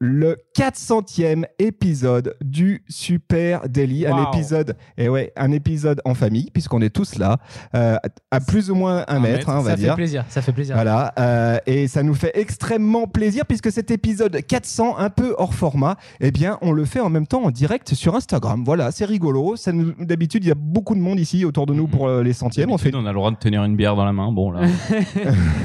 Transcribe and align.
le 0.00 0.36
400e 0.58 1.44
épisode 1.58 2.34
du 2.44 2.84
Super 2.88 3.68
Daily. 3.68 4.06
Un 4.06 4.24
épisode, 4.32 4.76
et 4.98 5.08
ouais, 5.08 5.32
un 5.36 5.52
épisode 5.52 6.00
en 6.04 6.14
famille, 6.14 6.50
puisqu'on 6.52 6.80
est 6.82 6.90
tous 6.90 7.16
là, 7.16 7.38
euh, 7.74 7.96
à 8.30 8.40
plus 8.40 8.70
ou 8.70 8.74
moins 8.74 9.04
un, 9.08 9.16
Un 9.16 9.20
mètre, 9.20 9.36
mètre, 9.38 9.48
hein, 9.50 9.58
on 9.60 9.62
va 9.62 9.70
ça 9.70 9.76
dire. 9.76 9.90
fait 9.90 9.96
plaisir, 9.96 10.24
ça 10.28 10.42
fait 10.42 10.52
plaisir. 10.52 10.74
Voilà, 10.74 11.12
euh, 11.18 11.58
et 11.66 11.88
ça 11.88 12.02
nous 12.02 12.14
fait 12.14 12.32
extrêmement 12.34 13.06
plaisir 13.06 13.46
puisque 13.46 13.70
cet 13.72 13.90
épisode 13.90 14.40
400, 14.46 14.98
un 14.98 15.10
peu 15.10 15.34
hors 15.38 15.54
format, 15.54 15.96
eh 16.20 16.30
bien, 16.30 16.58
on 16.60 16.72
le 16.72 16.84
fait 16.84 17.00
en 17.00 17.08
même 17.10 17.26
temps 17.26 17.44
en 17.44 17.50
direct 17.50 17.94
sur 17.94 18.14
Instagram. 18.16 18.62
Voilà, 18.64 18.90
c'est 18.90 19.04
rigolo. 19.04 19.56
Ça 19.56 19.72
nous- 19.72 19.94
D'habitude, 19.98 20.44
il 20.44 20.48
y 20.48 20.52
a 20.52 20.56
beaucoup 20.56 20.94
de 20.94 21.00
monde 21.00 21.18
ici 21.20 21.44
autour 21.44 21.66
de 21.66 21.72
nous 21.72 21.86
pour 21.86 22.08
euh, 22.08 22.22
les 22.22 22.32
centièmes. 22.32 22.70
On 22.70 22.78
fait 22.78 22.94
on 22.94 23.06
a 23.06 23.10
le 23.10 23.14
droit 23.14 23.30
de 23.30 23.36
tenir 23.36 23.64
une 23.64 23.76
bière 23.76 23.96
dans 23.96 24.04
la 24.04 24.12
main. 24.12 24.30
Bon, 24.32 24.50
là. 24.50 24.62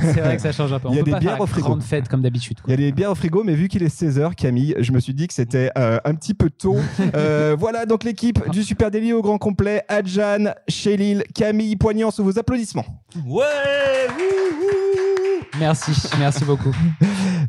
C'est 0.02 0.22
vrai 0.22 0.36
que 0.36 0.42
ça 0.42 0.52
change 0.52 0.72
un 0.74 0.80
peu. 0.80 0.90
Il 0.92 0.96
y 0.96 1.00
a 1.00 1.04
des 1.04 1.16
bières 1.16 1.40
au 1.42 1.46
frigo. 1.48 1.68
grande 1.68 1.84
fête 1.84 2.08
comme 2.08 2.22
d'habitude. 2.22 2.60
Il 2.68 2.72
y 2.72 2.74
a 2.74 2.78
des 2.78 2.92
bières 2.92 3.12
au 3.12 3.16
frigo, 3.16 3.44
mais 3.44 3.54
vu 3.56 3.68
qu'il 3.68 3.84
est 3.84 3.90
16h, 4.20 4.36
Camille, 4.36 4.76
je 4.80 4.92
me 4.92 5.00
suis 5.00 5.14
dit 5.14 5.28
que 5.28 5.34
c'était 5.34 5.72
euh, 5.78 6.00
un 6.04 6.16
petit 6.16 6.34
peu 6.34 6.50
tôt. 6.50 6.78
Euh, 7.16 7.56
voilà 7.58 7.86
donc 7.86 8.04
l'équipe 8.04 8.50
du 8.52 8.64
Super 8.64 8.92
Daily 8.92 9.14
au 9.14 9.22
grand 9.22 9.38
complet. 9.38 9.84
Adjan, 9.88 10.54
Chélil, 10.68 11.24
Camille, 11.34 11.76
Poignant 11.76 12.12
sous 12.12 12.24
vos 12.24 12.38
applaudissements. 12.38 12.86
Ouais 13.26 13.46
Merci, 15.58 15.92
merci 16.20 16.46
beaucoup. 16.46 16.72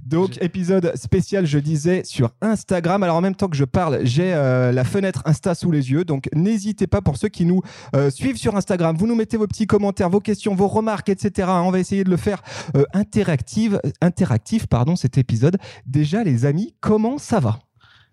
Donc 0.07 0.43
épisode 0.43 0.93
spécial, 0.97 1.47
je 1.47 1.59
disais, 1.59 2.03
sur 2.05 2.31
Instagram. 2.41 3.03
Alors 3.03 3.17
en 3.17 3.21
même 3.21 3.35
temps 3.35 3.49
que 3.49 3.57
je 3.57 3.65
parle, 3.65 4.01
j'ai 4.05 4.33
euh, 4.35 4.73
la 4.73 4.85
fenêtre 4.85 5.23
Insta 5.27 5.55
sous 5.55 5.71
les 5.71 5.91
yeux. 5.91 6.05
Donc 6.05 6.29
n'hésitez 6.35 6.87
pas 6.87 7.03
pour 7.03 7.17
ceux 7.17 7.29
qui 7.29 7.45
nous 7.45 7.63
euh, 7.95 8.11
suivent 8.11 8.39
sur 8.39 8.57
Instagram. 8.57 8.97
Vous 8.97 9.07
nous 9.07 9.15
mettez 9.15 9.37
vos 9.37 9.47
petits 9.47 9.67
commentaires, 9.67 10.11
vos 10.11 10.21
questions, 10.21 10.55
vos 10.55 10.69
remarques, 10.69 11.09
etc. 11.09 11.49
On 11.51 11.71
va 11.71 11.79
essayer 11.79 12.05
de 12.05 12.11
le 12.11 12.17
faire 12.17 12.43
euh, 12.77 12.85
interactive, 12.93 13.81
interactif, 14.01 14.67
pardon, 14.67 14.97
cet 14.97 15.19
épisode. 15.19 15.59
Déjà 15.87 16.25
les 16.25 16.45
amis, 16.45 16.75
comment 16.81 17.19
ça 17.19 17.39
va? 17.39 17.61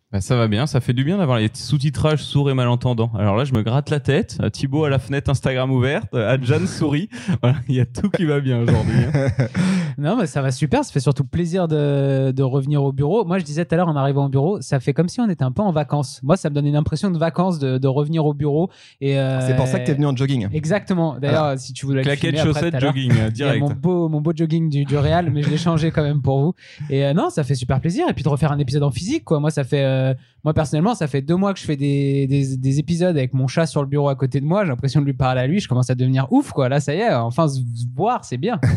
Bah, 0.09 0.21
ça 0.21 0.37
va 0.37 0.47
bien, 0.47 0.67
ça 0.67 0.79
fait 0.79 0.93
du 0.93 1.03
bien 1.03 1.17
d'avoir 1.17 1.37
les 1.37 1.49
sous-titrages 1.53 2.23
sourds 2.23 2.49
et 2.49 2.53
malentendants. 2.53 3.11
Alors 3.19 3.35
là, 3.35 3.43
je 3.43 3.53
me 3.53 3.61
gratte 3.61 3.89
la 3.89 3.99
tête. 3.99 4.37
Euh, 4.41 4.49
Thibaut 4.49 4.85
à 4.85 4.89
la 4.89 4.99
fenêtre 4.99 5.29
Instagram 5.29 5.69
ouverte. 5.69 6.07
euh, 6.13 6.31
Adjan 6.33 6.65
sourit. 6.65 7.09
Voilà, 7.41 7.57
il 7.67 7.75
y 7.75 7.81
a 7.81 7.85
tout 7.85 8.09
qui 8.09 8.23
va 8.23 8.39
bien 8.39 8.61
aujourd'hui. 8.61 8.95
hein. 9.13 9.27
Non, 9.99 10.15
mais 10.15 10.27
ça 10.27 10.41
va 10.43 10.51
super. 10.51 10.85
Ça 10.85 10.91
fait 10.93 10.99
surtout 10.99 11.23
plaisir 11.25 11.67
de, 11.67 12.31
de 12.31 12.43
revenir 12.43 12.83
au 12.83 12.91
bureau. 12.93 13.25
Moi, 13.25 13.39
je 13.39 13.43
disais 13.43 13.65
tout 13.65 13.73
à 13.73 13.77
l'heure 13.77 13.87
en 13.87 13.95
arrivant 13.95 14.27
au 14.27 14.29
bureau, 14.29 14.61
ça 14.61 14.79
fait 14.79 14.93
comme 14.93 15.09
si 15.09 15.19
on 15.19 15.27
était 15.27 15.43
un 15.43 15.51
peu 15.51 15.63
en 15.63 15.71
vacances. 15.71 16.21
Moi, 16.23 16.37
ça 16.37 16.51
me 16.51 16.55
donne 16.55 16.67
une 16.67 16.75
impression 16.75 17.09
de 17.09 17.17
vacances 17.17 17.57
de, 17.57 17.79
de 17.79 17.87
revenir 17.87 18.23
au 18.25 18.35
bureau. 18.35 18.69
Et 19.01 19.19
euh, 19.19 19.41
C'est 19.45 19.55
pour 19.55 19.65
ça 19.67 19.79
que 19.79 19.85
tu 19.85 19.91
es 19.91 19.93
venu 19.95 20.05
en 20.05 20.15
jogging. 20.15 20.47
Exactement. 20.53 21.17
D'ailleurs, 21.19 21.57
si 21.59 21.73
tu 21.73 21.85
voulais 21.87 22.01
après, 22.09 22.37
chaussettes, 22.37 22.79
jogging, 22.79 23.11
direct. 23.31 23.59
mon 23.59 23.71
beau, 23.71 24.07
mon 24.07 24.21
beau 24.21 24.31
jogging 24.35 24.69
du, 24.69 24.85
du 24.85 24.95
Real, 24.97 25.31
mais 25.31 25.41
je 25.41 25.49
l'ai 25.49 25.57
changé 25.57 25.89
quand 25.91 26.03
même 26.03 26.21
pour 26.21 26.41
vous. 26.41 26.53
Et 26.91 27.03
euh, 27.03 27.13
non, 27.13 27.29
ça 27.31 27.43
fait 27.43 27.55
super 27.55 27.81
plaisir. 27.81 28.05
Et 28.07 28.13
puis 28.13 28.23
de 28.23 28.29
refaire 28.29 28.51
un 28.51 28.59
épisode 28.59 28.83
en 28.83 28.91
physique, 28.91 29.23
quoi. 29.25 29.39
Moi, 29.39 29.49
ça 29.49 29.63
fait, 29.63 29.83
euh, 29.83 29.96
moi 30.43 30.53
personnellement, 30.53 30.95
ça 30.95 31.07
fait 31.07 31.21
deux 31.21 31.35
mois 31.35 31.53
que 31.53 31.59
je 31.59 31.65
fais 31.65 31.75
des, 31.75 32.25
des, 32.27 32.55
des 32.55 32.79
épisodes 32.79 33.17
avec 33.17 33.33
mon 33.33 33.47
chat 33.47 33.65
sur 33.65 33.81
le 33.81 33.87
bureau 33.87 34.07
à 34.07 34.15
côté 34.15 34.39
de 34.39 34.45
moi. 34.45 34.63
J'ai 34.63 34.69
l'impression 34.69 35.01
de 35.01 35.05
lui 35.05 35.13
parler 35.13 35.41
à 35.41 35.47
lui. 35.47 35.59
Je 35.59 35.67
commence 35.67 35.89
à 35.89 35.95
devenir 35.95 36.27
ouf, 36.31 36.51
quoi. 36.51 36.69
Là, 36.69 36.79
ça 36.79 36.93
y 36.95 36.99
est, 36.99 37.13
enfin, 37.13 37.47
se 37.49 37.59
voir, 37.95 38.23
c'est 38.23 38.37
bien. 38.37 38.59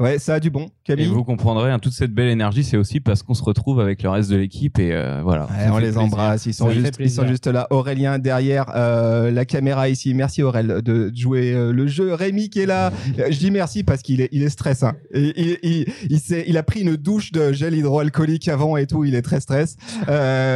Ouais, 0.00 0.18
ça 0.18 0.34
a 0.34 0.40
du 0.40 0.50
bon. 0.50 0.64
Et 0.64 0.70
Camille 0.84 1.06
vous 1.06 1.24
comprendrez, 1.24 1.70
hein, 1.70 1.78
toute 1.78 1.92
cette 1.92 2.12
belle 2.12 2.28
énergie, 2.28 2.64
c'est 2.64 2.76
aussi 2.76 3.00
parce 3.00 3.22
qu'on 3.22 3.34
se 3.34 3.42
retrouve 3.42 3.80
avec 3.80 4.02
le 4.02 4.08
reste 4.08 4.30
de 4.30 4.36
l'équipe 4.36 4.78
et 4.78 4.90
euh, 4.92 5.20
voilà. 5.22 5.44
Ouais, 5.46 5.68
on 5.70 5.76
les 5.78 5.84
plaisir. 5.86 6.00
embrasse, 6.02 6.46
ils 6.46 6.54
sont, 6.54 6.70
juste, 6.70 6.96
ils 6.98 7.10
sont 7.10 7.26
juste 7.26 7.46
là. 7.46 7.66
Aurélien 7.70 8.18
derrière 8.18 8.66
euh, 8.74 9.30
la 9.30 9.44
caméra 9.44 9.88
ici. 9.88 10.14
Merci 10.14 10.42
Aurel 10.42 10.80
de 10.82 11.12
jouer 11.14 11.52
euh, 11.52 11.72
le 11.72 11.86
jeu. 11.86 12.14
Rémi 12.14 12.48
qui 12.48 12.60
est 12.60 12.66
là. 12.66 12.90
Euh, 13.18 13.26
Je 13.30 13.38
dis 13.38 13.50
merci 13.50 13.84
parce 13.84 14.02
qu'il 14.02 14.20
est, 14.20 14.28
il 14.32 14.42
est 14.42 14.48
stress. 14.48 14.82
hein. 14.82 14.94
Et 15.12 15.32
il, 15.36 15.58
il, 15.62 15.86
il, 16.10 16.44
il 16.46 16.56
a 16.56 16.62
pris 16.62 16.80
une 16.80 16.96
douche 16.96 17.32
de 17.32 17.52
gel 17.52 17.74
hydroalcoolique 17.74 18.48
avant 18.48 18.76
et 18.76 18.86
tout. 18.86 19.04
Il 19.04 19.14
est 19.14 19.22
très 19.22 19.40
stress. 19.40 19.76
Euh, 20.08 20.51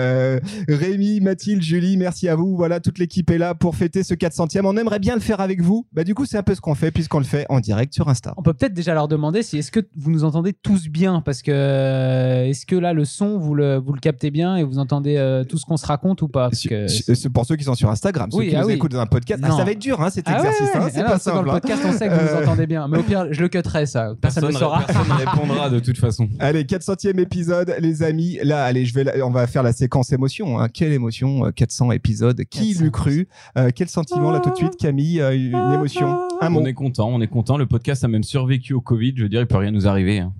Rémi, 0.69 1.21
Mathilde, 1.21 1.63
Julie, 1.63 1.97
merci 1.97 2.29
à 2.29 2.35
vous. 2.37 2.57
Voilà, 2.57 2.81
toute 2.81 2.99
l'équipe 2.99 3.31
est 3.31 3.39
là 3.39 3.55
pour 3.55 3.77
fêter 3.77 4.03
ce 4.03 4.15
400e. 4.15 4.63
On 4.65 4.77
aimerait 4.77 4.99
bien 4.99 5.15
le 5.15 5.21
faire 5.21 5.41
avec 5.41 5.61
vous. 5.63 5.87
Bah 5.93 6.05
du 6.05 6.15
coup, 6.15 6.25
c'est 6.27 6.39
un 6.39 6.43
peu 6.43 6.55
ce 6.55 6.61
qu'on 6.61 6.75
fait 6.75 6.91
puisqu'on 6.91 7.19
le 7.19 7.25
fait 7.25 7.47
en 7.49 7.61
direct 7.61 7.95
sur 7.95 8.09
Insta. 8.09 8.35
On 8.37 8.43
peut 8.43 8.55
peut-être 8.55 8.75
déjà 8.75 8.95
leur 8.95 9.09
demander 9.09 9.43
si 9.43 9.59
est-ce 9.59 9.71
que 9.71 9.81
vous 9.97 10.11
nous 10.11 10.25
entendez 10.25 10.53
tous 10.53 10.89
bien 10.89 11.21
parce 11.21 11.43
que 11.43 11.51
euh, 11.53 12.45
est-ce 12.47 12.67
que 12.67 12.77
là 12.77 12.93
le 12.93 13.05
son 13.05 13.39
vous 13.39 13.55
le 13.55 13.77
vous 13.77 13.93
le 13.93 14.01
captez 14.01 14.31
bien 14.31 14.57
et 14.57 14.63
vous 14.65 14.79
entendez 14.79 15.17
euh, 15.17 15.45
tout 15.45 15.59
ce 15.59 15.65
qu'on 15.67 15.77
se 15.77 15.87
raconte 15.87 16.23
ou 16.23 16.29
pas? 16.29 16.51
Parce 16.51 16.63
que 16.67 16.87
C'est 16.89 17.29
pour 17.31 17.47
ceux 17.47 17.57
qui 17.57 17.65
sont 17.65 17.75
sur 17.75 17.91
Instagram, 17.91 18.31
ceux 18.31 18.39
Oui, 18.39 18.49
qui 18.49 18.57
ah 18.57 18.61
nous 18.63 18.69
oui. 18.69 18.75
écoutent 18.75 18.93
dans 18.93 19.01
un 19.01 19.07
podcast. 19.07 19.43
Ah, 19.45 19.51
ça 19.53 19.65
va 19.65 19.71
être 19.73 19.79
dur, 19.79 20.01
hein, 20.01 20.11
cet 20.11 20.27
Ah 20.29 20.33
ouais, 20.43 20.49
exercice. 20.49 20.69
hein, 20.75 20.89
c'est 20.93 21.03
pas 21.05 21.19
simple. 21.19 21.37
Dans 21.37 21.43
le 21.43 21.51
hein. 21.51 21.61
podcast, 21.61 21.83
on 21.87 21.93
sait 21.93 22.09
que 22.09 22.15
vous 22.15 22.21
Euh, 22.21 22.37
nous 22.41 22.43
entendez 22.47 22.67
bien. 22.67 22.89
Mais 22.89 22.99
au 22.99 23.03
pire, 23.03 23.27
je 23.31 23.41
le 23.41 23.49
cutterai 23.49 23.87
ça. 23.87 24.15
Personne 24.21 24.45
ne 24.45 24.49
le 24.49 24.55
saura. 24.55 24.83
personne 24.87 25.09
ne 25.09 25.15
répondra 25.31 25.71
de 25.71 25.79
toute 25.79 25.99
façon. 25.99 26.29
Allez, 26.39 26.65
400e 26.65 27.19
épisode, 27.21 27.75
les 27.81 28.03
amis. 28.03 28.39
Là, 28.43 28.65
allez, 28.65 28.85
je 28.85 28.95
vais, 28.95 29.23
on 29.23 29.31
va 29.31 29.47
faire 29.47 29.63
la 29.63 29.73
séquence 29.73 29.86
émotion. 30.13 30.59
hein. 30.61 30.69
Quelle 30.69 30.93
émotion, 30.93 31.47
euh, 31.47 31.51
400 31.51 31.93
épisodes. 31.93 32.41
Qui 32.51 32.69
400. 32.73 32.85
l'eût 32.85 32.91
cru 32.91 33.29
Euh, 33.59 33.71
Quel 33.75 33.89
sentiment 33.89 34.31
là 34.31 34.41
tout 34.41 34.51
de 34.51 34.57
suite, 34.57 34.77
Camille 34.77 35.21
Euh, 35.21 35.35
Une 35.35 35.73
émotion, 35.75 36.19
un 36.41 36.49
mot. 36.51 36.61
On 36.61 36.65
est 36.67 36.75
content, 36.75 37.09
on 37.09 37.21
est 37.21 37.27
content. 37.29 37.57
Le 37.57 37.67
podcast 37.67 38.05
a 38.05 38.09
même 38.09 38.23
survécu 38.25 38.73
au 38.75 38.81
Covid. 38.81 39.15
Je 39.17 39.23
veux 39.25 39.29
dire, 39.29 39.41
il 39.41 39.47
peut 39.47 39.57
rien 39.59 39.71
nous 39.71 39.87
arriver. 39.89 40.19
hein. 40.21 40.33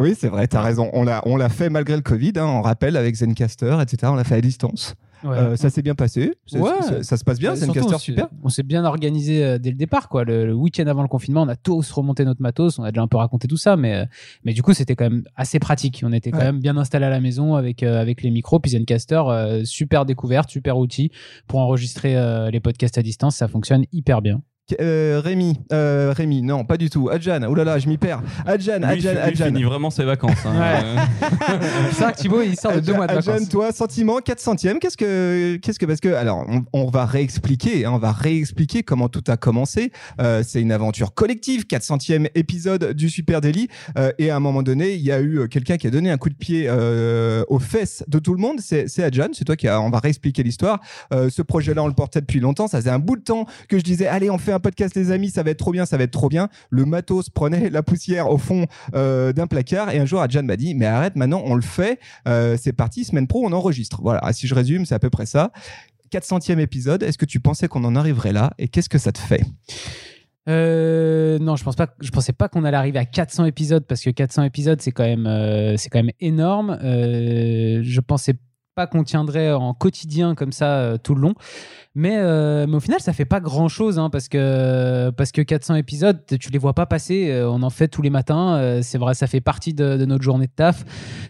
Oui, 0.00 0.14
c'est 0.18 0.28
vrai, 0.28 0.48
t'as 0.48 0.60
raison. 0.60 0.90
On 0.92 1.04
l'a, 1.04 1.22
on 1.24 1.36
l'a 1.36 1.48
fait 1.48 1.70
malgré 1.70 1.94
le 1.94 2.02
Covid. 2.02 2.32
Hein, 2.36 2.46
on 2.46 2.62
rappelle 2.62 2.96
avec 2.96 3.14
Zencaster, 3.14 3.78
etc. 3.80 4.10
On 4.12 4.16
l'a 4.16 4.24
fait 4.24 4.34
à 4.34 4.40
distance. 4.40 4.94
Ouais. 5.24 5.36
Euh, 5.38 5.56
ça 5.56 5.70
s'est 5.70 5.80
bien 5.82 5.94
passé. 5.94 6.34
C'est- 6.46 6.58
Ouais. 6.60 6.70
ça, 6.82 7.02
ça 7.02 7.16
se 7.16 7.24
passe 7.24 7.38
bien. 7.38 7.54
Zencaster, 7.54 7.80
on 7.94 7.98
s'est- 7.98 8.04
super. 8.04 8.28
On 8.42 8.48
s'est 8.50 8.62
bien 8.62 8.84
organisé 8.84 9.42
euh, 9.42 9.58
dès 9.58 9.70
le 9.70 9.76
départ, 9.76 10.08
quoi. 10.08 10.24
Le, 10.24 10.46
le 10.46 10.52
week-end 10.54 10.86
avant 10.86 11.02
le 11.02 11.08
confinement, 11.08 11.42
on 11.42 11.48
a 11.48 11.56
tous 11.56 11.90
remonté 11.92 12.24
notre 12.24 12.42
matos. 12.42 12.78
On 12.78 12.82
a 12.84 12.92
déjà 12.92 13.02
un 13.02 13.08
peu 13.08 13.16
raconté 13.16 13.48
tout 13.48 13.56
ça, 13.56 13.76
mais, 13.76 13.94
euh, 13.94 14.04
mais 14.44 14.52
du 14.52 14.62
coup, 14.62 14.74
c'était 14.74 14.94
quand 14.96 15.04
même 15.08 15.24
assez 15.36 15.58
pratique. 15.58 16.02
On 16.04 16.12
était 16.12 16.30
quand 16.30 16.38
Ouais. 16.38 16.44
même 16.44 16.60
bien 16.60 16.76
installé 16.76 17.06
à 17.06 17.10
la 17.10 17.20
maison 17.20 17.54
avec, 17.54 17.82
euh, 17.82 18.00
avec 18.00 18.22
les 18.22 18.30
micros. 18.30 18.60
Puis 18.60 18.72
Zencaster, 18.72 19.22
euh, 19.28 19.64
super 19.64 20.04
découverte, 20.04 20.50
super 20.50 20.76
outil 20.78 21.10
pour 21.46 21.60
enregistrer 21.60 22.14
les 22.50 22.60
podcasts 22.60 22.98
à 22.98 23.02
distance. 23.02 23.36
Ça 23.36 23.48
fonctionne 23.48 23.84
hyper 23.92 24.20
bien. 24.22 24.42
Euh, 24.80 25.20
Rémi, 25.22 25.60
euh, 25.74 26.14
Rémi, 26.16 26.40
non, 26.40 26.64
pas 26.64 26.78
du 26.78 26.88
tout. 26.88 27.10
Adjan, 27.10 27.40
oh 27.46 27.54
là 27.54 27.64
là, 27.64 27.78
je 27.78 27.86
m'y 27.86 27.98
perds. 27.98 28.22
Adjan, 28.46 28.78
Lui, 28.78 28.84
Adjan, 28.86 29.10
lui 29.12 29.18
Adjan. 29.18 29.44
finit 29.46 29.62
vraiment 29.62 29.90
ses 29.90 30.04
vacances. 30.04 30.38
hein. 30.46 31.06
Vrai 31.92 32.12
que 32.12 32.16
Thibaut, 32.18 32.40
il 32.40 32.58
sort 32.58 32.72
de 32.72 32.80
deux 32.80 32.92
Adjan, 32.92 32.96
mois 32.96 33.06
de 33.06 33.12
Adjan, 33.18 33.32
vacances. 33.32 33.48
toi, 33.50 33.72
sentiment 33.72 34.20
400e, 34.20 34.78
qu'est-ce 34.78 34.96
que, 34.96 35.56
qu'est-ce 35.56 35.78
que, 35.78 35.84
parce 35.84 36.00
que, 36.00 36.08
alors, 36.14 36.46
on, 36.48 36.64
on 36.72 36.90
va 36.90 37.04
réexpliquer, 37.04 37.84
hein, 37.84 37.92
on 37.94 37.98
va 37.98 38.12
réexpliquer 38.12 38.82
comment 38.82 39.10
tout 39.10 39.22
a 39.28 39.36
commencé. 39.36 39.92
Euh, 40.20 40.42
c'est 40.46 40.62
une 40.62 40.72
aventure 40.72 41.12
collective, 41.12 41.64
400e 41.66 42.28
épisode 42.34 42.92
du 42.94 43.10
Super 43.10 43.42
Daily. 43.42 43.68
Euh, 43.98 44.12
et 44.18 44.30
à 44.30 44.36
un 44.36 44.40
moment 44.40 44.62
donné, 44.62 44.94
il 44.94 45.02
y 45.02 45.12
a 45.12 45.20
eu 45.20 45.40
euh, 45.40 45.46
quelqu'un 45.46 45.76
qui 45.76 45.86
a 45.88 45.90
donné 45.90 46.10
un 46.10 46.16
coup 46.16 46.30
de 46.30 46.34
pied 46.34 46.66
euh, 46.70 47.44
aux 47.48 47.58
fesses 47.58 48.02
de 48.08 48.18
tout 48.18 48.32
le 48.32 48.40
monde. 48.40 48.60
C'est, 48.60 48.88
c'est 48.88 49.02
Adjan, 49.04 49.28
c'est 49.34 49.44
toi 49.44 49.56
qui 49.56 49.68
a, 49.68 49.78
on 49.78 49.90
va 49.90 49.98
réexpliquer 49.98 50.42
l'histoire. 50.42 50.80
Euh, 51.12 51.28
ce 51.28 51.42
projet-là, 51.42 51.82
on 51.82 51.88
le 51.88 51.92
portait 51.92 52.22
depuis 52.22 52.40
longtemps. 52.40 52.66
Ça 52.66 52.78
faisait 52.78 52.88
un 52.90 52.98
bout 52.98 53.16
de 53.16 53.22
temps 53.22 53.44
que 53.68 53.76
je 53.76 53.82
disais, 53.82 54.06
allez, 54.06 54.30
on 54.30 54.38
fait 54.38 54.53
un 54.54 54.60
podcast, 54.60 54.94
les 54.94 55.10
amis, 55.10 55.30
ça 55.30 55.42
va 55.42 55.50
être 55.50 55.58
trop 55.58 55.72
bien, 55.72 55.86
ça 55.86 55.96
va 55.96 56.04
être 56.04 56.10
trop 56.10 56.28
bien. 56.28 56.48
Le 56.70 56.84
matos 56.84 57.30
prenait 57.30 57.70
la 57.70 57.82
poussière 57.82 58.30
au 58.30 58.38
fond 58.38 58.66
euh, 58.94 59.32
d'un 59.32 59.46
placard. 59.46 59.90
Et 59.90 59.98
un 59.98 60.06
jour, 60.06 60.20
Adjan 60.20 60.42
m'a 60.42 60.56
dit, 60.56 60.74
mais 60.74 60.86
arrête, 60.86 61.16
maintenant, 61.16 61.42
on 61.44 61.54
le 61.54 61.62
fait. 61.62 61.98
Euh, 62.28 62.56
c'est 62.60 62.72
parti, 62.72 63.04
semaine 63.04 63.26
pro, 63.26 63.44
on 63.44 63.52
enregistre. 63.52 64.00
Voilà, 64.02 64.32
si 64.32 64.46
je 64.46 64.54
résume, 64.54 64.86
c'est 64.86 64.94
à 64.94 64.98
peu 64.98 65.10
près 65.10 65.26
ça. 65.26 65.52
400e 66.12 66.58
épisode, 66.58 67.02
est-ce 67.02 67.18
que 67.18 67.24
tu 67.24 67.40
pensais 67.40 67.68
qu'on 67.68 67.84
en 67.84 67.96
arriverait 67.96 68.32
là 68.32 68.52
et 68.58 68.68
qu'est-ce 68.68 68.88
que 68.88 68.98
ça 68.98 69.10
te 69.10 69.18
fait? 69.18 69.44
Euh, 70.48 71.38
non, 71.38 71.56
je 71.56 71.64
pense 71.64 71.74
pas. 71.74 71.88
Je 72.00 72.10
pensais 72.10 72.32
pas 72.32 72.48
qu'on 72.48 72.64
allait 72.64 72.76
arriver 72.76 72.98
à 72.98 73.04
400 73.04 73.46
épisodes 73.46 73.84
parce 73.86 74.02
que 74.02 74.10
400 74.10 74.42
épisodes 74.44 74.80
c'est 74.80 74.92
quand 74.92 75.04
même 75.04 75.76
c'est 75.78 75.88
quand 75.88 75.98
même 75.98 76.12
énorme. 76.20 76.78
Euh, 76.82 77.80
je 77.82 78.00
pensais 78.00 78.34
pas 78.74 78.86
qu'on 78.86 79.04
tiendrait 79.04 79.52
en 79.52 79.72
quotidien 79.72 80.34
comme 80.34 80.52
ça 80.52 80.98
tout 81.02 81.14
le 81.14 81.22
long. 81.22 81.34
Mais, 81.96 82.16
euh, 82.16 82.66
mais 82.68 82.76
au 82.76 82.80
final, 82.80 82.98
ça 83.00 83.12
fait 83.12 83.24
pas 83.24 83.38
grand 83.38 83.68
chose 83.68 84.00
hein, 84.00 84.10
parce, 84.10 84.28
que, 84.28 85.10
parce 85.10 85.30
que 85.30 85.42
400 85.42 85.76
épisodes, 85.76 86.18
tu 86.40 86.50
les 86.50 86.58
vois 86.58 86.72
pas 86.72 86.86
passer. 86.86 87.28
euh, 87.30 87.48
on 87.48 87.62
en 87.62 87.70
fait 87.70 87.86
tous 87.88 88.02
les 88.02 88.10
matins. 88.10 88.56
euh, 88.56 88.80
c'est 88.82 88.98
vrai, 88.98 89.14
ça 89.14 89.26
fait 89.28 89.40
partie 89.40 89.74
de, 89.74 89.96
de 89.96 90.04
notre 90.04 90.24
journée 90.24 90.46
de 90.46 90.52
taf. 90.54 90.84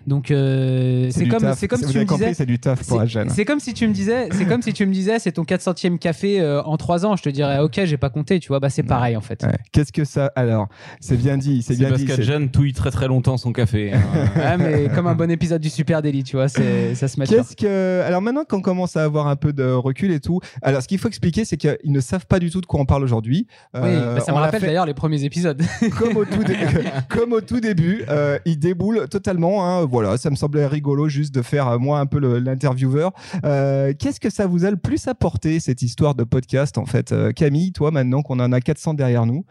Donc, 0.07 0.31
euh, 0.31 1.09
c'est 1.11 1.27
comme, 1.29 1.41
taf. 1.41 1.59
si 1.59 1.69
tu 1.69 1.99
me 1.99 2.05
disais. 2.05 2.35
c'est 2.35 2.47
du 2.47 2.59
taf 2.59 2.83
pour 2.87 2.97
C'est- 2.97 3.03
Adjan. 3.03 3.27
C'est 3.29 3.45
comme 3.45 3.61
si 3.61 3.75
tu 3.75 3.87
me 3.87 3.93
disais, 3.93 4.29
c'est 4.33 4.47
comme 4.47 4.63
si 4.63 4.73
tu 4.73 4.87
me 4.87 4.93
disais, 4.93 5.19
c'est 5.19 5.33
ton 5.33 5.43
400e 5.45 5.99
café 5.99 6.41
euh, 6.41 6.63
en 6.63 6.77
3 6.79 7.05
ans. 7.05 7.15
Je 7.17 7.23
te 7.23 7.29
dirais, 7.29 7.59
ok, 7.59 7.81
j'ai 7.85 7.97
pas 7.99 8.09
compté, 8.11 8.41
tu 8.41 8.49
vois, 8.49 8.59
bah 8.61 8.71
c'est 8.71 8.83
pareil 8.83 9.17
en 9.17 9.21
fait. 9.21 9.43
Ouais. 9.45 9.59
Qu'est-ce 9.73 9.93
que 9.93 10.05
ça 10.05 10.33
Alors, 10.35 10.69
c'est 11.01 11.17
bien 11.19 11.37
dit, 11.37 11.63
c'est 11.63 11.77
bien 11.77 11.91
parce 11.91 12.05
qu'Adjan 12.05 12.47
touille 12.49 12.73
très 12.73 12.91
très 12.91 13.07
longtemps 13.09 13.37
son 13.37 13.53
café. 13.53 13.93
hein. 13.93 14.01
Ouais, 14.37 14.57
mais 14.57 14.89
comme 14.95 15.07
un 15.07 15.15
bon 15.15 15.31
épisode 15.31 15.61
du 15.61 15.69
Super 15.71 16.01
Daily, 16.03 16.23
tu 16.25 16.37
vois, 16.37 16.49
c'est, 16.49 16.95
ça 16.95 17.07
se 17.09 17.19
match 17.19 17.29
Qu'est-ce 17.29 17.55
que 17.57 18.03
alors 18.07 18.23
maintenant 18.23 18.45
qu'on 18.49 18.61
commence 18.63 18.97
à 18.97 19.05
avoir 19.05 19.27
un 19.27 19.37
peu 19.37 19.53
de 19.53 19.65
recul 19.71 20.11
et 20.11 20.21
tout, 20.21 20.41
alors 20.62 20.83
ce 20.83 20.89
qu'il 20.89 20.99
faut 20.99 21.09
expliquer 21.09 21.45
c'est 21.45 21.56
qu'ils 21.56 21.77
ne 21.87 22.01
savent 22.01 22.27
pas 22.27 22.39
du 22.39 22.51
tout 22.51 22.61
de 22.61 22.67
quoi 22.67 22.81
on 22.81 22.87
parle 22.87 23.03
aujourd'hui. 23.05 23.47
Oui, 23.75 23.81
bah, 23.81 24.21
ça 24.21 24.33
me 24.33 24.39
rappelle 24.39 24.61
fait 24.61 24.67
d'ailleurs 24.67 24.87
les 24.87 24.95
premiers 24.95 25.25
épisodes. 25.25 25.62
comme 25.99 26.17
au 26.17 26.25
tout, 26.25 26.45
dé- 26.45 26.56
comme 27.09 27.33
au 27.33 27.41
tout 27.41 27.61
début, 27.61 28.05
euh, 28.09 28.39
ils 28.45 28.59
déboulent 28.59 29.09
totalement. 29.09 29.67
hein. 29.67 29.85
voilà, 29.85 30.17
ça 30.17 30.31
me 30.31 30.37
semblait 30.37 30.67
rigolo 30.67 31.09
juste 31.09 31.35
de 31.35 31.43
faire 31.43 31.69
euh, 31.69 31.79
moi 31.79 31.99
un 32.01 32.06
peu 32.06 32.19
l'intervieweur. 32.39 33.12
Euh, 33.45 33.93
Qu'est-ce 33.99 34.21
que 34.21 34.31
ça 34.31 34.47
vous 34.47 34.65
a 34.65 34.71
le 34.71 34.77
plus 34.77 35.06
apporté 35.09 35.61
cette 35.61 35.83
histoire 35.83 36.15
de 36.15 36.25
podcast 36.25 36.79
en 36.79 36.87
fait, 36.87 37.12
Euh, 37.12 37.33
Camille, 37.33 37.73
toi 37.73 37.91
maintenant 37.91 38.23
qu'on 38.23 38.41
en 38.41 38.53
a 38.53 38.61
400 38.61 38.95
derrière 38.95 39.27
nous. 39.27 39.45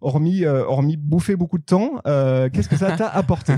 Hormis, 0.00 0.44
euh, 0.44 0.64
hormis 0.64 0.96
bouffer 0.96 1.34
beaucoup 1.34 1.58
de 1.58 1.64
temps, 1.64 2.00
euh, 2.06 2.48
qu'est-ce 2.52 2.68
que 2.68 2.76
ça 2.76 2.92
t'a 2.92 3.08
apporté? 3.12 3.54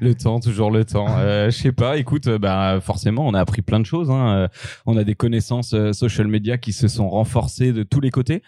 Le 0.00 0.12
temps, 0.16 0.40
toujours 0.40 0.72
le 0.72 0.84
temps. 0.84 1.06
Euh, 1.18 1.50
je 1.50 1.56
sais 1.56 1.70
pas. 1.70 1.98
Écoute, 1.98 2.26
euh, 2.26 2.36
bah 2.36 2.80
forcément, 2.80 3.24
on 3.28 3.32
a 3.32 3.38
appris 3.38 3.62
plein 3.62 3.78
de 3.78 3.86
choses. 3.86 4.10
Hein. 4.10 4.48
On 4.86 4.96
a 4.96 5.04
des 5.04 5.14
connaissances 5.14 5.76
social 5.92 6.26
media 6.26 6.58
qui 6.58 6.72
se 6.72 6.88
sont 6.88 7.08
renforcées 7.08 7.72
de 7.72 7.84
tous 7.84 8.00
les 8.00 8.10
côtés. 8.10 8.42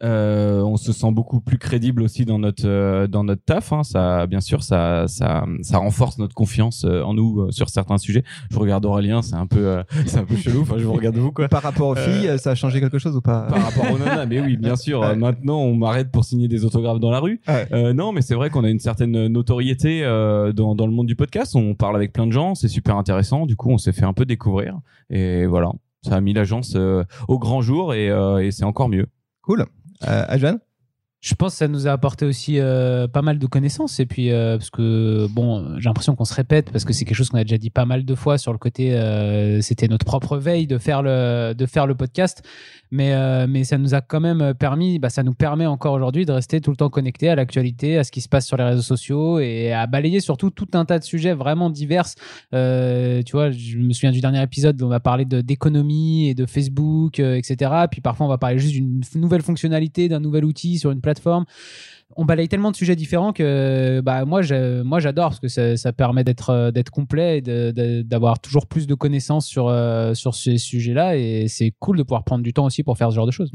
On 0.00 0.76
se 0.76 0.92
sent 0.92 1.12
beaucoup 1.12 1.40
plus 1.40 1.58
crédible 1.58 2.02
aussi 2.02 2.24
dans 2.24 2.40
notre 2.40 3.06
dans 3.06 3.22
notre 3.22 3.44
taf. 3.44 3.72
Hein. 3.72 3.84
Ça, 3.84 4.26
bien 4.26 4.40
sûr, 4.40 4.64
ça 4.64 5.04
ça 5.06 5.46
ça 5.60 5.78
renforce 5.78 6.18
notre 6.18 6.34
confiance 6.34 6.84
en 6.84 7.14
nous 7.14 7.52
sur 7.52 7.68
certains 7.68 7.98
sujets. 7.98 8.24
Je 8.50 8.58
regarde 8.58 8.84
Aurélien, 8.86 9.22
c'est 9.22 9.36
un 9.36 9.46
peu 9.46 9.84
c'est 10.06 10.18
un 10.18 10.24
peu 10.24 10.34
chelou. 10.34 10.62
Enfin, 10.62 10.78
je 10.78 10.84
vous 10.84 10.94
regarde 10.94 11.16
vous 11.16 11.30
quoi. 11.30 11.46
Par 11.48 11.62
rapport 11.62 11.86
aux 11.86 11.94
filles, 11.94 12.36
ça 12.38 12.50
a 12.50 12.54
changé 12.56 12.80
quelque 12.80 12.98
chose 12.98 13.16
ou 13.16 13.20
pas? 13.20 13.42
Par 13.42 13.62
rapport 13.62 13.92
aux 13.92 13.98
nanas, 13.98 14.26
mais 14.26 14.40
oui, 14.40 14.56
bien 14.56 14.74
sûr. 14.74 15.16
Maintenant, 15.16 15.58
on 15.60 15.76
m'arrête 15.76 16.10
pour 16.10 16.24
signer 16.24 16.48
des 16.48 16.64
autographes 16.74 17.00
dans 17.00 17.10
la 17.10 17.20
rue. 17.20 17.40
Ouais. 17.48 17.66
Euh, 17.72 17.92
non, 17.92 18.12
mais 18.12 18.22
c'est 18.22 18.34
vrai 18.34 18.50
qu'on 18.50 18.64
a 18.64 18.70
une 18.70 18.78
certaine 18.78 19.28
notoriété 19.28 20.02
euh, 20.04 20.52
dans, 20.52 20.74
dans 20.74 20.86
le 20.86 20.92
monde 20.92 21.06
du 21.06 21.16
podcast. 21.16 21.54
On 21.54 21.74
parle 21.74 21.96
avec 21.96 22.12
plein 22.12 22.26
de 22.26 22.32
gens, 22.32 22.54
c'est 22.54 22.68
super 22.68 22.96
intéressant. 22.96 23.46
Du 23.46 23.56
coup, 23.56 23.70
on 23.70 23.78
s'est 23.78 23.92
fait 23.92 24.04
un 24.04 24.12
peu 24.12 24.24
découvrir. 24.24 24.78
Et 25.10 25.46
voilà, 25.46 25.72
ça 26.02 26.16
a 26.16 26.20
mis 26.20 26.32
l'agence 26.32 26.74
euh, 26.76 27.04
au 27.28 27.38
grand 27.38 27.62
jour 27.62 27.94
et, 27.94 28.06
et 28.06 28.50
c'est 28.50 28.64
encore 28.64 28.88
mieux. 28.88 29.06
Cool. 29.42 29.66
Euh, 30.08 30.24
Ajane 30.28 30.58
Je 31.22 31.36
pense 31.36 31.52
que 31.52 31.58
ça 31.58 31.68
nous 31.68 31.86
a 31.86 31.92
apporté 31.92 32.26
aussi 32.26 32.58
euh, 32.58 33.06
pas 33.06 33.22
mal 33.22 33.38
de 33.38 33.46
connaissances. 33.46 34.00
Et 34.00 34.06
puis, 34.06 34.32
euh, 34.32 34.58
parce 34.58 34.70
que, 34.70 35.28
bon, 35.30 35.78
j'ai 35.78 35.88
l'impression 35.88 36.16
qu'on 36.16 36.24
se 36.24 36.34
répète, 36.34 36.72
parce 36.72 36.84
que 36.84 36.92
c'est 36.92 37.04
quelque 37.04 37.14
chose 37.14 37.28
qu'on 37.28 37.38
a 37.38 37.44
déjà 37.44 37.58
dit 37.58 37.70
pas 37.70 37.84
mal 37.84 38.04
de 38.04 38.14
fois 38.16 38.38
sur 38.38 38.50
le 38.50 38.58
côté, 38.58 38.92
euh, 38.94 39.60
c'était 39.60 39.86
notre 39.86 40.04
propre 40.04 40.36
veille 40.36 40.66
de 40.66 40.78
faire 40.78 41.00
le, 41.00 41.54
de 41.56 41.66
faire 41.66 41.86
le 41.86 41.94
podcast. 41.94 42.42
Mais, 42.90 43.46
mais 43.46 43.64
ça 43.64 43.78
nous 43.78 43.94
a 43.94 44.02
quand 44.02 44.20
même 44.20 44.52
permis, 44.52 44.98
bah, 44.98 45.08
ça 45.08 45.22
nous 45.22 45.32
permet 45.32 45.64
encore 45.64 45.94
aujourd'hui 45.94 46.26
de 46.26 46.32
rester 46.32 46.60
tout 46.60 46.70
le 46.70 46.76
temps 46.76 46.90
connecté 46.90 47.30
à 47.30 47.34
l'actualité, 47.34 47.96
à 47.96 48.04
ce 48.04 48.12
qui 48.12 48.20
se 48.20 48.28
passe 48.28 48.46
sur 48.46 48.58
les 48.58 48.64
réseaux 48.64 48.82
sociaux 48.82 49.38
et 49.38 49.72
à 49.72 49.86
balayer 49.86 50.20
surtout 50.20 50.50
tout 50.50 50.68
un 50.74 50.84
tas 50.84 50.98
de 50.98 51.04
sujets 51.04 51.32
vraiment 51.32 51.70
divers. 51.70 52.04
Tu 52.50 53.32
vois, 53.32 53.50
je 53.50 53.78
me 53.78 53.94
souviens 53.94 54.12
du 54.12 54.20
dernier 54.20 54.42
épisode 54.42 54.82
où 54.82 54.84
on 54.84 54.88
va 54.88 55.00
parler 55.00 55.24
d'économie 55.24 56.28
et 56.28 56.34
de 56.34 56.44
Facebook, 56.44 57.18
etc. 57.18 57.70
Puis 57.90 58.02
parfois, 58.02 58.26
on 58.26 58.28
va 58.28 58.36
parler 58.36 58.58
juste 58.58 58.74
d'une 58.74 59.00
nouvelle 59.14 59.40
fonctionnalité, 59.40 60.10
d'un 60.10 60.20
nouvel 60.20 60.44
outil 60.44 60.78
sur 60.78 60.90
une 60.90 61.00
plateforme. 61.00 61.11
On 62.16 62.26
balaye 62.26 62.48
tellement 62.48 62.70
de 62.70 62.76
sujets 62.76 62.96
différents 62.96 63.32
que 63.32 64.00
bah, 64.04 64.24
moi, 64.26 64.42
j'adore 64.42 65.30
parce 65.30 65.40
que 65.40 65.76
ça, 65.76 65.92
permet 65.92 66.24
d'être 66.24 66.50
euh, 66.50 66.70
d'être 66.70 66.90
complet 66.90 67.38
et 67.38 68.02
d'avoir 68.02 68.38
toujours 68.38 68.66
plus 68.66 68.86
de 68.86 68.94
connaissances 68.94 69.46
sur, 69.46 69.68
euh, 69.68 70.14
sur 70.14 70.34
ces 70.34 70.58
sujets-là. 70.58 71.16
Et 71.16 71.48
c'est 71.48 71.72
cool 71.78 71.96
de 71.96 72.02
pouvoir 72.02 72.24
prendre 72.24 72.42
du 72.42 72.52
temps 72.52 72.66
aussi 72.66 72.82
pour 72.82 72.98
faire 72.98 73.10
ce 73.10 73.16
genre 73.16 73.26
de 73.26 73.30
choses. 73.30 73.50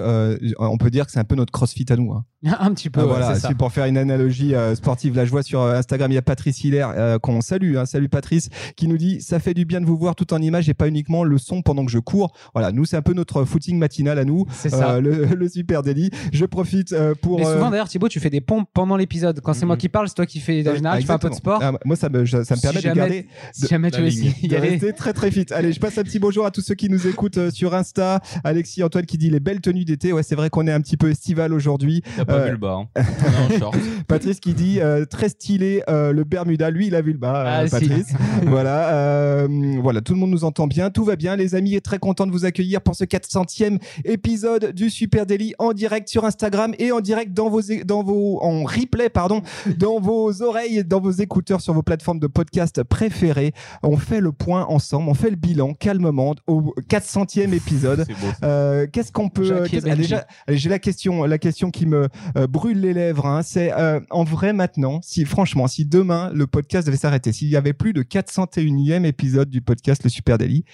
Euh, 0.00 0.36
on 0.58 0.78
peut 0.78 0.90
dire 0.90 1.06
que 1.06 1.12
c'est 1.12 1.20
un 1.20 1.24
peu 1.24 1.36
notre 1.36 1.52
crossfit 1.52 1.86
à 1.88 1.96
nous. 1.96 2.12
hein. 2.12 2.24
un 2.60 2.72
petit 2.72 2.88
peu, 2.90 3.00
Ah, 3.00 3.04
ouais, 3.04 3.08
voilà, 3.10 3.34
c'est 3.34 3.54
pour 3.54 3.70
faire 3.72 3.84
une 3.84 3.98
analogie 3.98 4.54
euh, 4.54 4.74
sportive. 4.74 5.14
Là, 5.14 5.24
je 5.24 5.30
vois 5.30 5.42
sur 5.42 5.60
euh, 5.60 5.74
Instagram, 5.78 6.10
il 6.10 6.14
y 6.14 6.18
a 6.18 6.22
Patrice 6.22 6.64
Hilaire 6.64 6.92
euh, 6.96 7.18
qu'on 7.18 7.40
salue. 7.42 7.76
hein. 7.76 7.84
Salut 7.86 8.08
Patrice, 8.08 8.48
qui 8.76 8.88
nous 8.88 8.96
dit 8.96 9.20
ça 9.20 9.38
fait 9.40 9.52
du 9.54 9.64
bien 9.66 9.80
de 9.80 9.86
vous 9.86 9.96
voir 9.96 10.14
tout 10.14 10.32
en 10.32 10.40
image 10.40 10.68
et 10.68 10.74
pas 10.74 10.88
uniquement 10.88 11.22
le 11.24 11.36
son 11.38 11.60
pendant 11.62 11.84
que 11.84 11.90
je 11.90 11.98
cours. 11.98 12.32
Voilà, 12.54 12.72
nous 12.72 12.84
c'est 12.86 12.96
un 12.96 13.02
peu 13.02 13.12
notre 13.12 13.44
footing 13.44 13.78
matinal 13.78 14.18
à 14.18 14.24
nous, 14.24 14.46
C'est 14.52 14.70
ça. 14.70 14.92
Euh, 14.94 15.00
le, 15.00 15.24
le 15.36 15.48
super 15.48 15.82
délit. 15.82 16.10
Je 16.32 16.44
profite 16.46 16.92
euh, 16.92 17.14
pour. 17.20 17.38
Mais 17.38 17.44
souvent, 17.44 17.66
euh, 17.66 17.70
d'ailleurs, 17.70 17.88
Thibaut, 17.88 18.08
tu 18.08 18.20
fais 18.20 18.30
des 18.30 18.40
pompes 18.40 18.68
pendant 18.72 18.96
l'épisode. 18.96 19.40
Quand 19.42 19.52
c'est 19.52 19.66
moi 19.66 19.76
qui 19.76 19.88
parle, 19.90 20.08
c'est 20.08 20.14
toi 20.14 20.26
qui 20.26 20.40
fais. 20.40 20.66
En 20.66 20.70
euh, 20.72 20.76
général, 20.76 21.00
tu 21.00 21.06
fais 21.06 21.12
un 21.12 21.18
peu 21.18 21.28
de 21.30 21.34
sport. 21.34 21.60
Ah, 21.62 21.72
moi, 21.84 21.96
ça 21.96 22.08
me, 22.08 22.24
je- 22.24 22.42
ça 22.42 22.54
me 22.54 22.56
Si 22.56 22.62
permet 22.62 22.78
de 22.78 22.82
jamais- 22.82 22.94
garder 22.96 23.26
Si 23.52 23.66
jamais 23.66 23.90
la 23.90 23.98
tu 23.98 24.02
veux 24.02 24.48
de 24.48 24.56
aller. 24.56 24.68
rester 24.70 24.92
très 24.94 25.12
très 25.12 25.30
fit. 25.30 25.46
Allez, 25.52 25.72
je 25.72 25.80
passe 25.80 25.98
un 25.98 26.02
petit 26.04 26.18
bonjour 26.18 26.46
à 26.46 26.50
tous 26.50 26.62
ceux 26.62 26.74
qui 26.74 26.88
nous 26.88 27.06
écoutent 27.06 27.36
euh, 27.38 27.50
sur 27.50 27.74
Insta. 27.74 28.20
Alexis 28.44 28.82
Antoine 28.82 29.04
qui 29.04 29.18
dit 29.18 29.28
les 29.30 29.40
belles 29.40 29.60
tenues 29.60 29.84
d'été. 29.84 30.12
Ouais, 30.12 30.22
c'est 30.22 30.34
vrai 30.36 30.48
qu'on 30.50 30.66
est 30.66 30.72
un 30.72 30.80
petit 30.80 30.96
peu 30.96 31.10
estival 31.10 31.52
aujourd'hui. 31.52 32.02
T'as 32.30 32.38
pas 32.38 32.44
vu 32.46 32.50
le 32.52 32.56
bas. 32.56 32.78
Hein. 32.80 32.88
On 32.96 33.52
est 33.52 33.56
en 33.56 33.58
short. 33.58 33.76
Patrice 34.08 34.40
qui 34.40 34.54
dit 34.54 34.80
euh, 34.80 35.04
très 35.04 35.28
stylé 35.28 35.82
euh, 35.88 36.12
le 36.12 36.24
Bermuda. 36.24 36.70
Lui, 36.70 36.86
il 36.86 36.94
a 36.94 37.02
vu 37.02 37.12
le 37.12 37.18
bas. 37.18 37.44
Ah, 37.46 37.60
euh, 37.60 37.66
si. 37.66 37.70
Patrice. 37.70 38.14
voilà, 38.46 38.90
euh, 38.94 39.48
voilà, 39.82 40.00
tout 40.00 40.12
le 40.14 40.18
monde 40.18 40.30
nous 40.30 40.44
entend 40.44 40.66
bien, 40.66 40.90
tout 40.90 41.04
va 41.04 41.16
bien, 41.16 41.36
les 41.36 41.54
amis. 41.54 41.74
Est 41.74 41.80
très 41.80 41.98
content 41.98 42.26
de 42.26 42.32
vous 42.32 42.44
accueillir 42.44 42.80
pour 42.80 42.94
ce 42.96 43.04
400e 43.04 43.78
épisode 44.04 44.72
du 44.72 44.90
Super 44.90 45.26
Daily 45.26 45.54
en 45.58 45.72
direct 45.72 46.08
sur 46.08 46.24
Instagram 46.24 46.74
et 46.78 46.92
en 46.92 47.00
direct 47.00 47.32
dans 47.32 47.48
vos 47.48 47.60
dans 47.84 48.02
vos 48.02 48.42
en 48.42 48.64
replay 48.64 49.08
pardon 49.08 49.42
dans 49.78 50.00
vos 50.00 50.42
oreilles, 50.42 50.84
dans 50.84 51.00
vos 51.00 51.10
écouteurs 51.10 51.60
sur 51.60 51.74
vos 51.74 51.82
plateformes 51.82 52.18
de 52.18 52.26
podcast 52.26 52.82
préférées. 52.82 53.52
On 53.82 53.96
fait 53.96 54.20
le 54.20 54.32
point 54.32 54.66
ensemble, 54.66 55.08
on 55.08 55.14
fait 55.14 55.30
le 55.30 55.36
bilan 55.36 55.74
calmement 55.74 56.34
au 56.46 56.74
400e 56.88 57.52
épisode. 57.52 58.06
Beau. 58.08 58.26
Euh, 58.42 58.86
qu'est-ce 58.92 59.12
qu'on 59.12 59.28
peut 59.28 59.64
qu'est-ce- 59.68 59.86
et 59.86 59.90
ah, 59.90 59.96
déjà 59.96 60.26
j'ai 60.48 60.68
la 60.68 60.78
question 60.78 61.24
la 61.24 61.38
question 61.38 61.70
qui 61.70 61.86
me 61.86 62.08
euh, 62.36 62.46
brûle 62.46 62.80
les 62.80 62.92
lèvres 62.92 63.26
hein, 63.26 63.42
c'est 63.42 63.72
euh, 63.72 64.00
en 64.10 64.24
vrai 64.24 64.52
maintenant 64.52 65.00
si 65.02 65.24
franchement 65.24 65.66
si 65.66 65.86
demain 65.86 66.30
le 66.34 66.46
podcast 66.46 66.86
devait 66.86 66.96
s'arrêter 66.96 67.32
s'il 67.32 67.48
y 67.48 67.56
avait 67.56 67.72
plus 67.72 67.92
de 67.92 68.02
401e 68.02 69.04
épisode 69.04 69.50
du 69.50 69.60
podcast 69.60 70.04
le 70.04 70.10
Super 70.10 70.38
Daily 70.38 70.64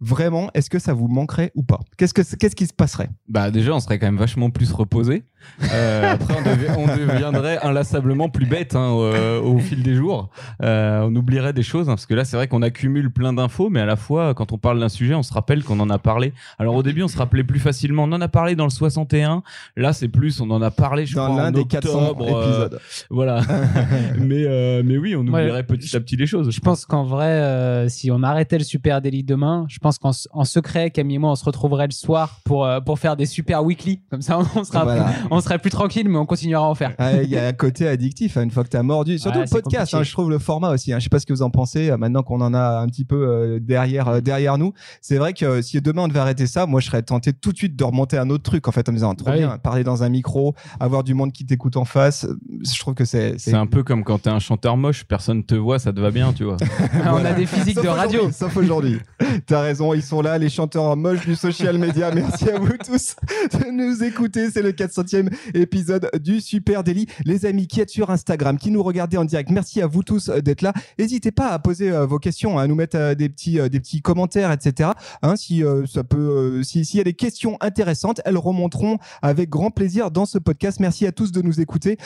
vraiment 0.00 0.50
est-ce 0.54 0.70
que 0.70 0.78
ça 0.78 0.92
vous 0.94 1.08
manquerait 1.08 1.52
ou 1.54 1.62
pas? 1.62 1.80
Qu'est-ce 1.96 2.14
que 2.14 2.22
qu'est-ce 2.36 2.56
qui 2.56 2.66
se 2.66 2.72
passerait? 2.72 3.10
Bah 3.28 3.50
déjà, 3.50 3.74
on 3.74 3.80
serait 3.80 3.98
quand 3.98 4.06
même 4.06 4.16
vachement 4.18 4.50
plus 4.50 4.72
reposé. 4.72 5.24
Euh, 5.72 6.12
après, 6.12 6.34
on, 6.34 6.42
devi- 6.42 6.70
on 6.76 6.86
deviendrait 6.96 7.58
inlassablement 7.62 8.28
plus 8.28 8.46
bête 8.46 8.74
hein, 8.74 8.88
au, 8.90 9.54
au 9.54 9.58
fil 9.58 9.82
des 9.82 9.94
jours. 9.94 10.28
Euh, 10.62 11.02
on 11.02 11.14
oublierait 11.16 11.52
des 11.54 11.62
choses 11.62 11.88
hein, 11.88 11.92
parce 11.92 12.06
que 12.06 12.14
là, 12.14 12.24
c'est 12.24 12.36
vrai 12.36 12.46
qu'on 12.48 12.62
accumule 12.62 13.10
plein 13.10 13.32
d'infos, 13.32 13.70
mais 13.70 13.80
à 13.80 13.86
la 13.86 13.96
fois, 13.96 14.34
quand 14.34 14.52
on 14.52 14.58
parle 14.58 14.80
d'un 14.80 14.88
sujet, 14.90 15.14
on 15.14 15.22
se 15.22 15.32
rappelle 15.32 15.64
qu'on 15.64 15.80
en 15.80 15.88
a 15.90 15.98
parlé. 15.98 16.32
Alors 16.58 16.74
au 16.74 16.82
début, 16.82 17.02
on 17.02 17.08
se 17.08 17.16
rappelait 17.18 17.44
plus 17.44 17.60
facilement. 17.60 18.04
On 18.04 18.12
en 18.12 18.20
a 18.20 18.28
parlé 18.28 18.54
dans 18.54 18.64
le 18.64 18.70
61. 18.70 19.42
Là, 19.76 19.92
c'est 19.92 20.08
plus, 20.08 20.40
on 20.40 20.50
en 20.50 20.60
a 20.62 20.70
parlé, 20.70 21.06
je 21.06 21.14
dans 21.16 21.26
crois, 21.26 21.42
l'un 21.42 21.48
en 21.48 21.52
des 21.52 21.64
400 21.64 22.10
octobre, 22.10 22.26
euh, 22.36 22.42
épisodes 22.66 22.80
voilà. 23.10 23.40
mais 24.18 24.44
euh, 24.46 24.82
mais 24.84 24.96
oui, 24.98 25.14
on 25.16 25.20
Ouais. 25.20 25.42
oublierait 25.42 25.62
petit 25.64 25.94
à 25.96 26.00
petit 26.00 26.16
les 26.16 26.26
choses. 26.26 26.50
Je 26.50 26.60
pense 26.60 26.84
qu'en 26.84 27.04
vrai, 27.04 27.26
euh, 27.26 27.88
si 27.88 28.10
on 28.10 28.22
arrêtait 28.22 28.58
le 28.58 28.64
Super 28.64 29.00
Daily 29.00 29.22
demain, 29.22 29.64
je 29.68 29.78
pense 29.78 29.89
qu'en 29.98 30.10
s- 30.10 30.28
en 30.32 30.44
secret, 30.44 30.90
Camille 30.90 31.16
et 31.16 31.18
moi, 31.18 31.30
on 31.30 31.34
se 31.36 31.44
retrouverait 31.44 31.86
le 31.86 31.92
soir 31.92 32.40
pour, 32.44 32.64
euh, 32.64 32.80
pour 32.80 32.98
faire 32.98 33.16
des 33.16 33.26
super 33.26 33.64
weekly. 33.64 34.00
Comme 34.10 34.22
ça, 34.22 34.38
on, 34.56 34.64
sera 34.64 34.84
Voilà. 34.84 35.12
on 35.30 35.40
serait 35.40 35.58
plus 35.58 35.70
tranquille, 35.70 36.08
mais 36.08 36.18
on 36.18 36.26
continuera 36.26 36.64
à 36.66 36.68
en 36.68 36.74
faire. 36.74 36.94
Ah, 36.98 37.22
Il 37.22 37.30
y 37.30 37.36
a 37.38 37.46
un 37.46 37.52
côté 37.52 37.86
addictif 37.88 38.36
hein, 38.36 38.42
une 38.42 38.50
fois 38.50 38.64
que 38.64 38.68
tu 38.68 38.76
as 38.76 38.82
mordu. 38.82 39.18
Surtout 39.18 39.38
Ouais, 39.38 39.44
le 39.44 39.50
podcast, 39.50 39.94
hein, 39.94 40.02
je 40.02 40.12
trouve 40.12 40.30
le 40.30 40.38
format 40.38 40.70
aussi. 40.70 40.92
Hein. 40.92 40.98
Je 40.98 41.04
sais 41.04 41.08
pas 41.10 41.18
ce 41.18 41.26
que 41.26 41.32
vous 41.32 41.42
en 41.42 41.50
pensez 41.50 41.90
euh, 41.90 41.96
maintenant 41.96 42.22
qu'on 42.22 42.40
en 42.40 42.54
a 42.54 42.78
un 42.80 42.86
petit 42.86 43.04
peu 43.04 43.16
euh, 43.16 43.58
derrière, 43.60 44.08
euh, 44.08 44.20
derrière 44.20 44.58
nous. 44.58 44.72
C'est 45.00 45.16
vrai 45.18 45.32
que 45.32 45.44
euh, 45.44 45.62
si 45.62 45.80
demain 45.80 46.02
on 46.02 46.08
devait 46.08 46.20
arrêter 46.20 46.46
ça, 46.46 46.66
moi 46.66 46.80
je 46.80 46.86
serais 46.86 47.02
tenté 47.02 47.32
tout 47.32 47.52
de 47.52 47.56
suite 47.56 47.76
de 47.76 47.84
remonter 47.84 48.18
un 48.18 48.30
autre 48.30 48.42
truc 48.44 48.68
en 48.68 48.72
fait 48.72 48.88
en 48.88 48.92
me 48.92 48.96
disant 48.96 49.14
trop 49.14 49.26
Bah 49.26 49.32
oui. 49.34 49.38
bien, 49.40 49.58
parler 49.58 49.84
dans 49.84 50.02
un 50.02 50.08
micro, 50.08 50.54
avoir 50.78 51.04
du 51.04 51.14
monde 51.14 51.32
qui 51.32 51.46
t'écoute 51.46 51.76
en 51.76 51.84
face. 51.84 52.26
Je 52.62 52.78
trouve 52.78 52.94
que 52.94 53.04
c'est. 53.04 53.34
C'est 53.38 53.54
un 53.54 53.66
peu 53.66 53.82
comme 53.82 54.04
quand 54.04 54.18
t'es 54.22 54.30
un 54.30 54.38
chanteur 54.38 54.76
moche, 54.76 55.04
personne 55.04 55.44
te 55.44 55.54
voit, 55.54 55.78
ça 55.78 55.92
te 55.92 56.00
va 56.00 56.10
bien, 56.10 56.32
tu 56.32 56.44
vois. 56.44 56.56
on 57.12 57.24
a 57.24 57.32
des 57.32 57.46
physiques 57.46 57.74
Sauf 57.76 57.84
de 57.84 57.88
radio. 57.88 58.30
Sauf 58.30 58.56
aujourd'hui. 58.56 58.98
T'as 59.46 59.60
raison, 59.62 59.79
ils 59.80 60.02
sont 60.02 60.20
là, 60.20 60.36
les 60.38 60.48
chanteurs 60.48 60.96
moches 60.96 61.26
du 61.26 61.34
social 61.34 61.78
media. 61.78 62.10
Merci 62.14 62.50
à 62.50 62.58
vous 62.58 62.76
tous 62.84 63.16
de 63.58 63.70
nous 63.70 64.02
écouter. 64.04 64.50
C'est 64.50 64.62
le 64.62 64.72
400e 64.72 65.28
épisode 65.54 66.10
du 66.22 66.40
Super 66.40 66.84
Daily. 66.84 67.06
Les 67.24 67.46
amis 67.46 67.66
qui 67.66 67.80
êtes 67.80 67.90
sur 67.90 68.10
Instagram, 68.10 68.58
qui 68.58 68.70
nous 68.70 68.82
regardez 68.82 69.16
en 69.16 69.24
direct, 69.24 69.50
merci 69.50 69.80
à 69.80 69.86
vous 69.86 70.02
tous 70.02 70.28
euh, 70.28 70.40
d'être 70.40 70.62
là. 70.62 70.72
N'hésitez 70.98 71.30
pas 71.30 71.48
à 71.48 71.58
poser 71.58 71.90
euh, 71.90 72.04
vos 72.06 72.18
questions, 72.18 72.58
à 72.58 72.66
nous 72.66 72.74
mettre 72.74 72.96
euh, 72.96 73.14
des 73.14 73.28
petits, 73.28 73.58
des 73.70 73.80
petits 73.80 74.02
commentaires, 74.02 74.52
etc. 74.52 74.90
Hein, 75.22 75.36
si 75.36 75.62
ça 75.92 76.04
peut, 76.04 76.62
si- 76.62 76.84
s'il 76.84 76.98
y 76.98 77.00
a 77.00 77.04
des 77.04 77.14
questions 77.14 77.56
intéressantes, 77.60 78.20
elles 78.24 78.38
remonteront 78.38 78.98
avec 79.22 79.48
grand 79.50 79.70
plaisir 79.70 80.10
dans 80.10 80.26
ce 80.26 80.38
podcast. 80.38 80.78
Merci 80.80 81.06
à 81.06 81.12
tous 81.12 81.32
de 81.32 81.42
nous 81.42 81.60
écouter. 81.60 81.96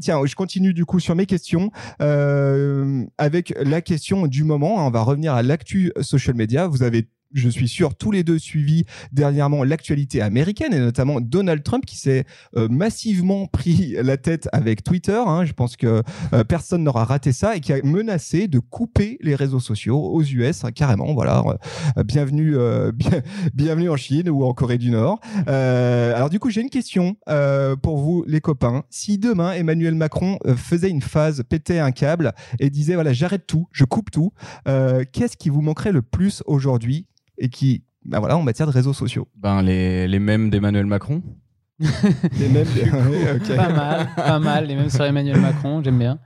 Tiens, 0.00 0.20
je 0.24 0.34
continue 0.34 0.74
du 0.74 0.84
coup 0.84 1.00
sur 1.00 1.14
mes 1.14 1.26
questions 1.26 1.70
avec 3.18 3.54
la 3.60 3.80
question 3.80 4.26
du 4.26 4.44
moment. 4.44 4.86
On 4.86 4.90
va 4.90 5.02
revenir 5.02 5.34
à 5.34 5.42
l'actu 5.42 5.92
social 6.00 6.36
media. 6.36 6.66
Vous 6.66 6.82
avez 6.82 6.97
je 7.34 7.48
suis 7.48 7.68
sûr, 7.68 7.94
tous 7.94 8.10
les 8.10 8.24
deux 8.24 8.38
suivi 8.38 8.84
dernièrement 9.12 9.62
l'actualité 9.64 10.22
américaine 10.22 10.72
et 10.72 10.78
notamment 10.78 11.20
Donald 11.20 11.62
Trump 11.62 11.84
qui 11.84 11.96
s'est 11.98 12.24
euh, 12.56 12.68
massivement 12.68 13.46
pris 13.52 13.94
la 14.02 14.16
tête 14.16 14.48
avec 14.52 14.82
Twitter. 14.82 15.20
hein. 15.26 15.44
je 15.44 15.52
pense 15.52 15.76
que 15.76 16.02
euh, 16.32 16.44
personne 16.44 16.82
n'aura 16.84 17.04
raté 17.04 17.32
ça 17.32 17.56
et 17.56 17.60
qui 17.60 17.72
a 17.72 17.80
menacé 17.84 18.48
de 18.48 18.58
couper 18.58 19.18
les 19.20 19.34
réseaux 19.34 19.60
sociaux 19.60 19.98
aux 19.98 20.22
US 20.22 20.64
hein, 20.64 20.72
carrément. 20.72 21.12
Voilà, 21.14 21.42
Euh, 21.96 22.02
bienvenue, 22.04 22.52
bien- 22.94 23.22
bienvenue 23.54 23.90
en 23.90 23.96
Chine 23.96 24.28
ou 24.30 24.44
en 24.44 24.54
Corée 24.54 24.78
du 24.78 24.90
Nord. 24.90 25.20
Alors 25.46 26.30
du 26.30 26.38
coup, 26.38 26.50
j'ai 26.50 26.60
une 26.62 26.70
question 26.70 27.16
pour 27.82 27.98
vous 27.98 28.24
les 28.26 28.40
copains. 28.40 28.84
Si 28.90 29.18
demain 29.18 29.52
Emmanuel 29.52 29.94
Macron 29.94 30.38
faisait 30.56 30.90
une 30.90 31.02
phase, 31.02 31.42
pétait 31.48 31.78
un 31.78 31.92
câble 31.92 32.32
et 32.58 32.70
disait 32.70 32.94
voilà 32.94 33.12
j'arrête 33.12 33.46
tout, 33.46 33.66
je 33.72 33.84
coupe 33.84 34.10
tout, 34.10 34.32
qu'est-ce 34.64 35.36
qui 35.36 35.50
vous 35.50 35.60
manquerait 35.60 35.92
le 35.92 36.02
plus 36.02 36.42
aujourd'hui? 36.46 37.06
Et 37.38 37.48
qui, 37.48 37.82
bah 38.04 38.18
voilà, 38.18 38.36
en 38.36 38.42
matière 38.42 38.66
de 38.66 38.72
réseaux 38.72 38.92
sociaux. 38.92 39.28
Ben, 39.36 39.62
les, 39.62 40.08
les 40.08 40.18
mêmes 40.18 40.50
d'Emmanuel 40.50 40.86
Macron. 40.86 41.22
Les 41.78 42.48
mêmes. 42.48 42.66
Ok. 43.36 43.56
Pas 43.56 43.68
mal, 43.72 44.08
pas 44.16 44.38
mal. 44.38 44.70
Et 44.70 44.74
même 44.74 44.90
sur 44.90 45.04
Emmanuel 45.04 45.40
Macron, 45.40 45.82
j'aime 45.82 45.98
bien. 45.98 46.18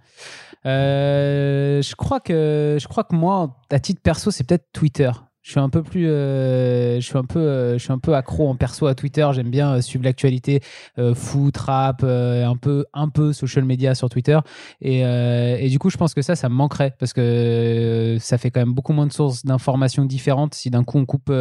Euh, 0.65 1.83
je 1.83 1.95
crois 1.95 2.21
que 2.21 2.79
je 2.81 2.87
crois 2.89 3.05
que 3.05 3.15
moi, 3.15 3.61
à 3.71 3.81
titre 3.81 4.01
perso, 4.01 4.31
c'est 4.31 4.45
peut-être 4.45 4.71
Twitter. 4.73 5.11
Je 5.43 5.51
suis 5.51 5.61
un 5.61 5.69
peu 5.69 5.83
plus, 5.83 6.09
euh, 6.09 7.01
je 7.01 7.05
suis 7.05 7.19
un 7.19 7.25
peu, 7.25 7.41
euh, 7.41 7.73
je 7.77 7.83
suis 7.83 7.93
un 7.93 7.99
peu 7.99 8.15
accro 8.15 8.49
en 8.49 8.55
perso 8.55 8.87
à 8.87 8.95
Twitter. 8.95 9.29
J'aime 9.33 9.51
bien 9.51 9.75
euh, 9.75 9.81
suivre 9.81 10.05
l'actualité, 10.05 10.61
foot, 11.15 11.57
rap, 11.57 12.05
un 12.05 12.57
peu, 12.57 12.85
un 12.95 13.09
peu 13.09 13.33
social 13.33 13.65
media 13.65 13.95
sur 13.95 14.09
Twitter. 14.09 14.39
Et, 14.81 15.01
et 15.01 15.69
du 15.69 15.79
coup, 15.79 15.91
je 15.91 15.97
pense 15.97 16.15
que 16.15 16.23
ça, 16.23 16.37
ça 16.37 16.49
me 16.49 16.55
manquerait 16.55 16.95
parce 16.99 17.13
que 17.13 18.17
ça 18.21 18.39
fait 18.39 18.51
quand 18.51 18.61
même 18.61 18.73
beaucoup 18.73 18.93
moins 18.93 19.07
de 19.07 19.13
sources 19.13 19.45
d'informations 19.45 20.05
différentes. 20.05 20.55
Si 20.55 20.71
d'un 20.71 20.85
coup 20.85 20.99
on 20.99 21.07
coupe 21.07 21.33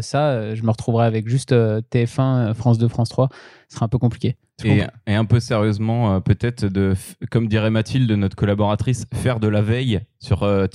ça, 0.00 0.54
je 0.54 0.62
me 0.62 0.70
retrouverai 0.70 1.06
avec 1.06 1.28
juste 1.28 1.52
euh, 1.52 1.80
TF1, 1.92 2.50
euh, 2.50 2.54
France 2.54 2.78
2, 2.78 2.88
France 2.88 3.08
3. 3.08 3.28
Ce 3.68 3.76
serait 3.76 3.84
un 3.84 3.88
peu 3.88 3.98
compliqué. 3.98 4.36
Et, 4.64 4.82
un 5.06 5.24
peu 5.24 5.40
sérieusement, 5.40 6.20
peut-être 6.20 6.66
de, 6.66 6.94
comme 7.30 7.48
dirait 7.48 7.70
Mathilde, 7.70 8.10
notre 8.12 8.36
collaboratrice, 8.36 9.06
faire 9.14 9.40
de 9.40 9.48
la 9.48 9.62
veille 9.62 10.00
sur 10.18 10.42
euh, 10.42 10.66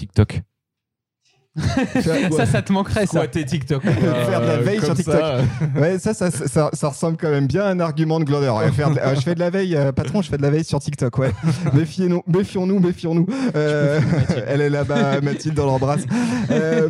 Ça, 2.32 2.46
ça 2.46 2.62
te 2.62 2.72
manquerait, 2.74 3.06
ça. 3.06 3.20
Squatter 3.20 3.46
TikTok. 3.46 3.82
Faire 3.84 4.42
de 4.42 4.46
la 4.48 4.58
veille 4.58 4.78
comme 4.78 4.88
sur 4.88 4.96
TikTok. 4.96 5.16
ça. 5.16 5.40
Ouais, 5.80 6.00
ça, 6.00 6.14
ça, 6.14 6.30
ça, 6.32 6.70
ça 6.74 6.88
ressemble 6.90 7.18
quand 7.18 7.30
même 7.30 7.48
bien 7.48 7.64
à 7.64 7.70
un 7.70 7.80
argument 7.80 8.20
de 8.20 8.26
Glover. 8.26 8.50
Ouais, 8.50 8.72
faire 8.72 8.92
de- 8.92 9.00
euh, 9.00 9.16
je 9.16 9.22
fais 9.22 9.36
de 9.36 9.40
la 9.40 9.50
veille, 9.50 9.76
euh, 9.76 9.92
patron, 9.92 10.22
je 10.22 10.30
fais 10.30 10.38
de 10.38 10.42
la 10.42 10.50
veille 10.50 10.64
sur 10.66 10.80
TikTok. 10.80 11.18
Ouais. 11.18 11.32
Méfiez-nous, 11.74 12.24
méfions-nous, 12.28 12.80
méfions-nous. 12.80 13.26
Euh, 13.56 14.00
elle 14.48 14.62
est 14.62 14.70
là-bas, 14.70 15.22
Mathilde, 15.22 15.56
dans 15.56 15.66
l'embrasse. 15.66 16.04
Euh, 16.52 16.90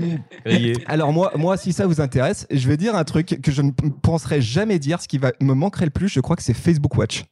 alors 0.87 1.13
moi, 1.13 1.31
moi, 1.37 1.57
si 1.57 1.71
ça 1.73 1.85
vous 1.87 2.01
intéresse, 2.01 2.47
je 2.51 2.67
vais 2.67 2.77
dire 2.77 2.95
un 2.95 3.03
truc 3.03 3.39
que 3.41 3.51
je 3.51 3.61
ne 3.61 3.71
penserais 4.01 4.41
jamais 4.41 4.79
dire. 4.79 5.01
Ce 5.01 5.07
qui 5.07 5.17
va 5.17 5.31
me 5.41 5.53
manquerait 5.53 5.85
le 5.85 5.91
plus, 5.91 6.07
je 6.09 6.19
crois 6.19 6.35
que 6.35 6.43
c'est 6.43 6.53
Facebook 6.55 6.95
Watch. 6.97 7.23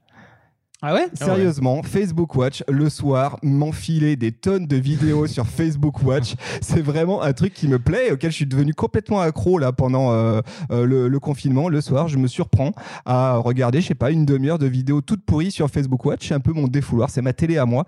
Ah 0.86 0.94
ouais? 0.94 1.08
Sérieusement, 1.13 1.82
Facebook 1.82 2.36
Watch, 2.36 2.62
le 2.68 2.90
soir, 2.90 3.38
m'enfiler 3.42 4.18
des 4.18 4.34
tonnes 4.34 4.68
de 4.68 4.75
vidéos 4.75 5.28
sur 5.28 5.48
Facebook 5.48 6.04
Watch, 6.04 6.34
c'est 6.62 6.82
vraiment 6.82 7.22
un 7.22 7.32
truc 7.32 7.54
qui 7.54 7.70
me 7.70 7.80
plaît, 7.80 8.10
et 8.10 8.12
auquel 8.12 8.32
je 8.32 8.36
suis 8.36 8.46
devenu 8.46 8.74
complètement 8.74 9.22
accro 9.22 9.58
là 9.58 9.72
pendant 9.72 10.12
euh, 10.12 10.42
euh, 10.72 10.86
le, 10.86 11.08
le 11.08 11.20
confinement. 11.22 11.70
Le 11.70 11.80
soir, 11.80 12.10
je 12.10 12.18
me 12.18 12.28
surprends 12.28 12.74
à 13.06 13.38
regarder, 13.38 13.80
je 13.80 13.88
sais 13.88 13.96
pas, 13.96 14.12
une 14.12 14.25
demi-heure 14.25 14.60
de 14.60 14.68
vidéos 14.68 15.00
toutes 15.00 15.24
pourries 15.24 15.52
sur 15.52 15.70
Facebook 15.70 16.04
Watch. 16.04 16.28
C'est 16.28 16.34
un 16.34 16.42
peu 16.42 16.52
mon 16.52 16.68
défouloir, 16.68 17.10
c'est 17.10 17.22
ma 17.22 17.32
télé 17.32 17.58
à 17.58 17.66
moi. 17.66 17.86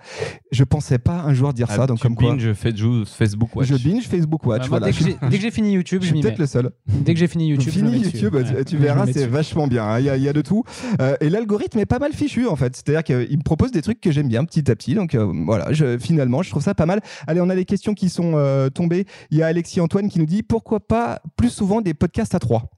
Je 0.54 0.64
pensais 0.64 0.98
pas 0.98 1.18
un 1.20 1.34
jour 1.34 1.52
dire 1.52 1.68
ça, 1.70 1.82
Ah, 1.84 1.88
donc 1.88 1.98
tu 1.98 2.04
comme 2.04 2.16
quoi. 2.16 2.32
binge 2.34 2.54
Facebook 2.54 3.56
Watch. 3.58 3.68
Je 3.68 3.76
binge 3.76 4.08
Facebook 4.08 4.46
Watch. 4.46 4.70
Moi, 4.70 4.80
voilà. 4.80 4.86
dès, 4.86 4.98
que 4.98 5.04
j'ai- 5.04 5.18
dès 5.30 5.36
que 5.38 5.42
j'ai 5.42 5.52
fini 5.52 5.74
YouTube, 5.74 6.02
Je 6.02 6.08
je 6.08 6.14
suis 6.14 6.22
peut-être 6.22 6.40
le 6.40 6.46
seul. 6.46 6.72
Dès 6.88 7.14
que 7.14 7.20
j'ai 7.20 7.28
fini 7.28 7.50
YouTube, 7.50 7.66
je 7.68 7.72
Fini 7.72 8.00
dessus. 8.00 8.18
YouTube, 8.18 8.36
Ouais. 8.36 8.64
tu 8.64 8.72
Je 8.72 8.78
me 8.78 8.84
verras, 8.84 9.06
c'est 9.12 9.28
vachement 9.28 9.68
bien. 9.68 9.84
hein. 9.84 10.00
Il 10.00 10.06
y, 10.06 10.10
a- 10.10 10.16
il 10.16 10.24
y 10.24 10.30
a 10.30 10.34
de 10.34 10.42
tout. 10.42 10.64
Euh, 11.02 11.16
et 11.20 11.30
l'algorithme 11.30 11.80
est 11.80 11.86
pas 11.86 12.00
mal 12.00 12.14
fichu, 12.14 12.48
en 12.48 12.56
fait. 12.56 12.84
C'est-à-dire 12.86 13.04
qu'il 13.04 13.38
me 13.38 13.44
propose 13.44 13.72
des 13.72 13.82
trucs 13.82 14.00
que 14.00 14.12
j'aime 14.12 14.28
bien 14.28 14.46
petit 14.46 14.70
à 14.70 14.76
petit. 14.76 14.94
Donc 14.94 15.16
euh, 15.16 15.32
voilà, 15.46 15.74
je, 15.74 15.98
finalement, 15.98 16.44
je 16.44 16.50
trouve 16.52 16.64
ça 16.64 16.76
pas 16.76 16.86
mal. 16.86 17.02
Allez, 17.28 17.42
on 17.42 17.50
a 17.50 17.56
des 17.56 17.66
questions 17.66 17.94
qui 17.94 18.10
sont 18.10 18.34
euh, 18.36 18.70
tombées. 18.70 19.06
Il 19.32 19.38
y 19.38 19.44
a 19.44 19.48
Alexis 19.48 19.82
Antoine 19.82 20.10
qui 20.10 20.20
nous 20.20 20.26
dit 20.26 20.44
pourquoi 20.44 20.80
pas 20.80 21.22
plus 21.36 21.50
souvent 21.50 21.82
des 21.82 21.94
podcasts 21.94 22.36
à 22.36 22.40
trois? 22.40 22.70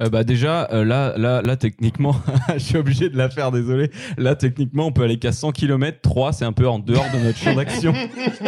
Euh, 0.00 0.08
bah 0.10 0.24
déjà, 0.24 0.68
euh, 0.72 0.84
là, 0.84 1.14
là, 1.16 1.42
là, 1.42 1.56
techniquement, 1.56 2.14
je 2.54 2.58
suis 2.58 2.76
obligé 2.76 3.08
de 3.08 3.16
la 3.16 3.28
faire, 3.30 3.50
désolé. 3.50 3.90
Là, 4.16 4.34
techniquement, 4.34 4.86
on 4.86 4.92
peut 4.92 5.02
aller 5.02 5.18
qu'à 5.18 5.32
100 5.32 5.52
km. 5.52 5.98
3, 6.02 6.32
c'est 6.32 6.44
un 6.44 6.52
peu 6.52 6.68
en 6.68 6.78
dehors 6.78 7.06
de 7.12 7.18
notre 7.18 7.38
champ 7.38 7.54
d'action. 7.54 7.94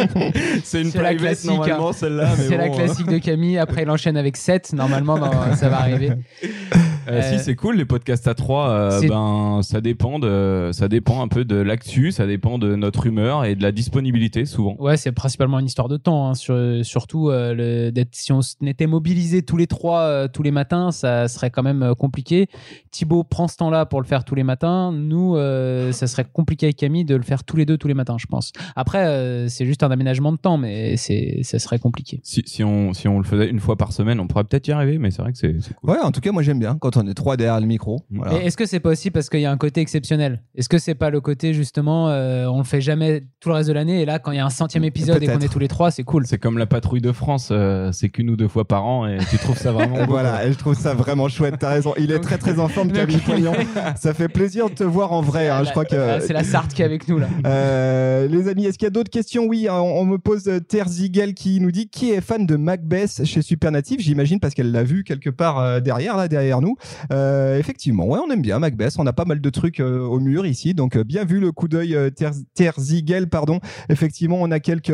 c'est 0.63 0.81
une 0.81 0.91
private, 0.91 1.17
classique, 1.17 1.51
normalement, 1.51 1.93
celle-là. 1.93 2.35
C'est 2.35 2.57
la 2.57 2.69
classique 2.69 3.07
de 3.07 3.17
Camille. 3.17 3.57
Après, 3.57 3.83
il 3.83 3.89
enchaîne 3.89 4.17
avec 4.17 4.37
7. 4.37 4.73
Normalement, 4.73 5.19
ça 5.55 5.69
va 5.69 5.79
arriver. 5.79 6.11
Euh, 7.07 7.19
Euh, 7.21 7.37
si 7.37 7.43
c'est 7.43 7.55
cool 7.55 7.75
les 7.77 7.85
podcasts 7.85 8.27
à 8.27 8.33
trois, 8.35 8.69
euh, 8.69 8.99
c'est- 8.99 9.07
ben 9.07 9.59
ça 9.63 9.81
dépend 9.81 10.19
de, 10.19 10.69
ça 10.71 10.87
dépend 10.87 11.21
un 11.23 11.27
peu 11.27 11.45
de 11.45 11.55
l'actu, 11.55 12.11
ça 12.11 12.25
dépend 12.27 12.57
de 12.57 12.75
notre 12.75 13.07
humeur 13.07 13.43
et 13.45 13.55
de 13.55 13.63
la 13.63 13.71
disponibilité 13.71 14.45
souvent. 14.45 14.75
Ouais, 14.79 14.97
c'est 14.97 15.11
principalement 15.11 15.59
une 15.59 15.65
histoire 15.65 15.87
de 15.87 15.97
temps. 15.97 16.27
hein. 16.29 16.33
Sur- 16.35 16.83
surtout, 16.83 17.29
euh, 17.29 17.53
le- 17.55 18.03
si 18.11 18.31
on 18.31 18.39
n'était 18.61 18.87
mobilisés 18.87 19.41
tous 19.41 19.57
les 19.57 19.67
trois 19.67 19.99
euh, 20.01 20.27
tous 20.31 20.43
les 20.43 20.51
matins, 20.51 20.91
ça 20.91 21.27
serait 21.27 21.49
quand 21.49 21.63
même 21.63 21.83
euh, 21.83 21.93
compliqué. 21.95 22.47
Thibaut 22.91 23.23
prend 23.23 23.47
ce 23.47 23.57
temps-là 23.57 23.85
pour 23.85 24.01
le 24.01 24.07
faire 24.07 24.23
tous 24.23 24.35
les 24.35 24.43
matins. 24.43 24.91
Nous, 24.91 25.35
euh, 25.35 25.91
ça 25.91 26.07
serait 26.07 26.25
compliqué 26.31 26.67
avec 26.67 26.77
Camille 26.77 27.05
de 27.05 27.15
le 27.15 27.23
faire 27.23 27.43
tous 27.43 27.57
les 27.57 27.65
deux 27.65 27.77
tous 27.77 27.87
les 27.87 27.93
matins, 27.93 28.17
je 28.19 28.27
pense. 28.27 28.51
Après, 28.75 29.05
euh, 29.07 29.47
c'est 29.47 29.65
juste 29.65 29.83
un 29.83 29.91
aménagement 29.91 30.31
de 30.31 30.37
temps, 30.37 30.57
mais 30.57 30.97
c'est, 30.97 31.39
ça 31.43 31.59
serait 31.59 31.79
compliqué. 31.79 32.19
Si, 32.23 32.43
si 32.45 32.63
on, 32.63 32.93
si 32.93 33.07
on 33.07 33.17
le 33.17 33.23
faisait 33.25 33.49
une 33.49 33.59
fois 33.59 33.75
par 33.75 33.91
semaine, 33.91 34.19
on 34.19 34.27
pourrait 34.27 34.43
peut-être 34.43 34.67
y 34.67 34.71
arriver, 34.71 34.97
mais 34.97 35.11
c'est 35.11 35.21
vrai 35.21 35.31
que 35.31 35.37
c'est 35.37 35.55
c'est 35.61 35.73
cool. 35.75 35.89
Ouais, 35.91 35.99
en 35.99 36.11
tout 36.11 36.21
cas, 36.21 36.31
moi 36.31 36.43
j'aime 36.43 36.59
bien 36.59 36.77
quand 36.79 36.90
on 36.97 37.07
est 37.07 37.13
trois 37.13 37.37
derrière 37.37 37.59
le 37.59 37.67
micro. 37.67 38.01
Voilà. 38.11 38.41
Et 38.41 38.45
est-ce 38.47 38.57
que 38.57 38.65
c'est 38.65 38.79
pas 38.79 38.89
aussi 38.89 39.11
parce 39.11 39.29
qu'il 39.29 39.41
y 39.41 39.45
a 39.45 39.51
un 39.51 39.57
côté 39.57 39.81
exceptionnel? 39.81 40.41
Est-ce 40.55 40.69
que 40.69 40.77
c'est 40.77 40.95
pas 40.95 41.09
le 41.09 41.21
côté 41.21 41.53
justement, 41.53 42.09
euh, 42.09 42.45
on 42.47 42.57
le 42.59 42.63
fait 42.63 42.81
jamais 42.81 43.23
tout 43.39 43.49
le 43.49 43.55
reste 43.55 43.69
de 43.69 43.73
l'année 43.73 44.01
et 44.01 44.05
là, 44.05 44.19
quand 44.19 44.31
il 44.31 44.37
y 44.37 44.39
a 44.39 44.45
un 44.45 44.49
centième 44.49 44.83
épisode 44.83 45.21
et 45.23 45.27
qu'on 45.27 45.39
est 45.39 45.51
tous 45.51 45.59
les 45.59 45.67
trois, 45.67 45.91
c'est 45.91 46.03
cool. 46.03 46.25
C'est 46.27 46.37
comme 46.37 46.57
la 46.57 46.65
patrouille 46.65 47.01
de 47.01 47.11
France, 47.11 47.49
euh, 47.51 47.91
c'est 47.91 48.09
qu'une 48.09 48.29
ou 48.29 48.35
deux 48.35 48.47
fois 48.47 48.65
par 48.67 48.85
an 48.85 49.07
et 49.07 49.17
tu 49.29 49.37
trouves 49.37 49.57
ça 49.57 49.71
vraiment 49.71 49.97
beau, 50.05 50.11
voilà, 50.11 50.45
et 50.45 50.51
je 50.53 50.57
trouve 50.57 50.75
ça 50.75 50.93
vraiment 50.93 51.27
chouette. 51.27 51.55
T'as 51.59 51.69
raison. 51.69 51.93
Il 51.97 52.11
est 52.11 52.19
très 52.19 52.37
très 52.37 52.59
en 52.59 52.67
forme, 52.67 52.91
Camille 52.93 53.17
Poignon. 53.17 53.53
Ça 53.95 54.13
fait 54.13 54.27
plaisir 54.29 54.69
de 54.69 54.75
te 54.75 54.83
voir 54.83 55.11
en 55.11 55.21
vrai. 55.21 55.49
hein. 55.49 55.63
Je 55.63 55.71
crois 55.71 55.85
que. 55.85 55.95
Ah, 55.95 56.19
c'est 56.21 56.33
la 56.33 56.43
Sarthe 56.43 56.73
qui 56.73 56.81
est 56.81 56.85
avec 56.85 57.07
nous 57.07 57.17
là. 57.19 57.27
Euh, 57.45 58.27
les 58.27 58.47
amis, 58.47 58.65
est-ce 58.65 58.77
qu'il 58.77 58.85
y 58.85 58.87
a 58.87 58.91
d'autres 58.91 59.09
questions? 59.11 59.45
Oui, 59.45 59.67
on, 59.69 59.73
on 59.73 60.05
me 60.05 60.17
pose 60.17 60.47
euh, 60.47 60.59
Terzigel 60.59 61.33
qui 61.33 61.59
nous 61.59 61.71
dit 61.71 61.89
qui 61.89 62.11
est 62.11 62.21
fan 62.21 62.45
de 62.45 62.55
Macbeth 62.55 63.23
chez 63.25 63.41
Supernative? 63.41 63.99
J'imagine 63.99 64.39
parce 64.39 64.53
qu'elle 64.53 64.71
l'a 64.71 64.83
vu 64.83 65.03
quelque 65.03 65.29
part 65.29 65.59
euh, 65.59 65.79
derrière, 65.79 66.17
là, 66.17 66.27
derrière 66.27 66.61
nous. 66.61 66.75
Euh, 67.11 67.57
effectivement, 67.57 68.05
on 68.05 68.29
aime 68.29 68.41
bien 68.41 68.59
Macbeth. 68.59 68.95
On 68.97 69.07
a 69.07 69.13
pas 69.13 69.25
mal 69.25 69.41
de 69.41 69.49
trucs 69.49 69.79
euh, 69.79 69.99
au 69.99 70.19
mur 70.19 70.45
ici, 70.45 70.73
donc 70.73 70.95
euh, 70.95 71.03
bien 71.03 71.25
vu 71.25 71.39
le 71.39 71.51
coup 71.51 71.67
d'œil 71.67 71.97
Ter- 72.15 72.31
Terzigel, 72.55 73.29
pardon. 73.29 73.59
Effectivement, 73.89 74.37
on 74.41 74.51
a 74.51 74.59
quelques 74.59 74.93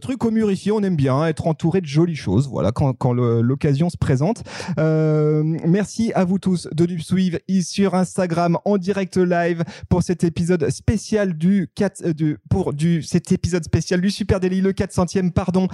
trucs 0.00 0.24
au 0.24 0.30
mur 0.30 0.50
ici. 0.50 0.70
On 0.70 0.82
aime 0.82 0.96
bien 0.96 1.26
être 1.26 1.46
entouré 1.46 1.80
de 1.80 1.86
jolies 1.86 2.16
choses. 2.16 2.48
Voilà, 2.48 2.72
quand, 2.72 3.12
l'occasion 3.12 3.90
se 3.90 3.96
présente. 3.96 4.42
Merci 4.78 6.12
à 6.14 6.24
vous 6.24 6.38
tous 6.38 6.68
de 6.72 6.86
nous 6.86 6.98
suivre 6.98 7.38
sur 7.62 7.94
Instagram 7.94 8.58
en 8.64 8.78
direct 8.78 9.16
live 9.16 9.64
pour 9.88 10.02
cet 10.02 10.24
épisode 10.24 10.70
spécial 10.70 11.36
du 11.36 11.68
4 11.74 12.02
euh, 12.06 12.12
du 12.12 12.38
pour 12.50 12.72
du 12.72 13.02
cet 13.02 13.32
épisode 13.32 13.64
spécial 13.64 14.00
du 14.00 14.10
Super 14.10 14.40
le 14.40 14.72
400e 14.72 15.30
pardon 15.30 15.68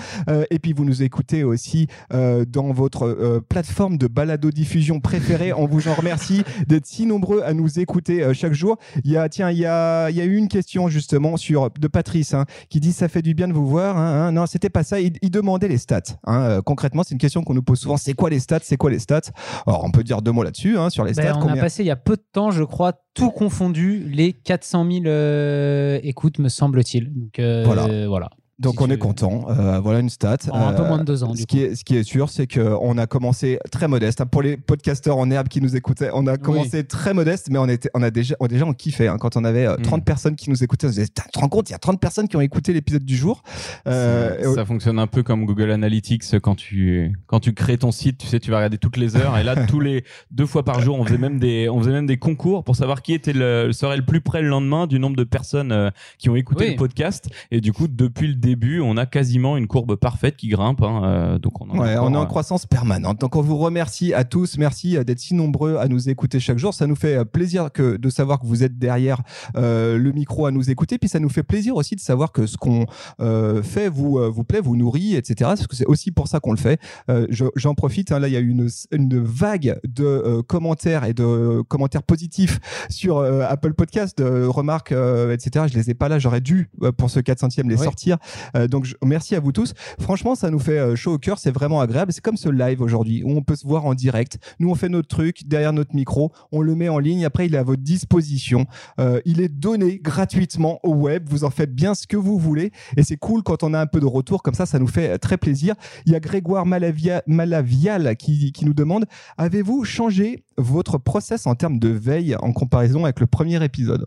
et 0.51 0.59
puis 0.59 0.73
vous 0.73 0.85
nous 0.85 1.03
écoutez 1.03 1.43
aussi 1.45 1.89
dans 2.11 2.73
votre 2.73 3.41
plateforme 3.49 3.99
de 3.99 4.07
balado 4.07 4.51
diffusion 4.51 5.01
préférée 5.01 5.40
on 5.57 5.67
vous 5.67 5.89
en 5.89 5.95
remercie 5.95 6.43
d'être 6.67 6.87
si 6.87 7.07
nombreux 7.07 7.43
à 7.43 7.55
nous 7.55 7.79
écouter 7.79 8.23
euh, 8.23 8.35
chaque 8.35 8.53
jour 8.53 8.77
il 9.05 9.11
y 9.11 9.17
a 9.17 9.29
tiens 9.29 9.51
il 9.51 9.59
y 9.59 9.67
a 9.67 10.11
il 10.11 10.17
y 10.17 10.21
a 10.21 10.25
eu 10.25 10.37
une 10.37 10.49
question 10.49 10.89
justement 10.89 11.37
sur 11.37 11.71
de 11.71 11.89
Patrice 11.89 12.35
hein, 12.35 12.45
qui 12.69 12.81
dit 12.81 12.93
ça 12.93 13.09
fait 13.09 13.23
du 13.23 13.35
bien 13.35 13.49
de 13.49 13.53
vous 13.53 13.67
voir 13.67 13.97
hein, 13.97 14.27
hein. 14.27 14.33
non 14.33 14.47
c'était 14.47 14.71
pas 14.71 14.83
ça 14.83 15.01
il, 15.01 15.15
il 15.23 15.31
demandait 15.31 15.69
les 15.69 15.79
stats. 15.79 16.01
Euh, 16.29 16.61
concrètement 16.63 17.03
c'est 17.03 17.13
une 17.13 17.19
question 17.19 17.43
qu'on 17.43 17.55
nous 17.55 17.63
pose 17.63 17.81
souvent 17.81 17.97
c'est 17.97 18.15
quoi 18.15 18.31
les 18.31 18.41
stats? 18.41 18.61
C'est 18.63 18.77
quoi 18.77 18.91
les 18.91 18.99
stats? 18.99 19.21
Alors 19.67 19.85
on 19.85 19.91
peut 19.91 20.05
dire 20.05 20.23
deux 20.23 20.33
mots 20.33 20.43
là-dessus 20.43 20.77
sur 20.91 21.05
les 21.05 21.13
Ben, 21.13 21.23
stats 21.23 21.39
on 21.43 21.49
a 21.49 21.57
passé 21.57 21.83
il 21.83 21.87
y 21.87 21.91
a 21.91 21.97
peu 21.97 22.17
de 22.17 22.23
temps, 22.33 22.51
je 22.51 22.65
crois, 22.65 22.93
tout 23.15 23.31
confondu, 23.31 24.09
les 24.11 24.33
400 24.33 24.87
000 24.91 25.05
euh, 25.07 25.99
écoutes, 26.03 26.39
me 26.39 26.49
semble-t-il. 26.49 27.13
Donc 27.13 27.41
Voilà. 27.65 28.07
voilà. 28.09 28.31
Donc 28.61 28.75
Si 28.75 28.83
on 28.83 28.87
tu 28.89 28.93
est 28.93 28.99
content. 28.99 29.47
Euh, 29.49 29.81
voilà 29.81 30.01
une 30.01 30.11
stat. 30.11 30.37
En 30.53 30.69
un 30.69 30.73
peu 30.75 30.83
Euh, 30.83 30.87
moins 30.89 30.99
de 30.99 31.05
deux 31.05 31.25
ans, 31.25 31.33
du 31.33 31.39
Ce 31.39 31.47
coup. 31.47 31.57
qui, 31.57 31.63
est, 31.63 31.75
ce 31.75 31.83
qui 31.85 31.97
est 31.97 32.03
sûr, 32.03 32.29
c'est 32.29 32.47
qu'on 32.47 32.99
a 32.99 33.07
commencé 33.07 33.59
très 33.73 33.89
modeste. 33.89 34.23
Pour 34.27 34.43
les 34.43 34.57
podcasteurs 34.59 35.17
en 35.17 35.31
herbe 35.31 35.49
qui 35.49 35.61
nous 35.63 35.77
écoutaient, 35.77 36.11
on 36.13 36.27
a 36.27 36.37
commencé 36.37 36.85
très 36.85 37.15
modeste, 37.15 37.49
mais 37.51 37.59
on, 37.59 37.67
était, 37.69 37.89
on 37.95 38.03
a 38.03 38.11
déjà, 38.11 38.35
on, 38.39 38.47
déjà 38.47 38.67
on 38.67 38.75
kiffait. 38.75 39.09
hein. 39.09 39.17
Quand 39.19 39.37
on 39.37 39.45
avait 39.45 39.67
euh, 39.67 39.77
30 39.77 40.03
Mm. 40.03 40.05
personnes 40.05 40.37
qui 40.37 40.51
nous 40.51 40.63
écoutaient, 40.63 40.87
on 40.87 40.91
se 40.91 40.95
disait, 40.97 41.07
tu 41.09 41.23
te 41.33 41.39
rends 41.39 41.49
compte, 41.49 41.71
il 41.71 41.73
y 41.73 41.75
a 41.75 41.79
30 41.79 41.99
personnes 42.01 42.29
qui 42.29 42.37
ont 42.37 42.41
écouté 42.43 42.73
l'épisode 42.75 43.03
du 43.05 43.17
jour. 43.17 43.43
Euh, 43.87 44.43
ça, 44.43 44.55
ça 44.57 44.65
fonctionne 44.67 44.99
un 44.99 45.07
peu 45.07 45.23
comme 45.23 45.47
Google 45.47 45.71
Analytics 45.71 46.39
quand 46.41 46.55
tu 46.55 47.13
quand 47.27 47.41
tu 47.41 47.55
crées 47.55 47.79
ton 47.79 47.93
site, 47.93 48.19
tu 48.19 48.27
sais, 48.27 48.41
tu 48.41 48.51
vas 48.51 48.59
regarder 48.59 48.77
toutes 48.79 48.99
les 48.99 49.17
heures 49.17 49.39
et 49.39 49.43
là 49.43 49.57
tous 49.67 49.81
les 49.81 50.05
deux 50.31 50.47
fois 50.47 50.65
par 50.65 50.81
jour, 50.81 50.99
on 51.01 51.05
faisait 51.05 51.19
même 51.19 51.39
des 51.39 51.69
on 51.71 51.79
faisait 51.81 51.93
même 51.93 52.07
des 52.07 52.19
concours 52.19 52.63
pour 52.65 52.77
savoir 52.77 53.01
qui 53.01 53.15
était 53.15 53.33
le 53.33 53.73
serait 53.73 53.97
le 53.97 54.05
plus 54.05 54.21
près 54.21 54.43
le 54.43 54.49
lendemain 54.49 54.87
du 54.87 54.99
nombre 54.99 55.17
de 55.17 55.25
personnes 55.25 55.73
euh, 55.73 55.91
qui 56.19 56.29
ont 56.29 56.37
écouté 56.37 56.65
Oui. 56.67 56.71
le 56.73 56.77
podcast 56.77 57.29
et 57.51 57.61
du 57.63 57.73
coup 57.73 57.89
depuis 57.89 58.29
le 58.29 58.35
début, 58.35 58.50
on 58.83 58.97
a 58.97 59.07
quasiment 59.07 59.57
une 59.57 59.67
courbe 59.67 59.97
parfaite 59.97 60.37
qui 60.37 60.49
grimpe. 60.49 60.83
hein, 60.83 61.03
euh, 61.05 61.39
donc 61.39 61.61
on, 61.61 61.71
en 61.71 61.75
a 61.75 61.79
Ouais, 61.81 61.97
on 61.97 62.01
encore, 62.07 62.13
est 62.13 62.17
en 62.17 62.23
euh, 62.23 62.27
croissance 62.27 62.67
permanente. 62.67 63.21
Donc 63.21 63.37
on 63.37 63.43
vous 63.43 63.57
remercie 63.59 64.15
à 64.15 64.25
tous. 64.25 64.59
Merci 64.59 64.97
euh, 64.97 65.05
d'être 65.05 65.19
si 65.21 65.35
nombreux 65.35 65.77
à 65.77 65.89
nous 65.89 66.09
écouter 66.09 66.41
chaque 66.41 66.59
jour. 66.59 66.75
Ça 66.75 66.87
nous 66.87 66.97
fait 66.97 67.25
plaisir 67.25 67.71
que 67.73 67.97
de 67.97 68.09
savoir 68.11 68.41
que 68.41 68.47
vous 68.47 68.63
êtes 68.63 68.79
derrière 68.79 69.21
euh, 69.57 69.99
le 69.99 70.13
micro 70.13 70.47
à 70.47 70.51
nous 70.51 70.71
écouter. 70.71 70.99
Puis 70.99 71.09
ça 71.09 71.19
nous 71.21 71.29
fait 71.29 71.43
plaisir 71.43 71.77
aussi 71.77 71.95
de 71.97 72.01
savoir 72.01 72.33
que 72.33 72.47
ce 72.47 72.57
qu'on 72.57 72.87
euh, 73.21 73.63
fait 73.63 73.89
vous 73.89 74.19
vous 74.33 74.45
plaît, 74.45 74.61
vous 74.61 74.77
nourrit, 74.77 75.15
etc. 75.17 75.35
Parce 75.41 75.67
que 75.67 75.77
c'est 75.77 75.87
aussi 75.87 76.11
pour 76.11 76.29
ça 76.29 76.41
qu'on 76.41 76.53
le 76.53 76.59
fait. 76.59 76.81
Euh, 77.11 77.27
je- 77.31 77.45
J'en 77.57 77.75
profite. 77.75 78.13
hein, 78.13 78.19
là, 78.19 78.29
il 78.29 78.33
y 78.35 78.37
a 78.37 78.41
eu 78.41 78.49
une, 78.51 78.69
une 78.93 79.19
vague 79.23 79.79
de 79.87 80.41
commentaires 80.43 81.05
et 81.05 81.15
de 81.15 81.63
commentaires 81.63 82.03
positifs 82.03 82.59
sur 82.89 83.21
Apple 83.21 83.75
Podcast, 83.75 84.19
de 84.19 84.45
remarques, 84.47 84.93
etc. 84.93 85.67
Je 85.71 85.75
les 85.79 85.91
ai 85.91 85.95
pas 85.95 86.09
là. 86.09 86.19
J'aurais 86.19 86.41
dû 86.41 86.71
pour 86.97 87.11
ce 87.11 87.21
400e 87.21 87.69
les 87.69 87.77
Oui. 87.77 87.85
sortir. 87.85 88.19
Euh, 88.57 88.69
donc 88.69 88.87
merci 89.05 89.35
à 89.35 89.41
vous 89.41 89.53
tous. 89.53 89.75
Franchement, 90.01 90.35
ça 90.35 90.51
nous 90.51 90.59
fait 90.59 90.79
euh, 90.79 90.97
chaud 90.97 91.15
au 91.15 91.19
cœur. 91.19 91.39
C'est 91.39 91.51
vraiment 91.51 91.81
agréable. 91.81 92.13
C'est 92.13 92.21
comme 92.23 92.37
ce 92.37 92.49
live 92.49 92.81
aujourd'hui 92.81 93.23
où 93.23 93.31
on 93.31 93.43
peut 93.43 93.57
se 93.57 93.67
voir 93.67 93.87
en 93.87 93.95
direct. 93.95 94.39
Nous, 94.59 94.71
on 94.71 94.75
fait 94.75 94.89
notre 94.89 95.09
truc 95.09 95.47
derrière 95.47 95.73
notre 95.73 95.95
micro. 95.95 96.33
On 96.53 96.61
le 96.63 96.75
met 96.75 96.89
en 96.89 96.99
ligne. 96.99 97.25
Après, 97.25 97.47
il 97.47 97.55
est 97.55 97.59
à 97.59 97.63
votre 97.63 97.83
disposition. 97.83 98.67
Euh, 98.99 99.21
il 99.25 99.41
est 99.41 99.49
donné 99.49 99.99
gratuitement 99.99 100.81
au 100.83 100.95
web. 100.95 101.29
Vous 101.29 101.45
en 101.45 101.51
faites 101.51 101.75
bien 101.75 101.95
ce 101.95 102.07
que 102.07 102.17
vous 102.17 102.39
voulez. 102.39 102.73
Et 102.97 103.03
c'est 103.03 103.17
cool 103.17 103.43
quand 103.43 103.63
on 103.63 103.75
a 103.75 103.81
un 103.81 103.87
peu 103.87 104.01
de 104.01 104.07
retour. 104.07 104.43
Comme 104.43 104.55
ça, 104.55 104.67
ça 104.67 104.79
nous 104.79 104.87
fait 104.89 105.19
très 105.19 105.37
plaisir. 105.37 105.75
Il 106.07 106.13
y 106.13 106.15
a 106.15 106.21
Grégoire 106.21 106.67
Malavia- 106.67 107.23
Malavial 107.27 108.17
qui, 108.17 108.53
qui 108.53 108.65
nous 108.65 108.75
demande 108.75 109.07
Avez-vous 109.39 109.85
changé 109.85 110.45
votre 110.57 110.99
process 110.99 111.47
en 111.47 111.55
termes 111.55 111.79
de 111.79 111.89
veille 111.89 112.37
en 112.41 112.53
comparaison 112.53 113.05
avec 113.05 113.21
le 113.21 113.27
premier 113.27 113.63
épisode? 113.65 114.07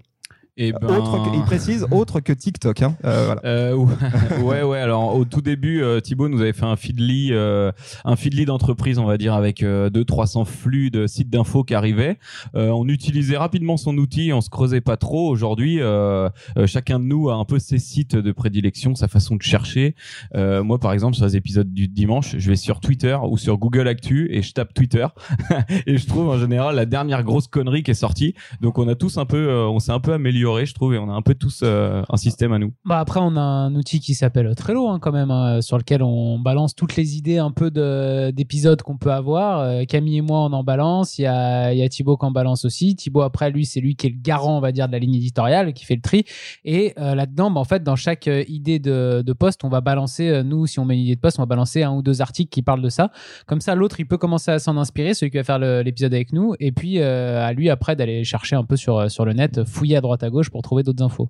Eh 0.57 0.71
ben- 0.71 0.87
autre 0.87 1.23
que- 1.23 1.35
Il 1.35 1.41
précise 1.43 1.85
autre 1.91 2.19
que 2.19 2.31
TikTok. 2.33 2.81
Hein. 2.83 2.95
Euh, 3.05 3.25
voilà. 3.25 3.41
Euh, 3.45 3.75
ouais, 4.43 4.61
ouais. 4.63 4.79
Alors 4.79 5.15
au 5.15 5.25
tout 5.25 5.41
début, 5.41 5.81
euh, 5.81 5.99
Thibaut 5.99 6.29
nous 6.29 6.41
avait 6.41 6.53
fait 6.53 6.65
un 6.65 6.75
feedly, 6.75 7.29
euh, 7.31 7.71
un 8.05 8.15
feedly 8.15 8.45
d'entreprise, 8.45 8.99
on 8.99 9.05
va 9.05 9.17
dire, 9.17 9.33
avec 9.33 9.63
euh, 9.63 9.89
200-300 9.89 10.45
flux 10.45 10.91
de 10.91 11.07
sites 11.07 11.29
d'infos 11.29 11.63
qui 11.63 11.73
arrivaient. 11.73 12.17
Euh, 12.55 12.69
on 12.69 12.87
utilisait 12.87 13.37
rapidement 13.37 13.77
son 13.77 13.97
outil, 13.97 14.31
on 14.33 14.41
se 14.41 14.49
creusait 14.49 14.81
pas 14.81 14.97
trop. 14.97 15.29
Aujourd'hui, 15.29 15.77
euh, 15.81 16.29
euh, 16.57 16.67
chacun 16.67 16.99
de 16.99 17.05
nous 17.05 17.29
a 17.29 17.35
un 17.35 17.45
peu 17.45 17.57
ses 17.59 17.79
sites 17.79 18.15
de 18.15 18.31
prédilection, 18.31 18.93
sa 18.95 19.07
façon 19.07 19.35
de 19.35 19.41
chercher. 19.41 19.95
Euh, 20.35 20.63
moi, 20.63 20.79
par 20.79 20.93
exemple, 20.93 21.15
sur 21.15 21.25
les 21.25 21.35
épisodes 21.35 21.73
du 21.73 21.87
dimanche, 21.87 22.35
je 22.37 22.49
vais 22.49 22.55
sur 22.55 22.79
Twitter 22.79 23.17
ou 23.27 23.37
sur 23.37 23.57
Google 23.57 23.87
Actu 23.87 24.27
et 24.31 24.41
je 24.41 24.53
tape 24.53 24.73
Twitter 24.73 25.07
et 25.87 25.97
je 25.97 26.05
trouve 26.07 26.29
en 26.29 26.37
général 26.37 26.75
la 26.75 26.85
dernière 26.85 27.23
grosse 27.23 27.47
connerie 27.47 27.81
qui 27.83 27.91
est 27.91 27.95
sortie. 27.95 28.35
Donc 28.61 28.77
on 28.77 28.87
a 28.87 28.95
tous 28.95 29.17
un 29.17 29.25
peu, 29.25 29.37
euh, 29.49 29.67
on 29.67 29.79
s'est 29.79 29.91
un 29.91 29.99
peu 29.99 30.13
amélioré, 30.13 30.42
je 30.43 30.73
trouve, 30.73 30.93
et 30.93 30.97
on 30.97 31.09
a 31.09 31.13
un 31.13 31.21
peu 31.21 31.35
tous 31.35 31.61
euh, 31.63 32.03
un 32.09 32.17
système 32.17 32.53
à 32.53 32.59
nous. 32.59 32.73
Bah 32.85 32.99
après, 32.99 33.19
on 33.21 33.35
a 33.35 33.41
un 33.41 33.75
outil 33.75 33.99
qui 33.99 34.13
s'appelle 34.13 34.53
Trello 34.55 34.89
hein, 34.89 34.99
quand 34.99 35.11
même, 35.11 35.31
hein, 35.31 35.61
sur 35.61 35.77
lequel 35.77 36.03
on 36.03 36.39
balance 36.39 36.75
toutes 36.75 36.95
les 36.95 37.17
idées 37.17 37.37
un 37.37 37.51
peu 37.51 37.71
de- 37.71 38.31
d'épisodes 38.31 38.81
qu'on 38.81 38.97
peut 38.97 39.11
avoir. 39.11 39.59
Euh, 39.59 39.83
Camille 39.85 40.17
et 40.17 40.21
moi, 40.21 40.39
on 40.41 40.53
en 40.53 40.63
balance. 40.63 41.17
Il 41.17 41.23
y 41.23 41.25
a, 41.25 41.73
il 41.73 41.79
y 41.79 41.83
a 41.83 41.89
Thibaut 41.89 42.17
qui 42.17 42.25
en 42.25 42.31
balance 42.31 42.65
aussi. 42.65 42.95
Thibaut, 42.95 43.21
après, 43.21 43.51
lui, 43.51 43.65
c'est 43.65 43.79
lui 43.79 43.95
qui 43.95 44.07
est 44.07 44.09
le 44.11 44.21
garant, 44.21 44.57
on 44.57 44.61
va 44.61 44.71
dire, 44.71 44.87
de 44.87 44.93
la 44.93 44.99
ligne 44.99 45.15
éditoriale, 45.15 45.73
qui 45.73 45.85
fait 45.85 45.95
le 45.95 46.01
tri. 46.01 46.25
Et 46.65 46.93
euh, 46.99 47.15
là-dedans, 47.15 47.51
bah, 47.51 47.61
en 47.61 47.65
fait, 47.65 47.83
dans 47.83 47.95
chaque 47.95 48.29
idée 48.47 48.79
de, 48.79 49.33
poste, 49.33 49.63
on 49.63 49.69
va 49.69 49.81
balancer, 49.81 50.43
nous, 50.43 50.67
si 50.67 50.79
on 50.79 50.85
met 50.85 50.95
une 50.95 51.01
idée 51.01 51.15
de 51.15 51.21
poste, 51.21 51.39
on 51.39 51.41
va 51.41 51.47
balancer 51.47 51.83
un 51.83 51.91
ou 51.93 52.01
deux 52.01 52.21
articles 52.21 52.49
qui 52.49 52.61
parlent 52.61 52.81
de 52.81 52.89
ça. 52.89 53.11
Comme 53.47 53.61
ça, 53.61 53.75
l'autre, 53.75 53.99
il 53.99 54.05
peut 54.05 54.17
commencer 54.17 54.51
à 54.51 54.59
s'en 54.59 54.77
inspirer, 54.77 55.13
celui 55.13 55.31
qui 55.31 55.37
va 55.37 55.43
faire 55.43 55.59
l'épisode 55.59 56.13
avec 56.13 56.33
nous. 56.33 56.53
Et 56.59 56.71
puis, 56.71 57.01
à 57.01 57.51
lui, 57.53 57.69
après, 57.69 57.95
d'aller 57.95 58.23
chercher 58.23 58.55
un 58.55 58.63
peu 58.63 58.75
sur, 58.75 59.09
sur 59.09 59.25
le 59.25 59.33
net, 59.33 59.63
fouiller 59.63 59.97
à 59.97 60.01
droite 60.01 60.23
à 60.23 60.29
gauche 60.29 60.32
pour 60.49 60.61
trouver 60.61 60.83
d'autres 60.83 61.03
infos. 61.03 61.29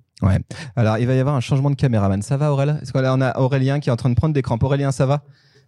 Alors, 0.76 0.98
il 0.98 1.06
va 1.06 1.14
y 1.14 1.18
avoir 1.20 1.34
un 1.34 1.40
changement 1.40 1.70
de 1.70 1.74
caméraman. 1.76 2.22
Ça 2.22 2.36
va, 2.36 2.52
Aurélien 2.52 2.78
Est-ce 2.82 2.92
qu'on 2.92 3.04
a- 3.04 3.16
on 3.16 3.20
a 3.20 3.38
Aurélien 3.38 3.80
qui 3.80 3.88
est 3.88 3.92
en 3.92 3.96
train 3.96 4.10
de 4.10 4.14
prendre 4.14 4.34
des 4.34 4.42
crampes 4.42 4.62
Aurélien, 4.62 4.92
ça 4.92 5.06
va? 5.06 5.22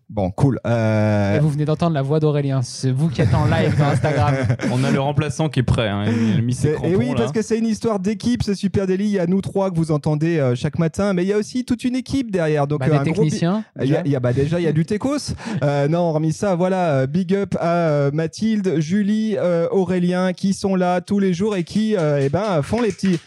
Bon, 0.08 0.30
cool. 0.30 0.60
Euh, 0.64 1.36
Et 1.36 1.40
vous 1.40 1.50
venez 1.50 1.64
d'entendre 1.64 1.94
la 1.94 2.00
voix 2.02 2.20
d'Aurélien. 2.20 2.62
C'est 2.62 2.92
vous 2.92 3.08
qui 3.08 3.22
êtes 3.22 3.34
en 3.34 3.44
live 3.46 3.76
dans 3.76 3.86
Instagram. 3.86 4.34
On 4.72 4.84
a 4.84 4.92
le 4.92 5.00
remplaçant 5.00 5.48
qui 5.48 5.60
est 5.60 5.64
prêt. 5.64 5.88
Hein. 5.88 6.04
Il 6.06 6.38
a 6.38 6.42
mis 6.42 6.54
ses 6.54 6.68
c'est- 6.68 6.74
crampons, 6.74 6.90
et 6.92 6.94
oui, 6.96 7.08
là. 7.08 7.14
parce 7.16 7.32
que 7.32 7.42
c'est 7.42 7.58
une 7.58 7.66
histoire 7.66 7.98
d'équipe, 7.98 8.44
ce 8.44 8.54
Super 8.54 8.86
Daily. 8.86 9.04
Il 9.06 9.10
y 9.10 9.18
a 9.18 9.26
nous 9.26 9.40
trois 9.40 9.68
que 9.68 9.74
vous 9.76 9.90
entendez 9.90 10.38
euh, 10.38 10.54
chaque 10.54 10.78
matin, 10.78 11.12
mais 11.12 11.24
il 11.24 11.28
y 11.28 11.32
a 11.32 11.36
aussi 11.36 11.64
toute 11.64 11.82
une 11.82 11.96
équipe 11.96 12.30
derrière. 12.30 12.68
Donc, 12.68 12.80
Bah, 12.80 12.86
euh, 12.86 12.90
des 12.90 12.96
un 12.98 13.02
gros 13.02 13.22
bi- 13.24 13.30
techniciens. 13.30 13.64
Il 13.82 13.88
y 13.90 13.96
a, 13.96 14.02
il 14.04 14.12
y 14.12 14.14
a- 14.16 14.20
bah 14.20 14.32
déjà 14.32 14.60
il 14.60 14.62
y 14.62 14.68
a 14.68 14.72
du 14.72 14.86
Técos. 14.86 15.34
Euh, 15.64 15.88
non, 15.88 15.98
hormis 16.10 16.32
ça, 16.32 16.54
voilà, 16.54 16.90
euh, 16.92 17.06
big 17.08 17.34
up 17.34 17.56
à 17.58 17.74
euh, 17.88 18.10
Mathilde, 18.12 18.78
Julie, 18.78 19.34
euh, 19.36 19.66
Aurélien 19.72 20.32
qui 20.34 20.54
sont 20.54 20.76
là 20.76 21.00
tous 21.00 21.18
les 21.18 21.34
jours 21.34 21.56
et 21.56 21.64
qui 21.64 21.96
euh, 21.96 22.20
eh 22.22 22.28
ben 22.28 22.62
font 22.62 22.80
les 22.80 22.92
petits 22.92 23.18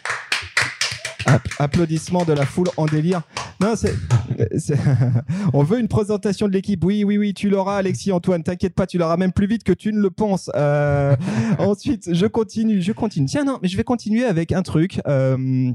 applaudissements 1.58 2.24
de 2.24 2.32
la 2.32 2.46
foule 2.46 2.68
en 2.76 2.86
délire. 2.86 3.22
Non, 3.60 3.74
c'est 3.76 3.94
on 5.52 5.62
veut 5.62 5.78
une 5.78 5.88
présentation 5.88 6.48
de 6.48 6.52
l'équipe. 6.52 6.82
Oui, 6.84 7.04
oui, 7.04 7.18
oui, 7.18 7.34
tu 7.34 7.50
l'auras 7.50 7.76
Alexis 7.76 8.12
Antoine, 8.12 8.42
t'inquiète 8.42 8.74
pas, 8.74 8.86
tu 8.86 8.98
l'auras 8.98 9.16
même 9.16 9.32
plus 9.32 9.46
vite 9.46 9.64
que 9.64 9.72
tu 9.72 9.92
ne 9.92 10.00
le 10.00 10.10
penses. 10.10 10.50
Euh, 10.54 11.14
ensuite, 11.58 12.12
je 12.12 12.26
continue, 12.26 12.80
je 12.80 12.92
continue. 12.92 13.26
Tiens 13.26 13.44
non, 13.44 13.58
mais 13.62 13.68
je 13.68 13.76
vais 13.76 13.84
continuer 13.84 14.24
avec 14.24 14.52
un 14.52 14.62
truc 14.62 15.00
euh, 15.06 15.72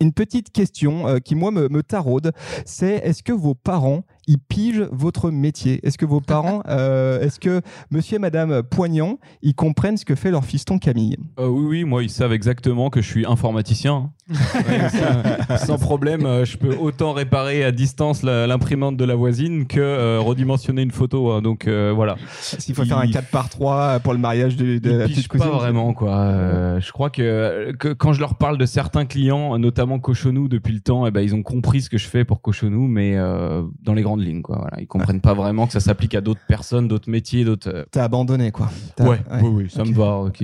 une 0.00 0.12
petite 0.12 0.50
question 0.52 1.06
euh, 1.08 1.18
qui 1.18 1.34
moi 1.34 1.50
me, 1.50 1.68
me 1.68 1.82
taraude, 1.82 2.32
c'est 2.64 2.96
est-ce 3.04 3.22
que 3.22 3.32
vos 3.32 3.54
parents 3.54 4.04
ils 4.30 4.38
pigent 4.38 4.86
votre 4.92 5.30
métier 5.32 5.80
Est-ce 5.82 5.98
que 5.98 6.06
vos 6.06 6.20
parents, 6.20 6.62
euh, 6.68 7.20
est-ce 7.20 7.40
que 7.40 7.60
Monsieur 7.90 8.16
et 8.16 8.18
Madame 8.20 8.62
Poignant, 8.62 9.18
ils 9.42 9.54
comprennent 9.54 9.96
ce 9.96 10.04
que 10.04 10.14
fait 10.14 10.30
leur 10.30 10.44
fiston 10.44 10.78
Camille? 10.78 11.16
Euh, 11.40 11.48
oui, 11.48 11.64
oui, 11.68 11.84
moi, 11.84 12.02
ils 12.04 12.10
savent 12.10 12.32
exactement 12.32 12.90
que 12.90 13.02
je 13.02 13.08
suis 13.08 13.26
informaticien. 13.26 13.94
hein. 13.94 14.10
Ouais, 14.68 14.88
ça, 14.88 15.56
sans 15.58 15.78
problème, 15.78 16.24
euh, 16.24 16.44
je 16.44 16.56
peux 16.56 16.76
autant 16.76 17.12
réparer 17.12 17.64
à 17.64 17.72
distance 17.72 18.22
l'imprimante 18.22 18.96
de 18.96 19.04
la 19.04 19.16
voisine 19.16 19.66
que 19.66 19.80
euh, 19.80 20.20
redimensionner 20.20 20.82
une 20.82 20.92
photo. 20.92 21.32
hein. 21.32 21.42
Donc 21.42 21.66
euh, 21.66 21.92
voilà. 21.94 22.14
S'il 22.40 22.74
faut 22.76 22.84
faire 22.84 22.98
un 22.98 23.06
Ils- 23.06 23.12
4 23.12 23.26
par 23.30 23.48
3 23.48 23.98
pour 24.00 24.12
le 24.12 24.20
mariage 24.20 24.54
de, 24.56 24.74
la 24.98 25.06
petite 25.08 25.26
pas 25.28 25.38
cousine 25.38 25.50
vraiment 25.52 25.92
quoi. 25.94 26.16
Euh, 26.18 26.80
je 26.80 26.92
crois 26.92 27.10
que, 27.10 27.72
que 27.78 27.88
quand 27.92 28.12
je 28.12 28.20
leur 28.20 28.36
parle 28.36 28.56
de 28.58 28.66
certains 28.66 29.04
clients, 29.06 29.58
notamment 29.58 29.98
Cochonou 29.98 30.46
depuis 30.48 30.74
le 30.74 30.80
temps, 30.80 31.06
eh 31.06 31.10
ben 31.10 31.22
ils 31.22 31.34
ont 31.34 31.42
compris 31.42 31.80
ce 31.82 31.90
que 31.90 31.98
je 31.98 32.06
fais 32.06 32.24
pour 32.24 32.40
Cochonou, 32.40 32.86
mais 32.86 33.16
euh, 33.16 33.62
dans 33.82 33.94
les 33.94 34.02
grandes 34.02 34.19
lignes 34.20 34.42
quoi. 34.42 34.58
Voilà, 34.60 34.80
ils 34.80 34.86
comprennent 34.86 35.20
pas 35.20 35.34
vraiment 35.34 35.66
que 35.66 35.72
ça 35.72 35.80
s'applique 35.80 36.14
à 36.14 36.20
d'autres 36.20 36.40
personnes, 36.48 36.88
d'autres 36.88 37.10
métiers, 37.10 37.44
d'autres. 37.44 37.68
euh, 37.72 37.84
T'as 37.90 38.04
abandonné 38.04 38.50
quoi. 38.52 38.68
Ouais, 39.00 39.18
oui, 39.42 39.48
oui, 39.48 39.70
ça 39.70 39.84
me 39.84 39.92
va. 39.92 40.16
ok. 40.18 40.42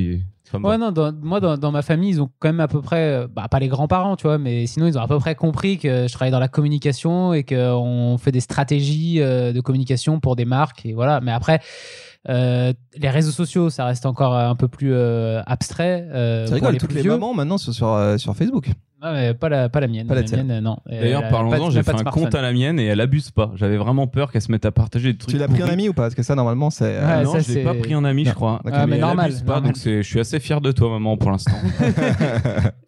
Ça 0.51 0.59
me 0.59 0.63
va. 0.63 0.69
Ouais, 0.71 0.79
non, 0.79 0.93
dans- 0.93 1.13
moi, 1.13 1.41
dans, 1.41 1.57
dans 1.59 1.73
ma 1.73 1.83
famille, 1.83 2.11
ils 2.11 2.23
ont 2.23 2.31
quand 2.39 2.49
même 2.49 2.61
à 2.61 2.69
peu 2.69 2.81
près, 2.81 3.03
euh, 3.15 3.27
bah, 3.27 3.49
pas 3.51 3.59
les 3.59 3.67
grands-parents, 3.67 4.15
tu 4.15 4.29
vois, 4.29 4.39
mais 4.39 4.67
sinon, 4.69 4.87
ils 4.87 4.97
ont 4.97 5.01
à 5.01 5.09
peu 5.09 5.19
près 5.19 5.35
compris 5.35 5.77
que 5.77 6.07
je 6.07 6.13
travaille 6.13 6.31
dans 6.31 6.39
la 6.39 6.47
communication 6.47 7.33
et 7.33 7.43
qu'on 7.43 8.17
fait 8.17 8.31
des 8.31 8.39
stratégies 8.39 9.21
euh, 9.21 9.53
de 9.53 9.61
communication 9.61 10.21
pour 10.21 10.37
des 10.37 10.45
marques. 10.45 10.87
Et 10.87 10.93
voilà. 10.93 11.21
Mais 11.21 11.33
après, 11.33 11.61
euh, 12.29 12.73
les 12.97 13.11
réseaux 13.11 13.31
sociaux, 13.31 13.71
ça 13.71 13.85
reste 13.85 14.07
encore 14.07 14.35
un 14.35 14.55
peu 14.57 14.69
plus 14.69 14.93
euh, 14.93 15.43
abstrait. 15.47 16.07
euh, 16.13 16.47
rigoles, 16.51 16.73
les 16.73 16.79
toutes 16.79 16.89
plus 16.91 16.97
les 16.97 17.03
vieux. 17.03 17.11
mamans 17.13 17.35
maintenant 17.35 17.59
sont 17.59 17.73
sur, 17.73 17.89
euh, 17.93 18.17
sur 18.19 18.35
Facebook. 18.37 18.71
Ah, 19.03 19.13
mais 19.13 19.35
pas, 19.35 19.49
la, 19.51 19.69
pas 19.69 19.81
la 19.81 19.89
mienne. 19.89 20.07
Pas 20.07 20.15
la 20.15 20.23
tienne. 20.23 20.47
mienne, 20.47 20.61
non. 20.65 20.79
D'ailleurs, 20.87 21.21
Elle 21.21 21.27
a 21.27 21.31
parlons-en, 21.31 21.71
j'ai 21.71 21.83
fait 21.83 21.93
un 21.95 21.99
smartphone. 21.99 22.25
compte 22.25 22.35
à 22.35 22.41
la 22.41 22.53
mienne 22.53 22.81
et 22.81 22.87
elle 22.87 23.01
abuse 23.03 23.31
pas. 23.31 23.53
J'avais 23.55 23.77
vraiment 23.77 24.07
peur 24.07 24.33
qu'elle 24.33 24.41
se 24.41 24.51
mette 24.51 24.65
à 24.65 24.73
partager 24.73 25.13
des 25.13 25.19
trucs. 25.19 25.31
Tu 25.33 25.39
l'as 25.39 25.49
pris 25.49 25.63
en 25.63 25.69
ami 25.69 25.89
ou 25.91 25.93
pas? 25.93 26.03
Parce 26.05 26.15
que 26.15 26.23
ça 26.23 26.35
normalement 26.35 26.71
c'est. 26.71 26.97
euh, 26.97 27.19
Ouais, 27.19 27.25
non, 27.25 27.33
ça, 27.33 27.41
je 27.41 27.53
l'ai 27.53 27.63
pas 27.63 27.75
pris 27.75 27.95
en 27.95 28.05
ami, 28.05 28.25
Non. 28.25 28.31
je 28.31 28.35
crois. 28.35 28.61
D'accord. 28.65 28.81
Ah, 28.83 28.87
mais 28.87 28.95
elle 28.97 29.03
normal, 29.03 29.27
abuse 29.27 29.43
pas, 29.43 29.53
normal. 29.57 29.73
donc 29.73 29.77
c'est- 29.77 30.03
je 30.03 30.09
suis 30.09 30.19
assez 30.19 30.41
fier 30.41 30.63
de 30.63 30.73
toi, 30.73 30.89
maman, 30.89 31.17
pour 31.19 31.31
l'instant. 31.31 31.53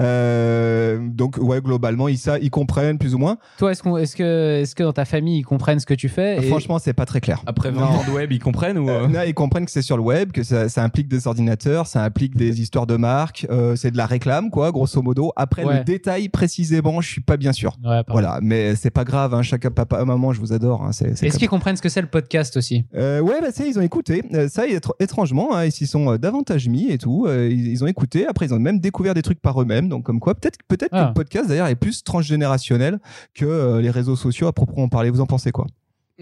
Euh, 0.00 0.98
donc 1.08 1.36
ouais, 1.40 1.60
globalement 1.60 2.08
ils, 2.08 2.18
ça, 2.18 2.38
ils 2.38 2.50
comprennent 2.50 2.98
plus 2.98 3.14
ou 3.14 3.18
moins. 3.18 3.36
Toi, 3.58 3.72
est-ce 3.72 3.82
qu'on- 3.82 3.96
est-ce 3.96 4.16
que, 4.16 4.60
est 4.62 4.74
que 4.74 4.82
dans 4.82 4.92
ta 4.92 5.04
famille, 5.04 5.38
ils 5.38 5.42
comprennent 5.44 5.78
ce 5.80 5.86
que 5.86 5.94
tu 5.94 6.08
fais 6.08 6.38
et- 6.38 6.48
Franchement, 6.48 6.78
c'est 6.78 6.92
pas 6.92 7.06
très 7.06 7.20
clair. 7.20 7.42
Après 7.46 7.70
Non. 7.70 7.80
20 7.80 7.86
ans 7.86 8.04
de 8.06 8.12
web, 8.12 8.32
ils 8.32 8.38
comprennent 8.38 8.78
ou 8.78 8.88
Euh, 8.88 9.04
euh, 9.04 9.08
non, 9.08 9.20
ils 9.26 9.34
comprennent 9.34 9.64
que 9.64 9.70
c'est 9.70 9.82
sur 9.82 9.96
le 9.96 10.02
web, 10.02 10.32
que 10.32 10.42
ça, 10.42 10.68
ça 10.68 10.82
implique 10.82 11.08
des 11.08 11.26
ordinateurs, 11.26 11.86
ça 11.86 12.02
implique 12.04 12.36
des 12.36 12.60
histoires 12.60 12.86
de 12.86 12.96
marque, 12.96 13.46
euh, 13.50 13.76
c'est 13.76 13.90
de 13.90 13.96
la 13.96 14.06
réclame, 14.06 14.50
quoi, 14.50 14.72
grosso 14.72 15.00
modo. 15.02 15.32
Après, 15.36 15.64
Ouais. 15.64 15.78
le 15.78 15.84
détail 15.84 16.28
précisément, 16.28 17.00
je 17.00 17.08
suis 17.08 17.20
pas 17.20 17.36
bien 17.36 17.52
sûr. 17.52 17.74
Ouais. 17.84 18.02
Voilà, 18.08 18.38
mais 18.42 18.74
c'est 18.76 18.90
pas 18.90 19.04
grave, 19.04 19.34
hein, 19.34 19.42
chacun 19.42 19.70
papa, 19.70 20.04
maman, 20.04 20.32
je 20.32 20.40
vous 20.40 20.52
adore. 20.52 20.82
Hein, 20.84 20.92
c'est, 20.92 21.16
c'est 21.16 21.26
Est-ce 21.26 21.32
comme- 21.34 21.38
qu'ils 21.40 21.48
comprennent 21.48 21.76
ce 21.76 21.82
que 21.82 21.88
c'est 21.88 22.00
le 22.00 22.06
podcast 22.08 22.56
aussi? 22.56 22.84
Euh, 22.94 23.20
ouais, 23.20 23.40
bah, 23.40 23.50
ça, 23.52 23.64
ils 23.66 23.78
ont 23.78 23.82
écouté. 23.82 24.22
Ça, 24.48 24.66
étr- 24.66 24.94
étrangement, 25.00 25.54
hein, 25.54 25.66
ils 25.66 25.72
s'y 25.72 25.86
sont 25.86 26.16
davantage 26.16 26.68
mis 26.68 26.90
et 26.90 26.98
tout. 26.98 27.26
Euh, 27.26 27.48
ils, 27.50 27.68
ils 27.68 27.84
ont 27.84 27.86
écouté. 27.86 28.26
Après, 28.26 28.46
ils 28.46 28.54
ont 28.54 28.58
même 28.58 28.80
découvert 28.80 29.14
des 29.14 29.22
trucs 29.22 29.40
par 29.40 29.60
eux-mêmes. 29.60 29.88
Donc, 29.90 30.04
comme 30.04 30.20
quoi, 30.20 30.34
peut-être, 30.34 30.58
peut-être 30.68 30.90
que 30.92 30.96
Ah. 30.96 31.08
le 31.08 31.14
podcast 31.14 31.48
d'ailleurs 31.48 31.66
est 31.66 31.74
plus 31.76 32.02
transgénérationnel 32.02 32.98
que 33.34 33.44
euh, 33.44 33.80
les 33.82 33.90
réseaux 33.90 34.16
sociaux 34.16 34.46
à 34.46 34.52
proprement 34.52 34.88
parler. 34.88 35.10
Vous 35.10 35.20
en 35.20 35.26
pensez 35.26 35.50
quoi? 35.52 35.66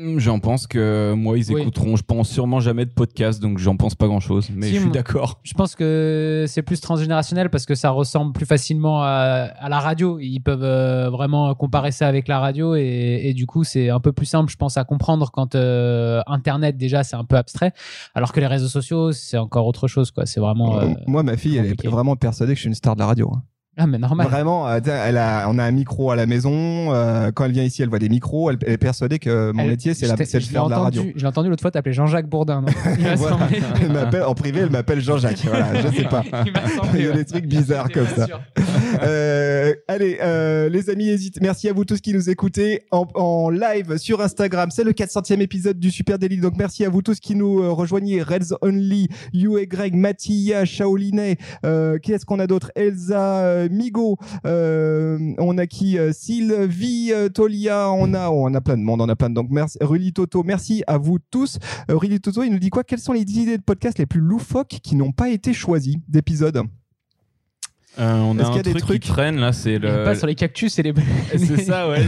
Hmm, 0.01 0.21
J'en 0.21 0.39
pense 0.39 0.69
que 0.69 1.13
moi, 1.17 1.37
ils 1.37 1.53
Oui. 1.53 1.61
écouteront. 1.61 1.97
Je 1.97 2.05
pense 2.05 2.29
sûrement 2.29 2.61
jamais 2.61 2.85
de 2.87 2.91
podcast, 2.93 3.43
donc 3.43 3.59
j'en 3.59 3.77
pense 3.77 3.97
pas 3.97 4.07
grand 4.07 4.21
chose. 4.21 4.49
Mais 4.55 4.69
Si, 4.69 4.77
je 4.77 4.81
suis 4.83 4.91
d'accord. 4.93 5.41
Je 5.43 5.55
pense 5.55 5.75
que 5.75 6.45
c'est 6.47 6.63
plus 6.63 6.81
transgénérationnel 6.81 7.51
parce 7.51 7.67
que 7.67 7.75
ça 7.75 7.91
ressemble 7.91 8.33
plus 8.33 8.47
facilement 8.47 9.03
à, 9.03 9.09
à 9.59 9.69
la 9.69 9.81
radio. 9.81 10.21
Ils 10.21 10.39
peuvent 10.39 10.63
euh, 10.63 11.11
vraiment 11.11 11.53
comparer 11.57 11.91
ça 11.91 12.07
avec 12.07 12.29
la 12.29 12.39
radio 12.39 12.77
et, 12.77 13.23
et 13.25 13.35
du 13.35 13.47
coup 13.47 13.65
c'est 13.65 13.91
un 13.91 13.99
peu 13.99 14.13
plus 14.13 14.27
simple, 14.27 14.53
je 14.53 14.57
pense, 14.57 14.77
à 14.77 14.85
comprendre 14.85 15.33
quand 15.33 15.57
euh, 15.57 16.21
Internet 16.29 16.77
déjà 16.77 17.03
c'est 17.03 17.17
un 17.17 17.25
peu 17.25 17.35
abstrait, 17.37 17.73
alors 18.15 18.33
que 18.33 18.39
les 18.39 18.47
réseaux 18.47 18.69
sociaux 18.69 19.11
c'est 19.11 19.37
encore 19.37 19.67
autre 19.67 19.89
chose 19.89 20.13
quoi. 20.13 20.27
C'est 20.27 20.39
vraiment. 20.39 20.79
Euh, 20.81 20.87
Moi, 21.09 21.25
ma 21.25 21.37
fille, 21.37 21.57
elle 21.57 21.67
est 21.67 21.87
vraiment 21.89 22.15
persuadée 22.15 22.53
que 22.53 22.57
je 22.59 22.61
suis 22.63 22.69
une 22.69 22.75
star 22.75 22.95
de 22.95 23.01
la 23.01 23.07
radio. 23.07 23.33
hein. 23.35 23.43
Ah, 23.81 23.87
mais 23.87 23.99
normal. 23.99 24.27
Vraiment, 24.27 24.69
euh, 24.69 24.81
elle 24.85 25.17
a, 25.17 25.47
on 25.49 25.57
a 25.59 25.63
un 25.65 25.71
micro 25.71 26.11
à 26.11 26.17
la 26.17 26.27
maison. 26.27 26.53
euh, 26.93 27.31
quand 27.33 27.45
elle 27.45 27.53
vient 27.53 27.63
ici, 27.63 27.81
elle 27.83 27.89
voit 27.89 28.01
des 28.01 28.09
micros. 28.09 28.51
Elle, 28.51 28.59
elle 28.67 28.73
est 28.73 28.77
persuadée 28.79 29.19
que 29.21 29.53
mon 29.53 29.63
Elle- 29.63 29.71
métier, 29.71 29.95
c'est 29.95 30.09
de 30.11 30.17
faire 30.17 30.65
de 30.67 30.71
la 30.71 30.79
radio. 30.79 31.05
Je 31.15 31.21
l'ai 31.21 31.27
entendu 31.27 31.49
l'autre 31.49 31.63
fois 31.63 31.71
t'appeler 31.71 31.93
Jean-Jacques 31.93 32.29
Bourdin. 32.29 32.65
Voilà. 33.17 33.39
Elle 33.81 34.23
en 34.23 34.35
privé, 34.35 34.61
elle 34.61 34.71
m'appelle 34.71 35.01
Jean-Jacques. 35.01 35.45
Voilà, 35.45 35.81
je 35.81 35.89
sais 35.97 36.05
pas. 36.05 36.23
Il 36.47 36.53
m'a 36.53 36.69
semblé, 36.69 37.01
Il 37.01 37.05
y 37.05 37.09
a 37.09 37.13
des 37.13 37.25
trucs 37.25 37.47
bizarres 37.47 37.91
comme 37.91 38.07
ça. 38.09 38.27
Euh, 39.03 39.75
allez, 39.87 40.19
euh, 40.23 40.69
les 40.69 40.91
amis, 40.91 41.09
hésite. 41.09 41.41
Merci 41.41 41.69
à 41.69 41.73
vous 41.73 41.85
tous 41.85 42.01
qui 42.01 42.13
nous 42.15 42.31
écoutez 42.31 42.83
en, 42.91 43.07
en 43.15 43.51
live 43.51 43.97
sur 43.99 44.21
Instagram. 44.21 44.71
C'est 44.73 44.83
le 44.83 44.93
400e 44.93 45.41
épisode 45.41 45.79
du 45.79 45.91
Super 45.91 46.19
Daily. 46.19 46.39
Donc 46.39 46.55
merci 46.57 46.85
à 46.85 46.89
vous 46.89 47.03
tous 47.03 47.21
qui 47.21 47.35
nous 47.35 47.75
rejoignez. 47.75 48.23
Reds 48.23 48.55
Only, 48.63 49.09
You 49.33 49.59
et 49.59 49.67
Greg, 49.67 49.95
Mathia, 49.95 50.65
Shaolinet. 50.65 51.37
Qui 52.03 52.13
est-ce 52.13 52.25
qu'on 52.25 52.39
a 52.41 52.47
d'autre? 52.47 52.73
Elsa, 52.75 53.68
Migo. 53.69 54.17
Euh, 54.47 55.35
on 55.39 55.59
a 55.59 55.67
qui 55.67 55.99
euh, 55.99 56.13
Sylvie, 56.13 57.13
euh, 57.13 57.29
Tolia. 57.29 57.91
On 57.91 58.15
a, 58.15 58.31
oh, 58.31 58.47
on 58.47 58.55
a 58.55 58.61
plein 58.61 58.77
de 58.77 58.83
monde. 58.83 59.01
On 59.01 59.09
a 59.09 59.17
plein 59.17 59.31
de. 59.31 59.35
Donc 59.35 59.49
merci, 59.51 59.79
Rully 59.81 60.13
Toto. 60.13 60.43
Merci 60.43 60.83
à 60.87 60.99
vous 60.99 61.19
tous. 61.19 61.59
Rully 61.89 62.21
Toto, 62.21 62.43
il 62.43 62.51
nous 62.51 62.59
dit 62.59 62.71
quoi? 62.71 62.85
Quelles 62.85 62.99
sont 62.99 63.13
les 63.13 63.21
idées 63.21 63.59
de 63.59 63.63
podcast 63.63 63.99
les 63.99 64.07
plus 64.07 64.21
loufoques 64.21 64.79
qui 64.83 64.97
n'ont 64.97 65.13
pas 65.13 65.31
été 65.31 65.53
choisies 65.53 66.01
d'épisodes? 66.09 66.63
Euh, 67.99 68.15
on 68.21 68.39
a 68.39 68.43
y 68.43 68.45
un 68.45 68.51
a 68.53 68.63
des 68.63 68.71
truc 68.71 68.83
trucs 68.85 69.03
qui 69.03 69.09
traîne 69.09 69.41
là, 69.41 69.53
c'est 69.53 69.79
le. 69.79 70.05
Pas 70.05 70.15
sur 70.15 70.27
les 70.29 70.37
cactus 70.37 70.79
et 70.79 70.83
les. 70.85 70.95
C'est 71.37 71.63
ça, 71.63 71.89
ouais. 71.89 72.01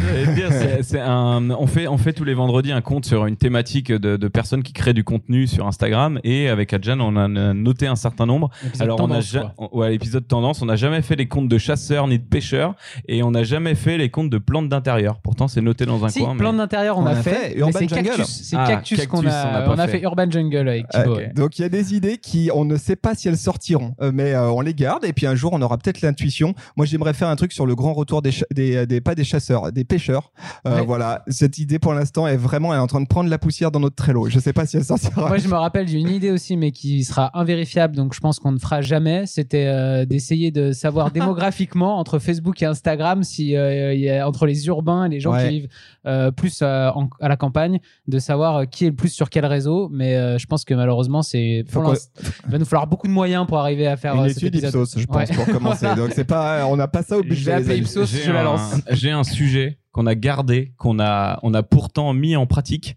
un, 1.00 1.50
on 1.50 1.66
fait, 1.66 1.88
on 1.88 1.98
fait 1.98 2.12
tous 2.12 2.24
les 2.24 2.34
vendredis 2.34 2.72
un 2.72 2.80
compte 2.80 3.04
sur 3.04 3.26
une 3.26 3.36
thématique 3.36 3.90
de, 3.90 4.16
de 4.16 4.28
personnes 4.28 4.62
qui 4.62 4.72
créent 4.72 4.94
du 4.94 5.04
contenu 5.04 5.46
sur 5.46 5.66
Instagram 5.66 6.20
et 6.24 6.48
avec 6.48 6.72
Adjan, 6.72 7.00
on 7.00 7.16
a 7.16 7.26
noté 7.28 7.86
un 7.86 7.96
certain 7.96 8.26
nombre. 8.26 8.50
Alors, 8.78 9.00
on 9.00 9.10
a 9.10 9.20
ja- 9.20 9.52
ouais, 9.72 9.90
l'épisode 9.90 10.26
tendance, 10.28 10.62
on 10.62 10.66
n'a 10.66 10.76
jamais 10.76 11.02
fait 11.02 11.16
les 11.16 11.26
comptes 11.28 11.48
de 11.48 11.58
chasseurs 11.58 12.06
ni 12.06 12.18
de 12.18 12.24
pêcheurs 12.24 12.74
et 13.08 13.22
on 13.22 13.30
n'a 13.32 13.42
jamais 13.42 13.74
fait 13.74 13.98
les 13.98 14.10
comptes 14.10 14.30
de 14.30 14.38
plantes 14.38 14.68
d'intérieur. 14.68 15.18
Pourtant, 15.20 15.48
c'est 15.48 15.60
noté 15.60 15.86
dans 15.86 16.04
un 16.04 16.08
Si, 16.08 16.20
coin. 16.20 16.34
mais- 16.34 16.40
plante 16.40 16.56
d'intérieur, 16.58 16.98
on, 16.98 17.02
On 17.02 17.06
a 17.06 17.16
fait. 17.16 17.30
fait 17.30 17.56
c'est 17.72 17.88
Jungle. 17.88 18.04
cactus. 18.08 18.26
C'est 18.44 18.56
Ah, 18.56 18.66
cactus 18.68 18.98
cactus, 18.98 19.10
qu'on 19.20 19.26
on 19.26 19.28
a. 19.30 19.62
pas 19.62 19.70
On 19.74 19.78
a 19.78 19.86
fait. 19.86 19.98
fait 19.98 20.02
Urban 20.04 20.30
Jungle 20.30 20.68
avec 20.68 20.88
Thibaut. 20.88 21.12
Euh, 21.14 21.16
ouais. 21.16 21.32
Donc 21.34 21.58
il 21.58 21.62
y 21.62 21.64
a 21.64 21.68
des 21.68 21.94
idées 21.94 22.18
qui 22.18 22.50
on 22.54 22.64
ne 22.64 22.76
sait 22.76 22.96
pas 22.96 23.14
si 23.14 23.28
elles 23.28 23.36
sortiront, 23.36 23.94
euh, 24.00 24.10
mais 24.14 24.34
euh, 24.34 24.50
on 24.50 24.60
les 24.60 24.74
garde 24.74 25.04
et 25.04 25.12
puis 25.12 25.26
un 25.26 25.34
jour 25.34 25.52
on 25.52 25.62
aura 25.62 25.78
peut-être 25.82 26.00
l'intuition. 26.02 26.54
Moi 26.76 26.86
j'aimerais 26.86 27.14
faire 27.14 27.28
un 27.28 27.36
truc 27.36 27.52
sur 27.52 27.66
le 27.66 27.74
grand 27.74 27.92
retour 27.92 28.22
des, 28.22 28.86
des 28.86 29.00
pas 29.00 29.14
des 29.14 29.24
chasseurs, 29.24 29.72
des 29.72 29.84
pêcheurs. 29.84 30.32
Euh, 30.66 30.80
Ouais. 30.80 30.86
Voilà, 30.86 31.22
cette 31.28 31.58
idée 31.58 31.78
pour 31.78 31.94
l'instant 31.94 32.26
est 32.26 32.36
vraiment 32.36 32.72
elle 32.72 32.78
est 32.78 32.82
en 32.82 32.86
train 32.86 33.00
de 33.00 33.06
prendre 33.06 33.28
la 33.30 33.38
poussière 33.38 33.70
dans 33.70 33.80
notre 33.80 33.96
Trello. 33.96 34.28
Je 34.28 34.38
sais 34.38 34.52
pas 34.52 34.66
si 34.66 34.76
elle 34.76 34.84
sortira. 34.84 35.28
Moi, 35.28 35.38
je 35.38 35.48
me 35.48 35.54
rappelle 35.54 35.86
d'une 35.86 36.08
idée 36.08 36.30
aussi, 36.30 36.56
mais 36.56 36.70
qui 36.72 37.04
sera 37.04 37.30
invérifiable, 37.38 37.96
donc 37.96 38.14
je 38.14 38.20
pense 38.20 38.38
qu'on 38.38 38.52
ne 38.52 38.58
fera 38.58 38.80
jamais. 38.82 39.24
C'était 39.26 39.66
euh, 39.66 40.04
d'essayer 40.04 40.50
de 40.50 40.72
savoir 40.72 41.10
démographiquement 41.12 41.98
entre 41.98 42.18
Facebook 42.18 42.60
et 42.62 42.66
Instagram, 42.66 43.22
si 43.24 43.56
euh, 43.56 43.94
il 43.94 44.00
y 44.00 44.10
a 44.10 44.26
entre 44.28 44.46
les 44.46 44.66
urbains 44.68 45.04
et 45.04 45.08
les 45.08 45.20
gens 45.20 45.32
Ouais. 45.32 45.44
qui 45.48 45.48
vivent 45.60 45.68
euh, 46.06 46.30
plus 46.30 46.60
euh, 46.62 46.90
en- 46.90 47.08
à 47.20 47.28
la 47.28 47.36
campagne, 47.36 47.78
de 48.08 48.18
savoir 48.18 48.56
euh, 48.56 48.64
qui 48.64 48.84
est 48.86 48.90
le 48.90 48.96
plus 48.96 49.10
sur 49.10 49.30
quel 49.30 49.46
réseau. 49.46 49.88
Mais 49.92 50.16
euh, 50.16 50.38
je 50.38 50.46
pense 50.46 50.64
que 50.64 50.74
malheureusement, 50.74 51.22
c'est 51.22 51.64
il 51.66 52.50
va 52.50 52.58
nous 52.58 52.64
falloir 52.64 52.86
beaucoup 52.86 53.06
de 53.06 53.12
moyens 53.12 53.46
pour 53.46 53.58
arriver 53.58 53.86
à 53.86 53.96
faire 53.96 54.14
Une 54.14 54.22
euh, 54.22 54.28
étude. 54.28 54.54
Ipsos, 54.54 54.98
je 54.98 55.06
pense, 55.06 55.16
Ouais. 55.30 55.36
pour 55.36 55.59
commencer. 55.60 55.86
Voilà. 55.86 55.94
Donc 56.02 56.10
c'est 56.14 56.24
pas, 56.24 56.66
on 56.66 56.76
n'a 56.76 56.88
pas 56.88 57.02
ça 57.02 57.16
au 57.18 57.22
Je 57.22 57.28
budget. 57.28 57.50
vais 57.52 57.58
les 57.58 57.64
appeler. 57.64 57.78
Ipsos, 57.78 58.06
J'ai 58.10 58.22
je 58.22 58.32
la 58.32 58.40
un- 58.40 58.44
lance. 58.44 58.74
J'ai 58.90 59.10
un 59.10 59.24
sujet 59.24 59.78
qu'on 59.92 60.06
a 60.06 60.14
gardé, 60.14 60.72
qu'on 60.78 61.00
a, 61.00 61.40
on 61.42 61.52
a 61.52 61.62
pourtant 61.64 62.12
mis 62.12 62.36
en 62.36 62.46
pratique 62.46 62.96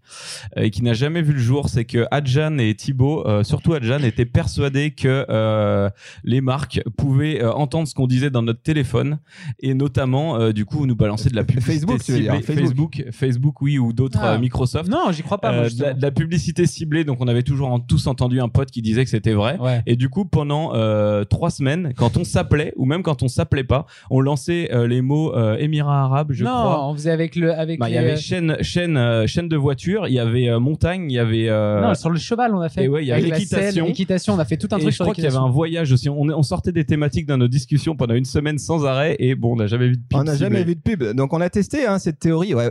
euh, 0.56 0.62
et 0.62 0.70
qui 0.70 0.82
n'a 0.82 0.92
jamais 0.92 1.22
vu 1.22 1.32
le 1.32 1.38
jour, 1.40 1.68
c'est 1.68 1.84
que 1.84 2.06
Adjan 2.12 2.58
et 2.58 2.74
Thibaut, 2.74 3.26
euh, 3.26 3.42
surtout 3.42 3.74
Adjan, 3.74 3.98
étaient 4.04 4.24
persuadés 4.26 4.92
que 4.92 5.26
euh, 5.28 5.90
les 6.22 6.40
marques 6.40 6.80
pouvaient 6.96 7.42
euh, 7.42 7.52
entendre 7.52 7.88
ce 7.88 7.94
qu'on 7.94 8.06
disait 8.06 8.30
dans 8.30 8.42
notre 8.42 8.62
téléphone 8.62 9.18
et 9.60 9.74
notamment, 9.74 10.36
euh, 10.38 10.52
du 10.52 10.64
coup, 10.64 10.86
nous 10.86 10.94
balancer 10.94 11.30
de 11.30 11.36
la 11.36 11.42
publicité 11.44 11.72
Facebook, 11.74 12.02
ciblée. 12.02 12.28
Facebook. 12.42 12.54
Facebook, 12.56 13.04
Facebook, 13.10 13.62
oui, 13.62 13.78
ou 13.78 13.92
d'autres 13.92 14.20
Ah. 14.22 14.34
euh, 14.34 14.38
Microsoft. 14.38 14.88
Non, 14.88 15.10
j'y 15.10 15.22
crois 15.22 15.38
pas. 15.38 15.50
moi, 15.52 15.62
Euh, 15.62 15.62
de, 15.62 15.64
la, 15.64 15.68
justement. 15.70 15.94
de 15.96 16.02
la 16.02 16.10
publicité 16.12 16.66
ciblée, 16.66 17.04
donc 17.04 17.20
on 17.20 17.26
avait 17.28 17.42
toujours 17.42 17.68
en- 17.72 17.80
tous 17.80 18.06
entendu 18.06 18.40
un 18.40 18.48
pote 18.48 18.70
qui 18.70 18.82
disait 18.82 19.02
que 19.04 19.10
c'était 19.10 19.32
vrai. 19.34 19.58
Ouais. 19.58 19.82
Et 19.86 19.96
du 19.96 20.08
coup, 20.08 20.24
pendant 20.24 20.74
euh, 20.74 21.24
trois 21.24 21.50
semaines, 21.50 21.92
quand 21.96 22.16
on 22.16 22.22
s'appelait, 22.24 22.72
ou 22.76 22.84
même 22.86 23.02
quand 23.02 23.22
on 23.24 23.28
s'appelait 23.28 23.64
pas, 23.64 23.86
on 24.10 24.20
lançait 24.20 24.72
euh, 24.72 24.86
les 24.86 25.02
mots 25.02 25.34
euh, 25.34 25.56
Émirats 25.58 26.02
arabes, 26.04 26.32
je 26.32 26.44
non, 26.44 26.50
crois. 26.50 26.83
On 26.90 26.94
faisait 26.94 27.10
avec 27.10 27.36
le 27.36 27.52
avec 27.52 27.78
Bah, 27.80 27.88
il 27.88 27.94
y 27.94 27.98
avait 27.98 28.16
chaîne, 28.16 28.56
chaîne, 28.60 28.96
euh, 28.96 29.26
chaîne 29.26 29.48
de 29.48 29.56
voiture, 29.56 30.06
il 30.08 30.14
y 30.14 30.18
avait 30.18 30.48
euh, 30.48 30.58
montagne, 30.60 31.10
il 31.10 31.14
y 31.14 31.18
avait. 31.18 31.48
euh, 31.48 31.80
Non, 31.80 31.94
sur 31.94 32.10
le 32.10 32.18
cheval, 32.18 32.54
on 32.54 32.60
a 32.60 32.68
fait. 32.68 32.84
et 32.84 32.88
ouais, 32.88 33.02
il 33.04 33.08
y 33.08 33.12
avait 33.12 33.22
l'équitation. 33.22 33.86
L'équitation, 33.86 34.34
on 34.34 34.38
a 34.38 34.44
fait 34.44 34.56
tout 34.56 34.68
un 34.72 34.76
et 34.78 34.80
truc 34.80 34.90
je 34.92 34.96
sur 34.96 35.04
crois 35.04 35.14
qu'il 35.14 35.24
y 35.24 35.26
avait 35.26 35.36
un 35.36 35.48
voyage 35.50 35.92
aussi. 35.92 36.08
On, 36.08 36.20
on 36.22 36.42
sortait 36.42 36.72
des 36.72 36.84
thématiques 36.84 37.26
dans 37.26 37.36
nos 37.36 37.48
discussions 37.48 37.96
pendant 37.96 38.14
une 38.14 38.24
semaine 38.24 38.58
sans 38.58 38.84
arrêt 38.84 39.16
et 39.18 39.34
bon, 39.34 39.52
on 39.52 39.56
n'a 39.56 39.66
jamais 39.66 39.88
vu 39.88 39.96
de 39.96 40.02
pub 40.08 40.18
On 40.20 40.24
n'a 40.24 40.36
jamais 40.36 40.64
vu 40.64 40.74
de 40.74 40.80
pub. 40.80 41.02
Donc 41.14 41.32
on 41.32 41.40
a 41.40 41.50
testé 41.50 41.86
hein, 41.86 41.98
cette 41.98 42.18
théorie. 42.18 42.54
Ouais, 42.54 42.70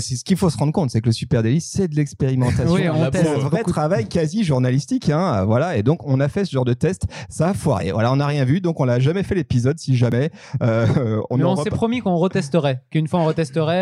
c'est 0.00 0.16
ce 0.16 0.24
qu'il 0.24 0.36
faut 0.36 0.50
se 0.50 0.56
rendre 0.58 0.72
compte, 0.72 0.90
c'est 0.90 1.00
que 1.00 1.06
le 1.06 1.12
Super 1.12 1.42
Daily, 1.42 1.60
c'est 1.60 1.88
de 1.88 1.96
l'expérimentation. 1.96 2.72
Oui, 2.74 2.82
on 2.88 3.10
teste 3.10 3.26
un 3.28 3.38
vrai 3.38 3.58
beaucoup. 3.58 3.70
travail 3.72 4.06
quasi 4.08 4.44
journalistique. 4.44 5.08
Hein, 5.10 5.44
voilà. 5.44 5.76
Et 5.76 5.82
donc 5.82 6.06
on 6.06 6.20
a 6.20 6.28
fait 6.28 6.44
ce 6.44 6.52
genre 6.52 6.64
de 6.64 6.74
test. 6.74 7.06
Ça 7.28 7.48
a 7.48 7.54
foiré. 7.54 7.90
Voilà, 7.92 8.12
on 8.12 8.16
n'a 8.16 8.26
rien 8.26 8.44
vu. 8.44 8.60
Donc 8.60 8.80
on 8.80 8.86
n'a 8.86 8.98
jamais 8.98 9.22
fait 9.22 9.34
l'épisode. 9.34 9.78
Si 9.78 9.96
jamais, 9.96 10.30
euh, 10.62 10.86
on 11.30 11.36
mais 11.36 11.44
on 11.44 11.54
rep- 11.54 11.64
s'est 11.64 11.70
promis 11.70 12.00
qu'on 12.00 12.16
retesterait, 12.16 12.82
qu'une 12.90 13.06
fois 13.08 13.20
on 13.20 13.24
retesterait, 13.24 13.39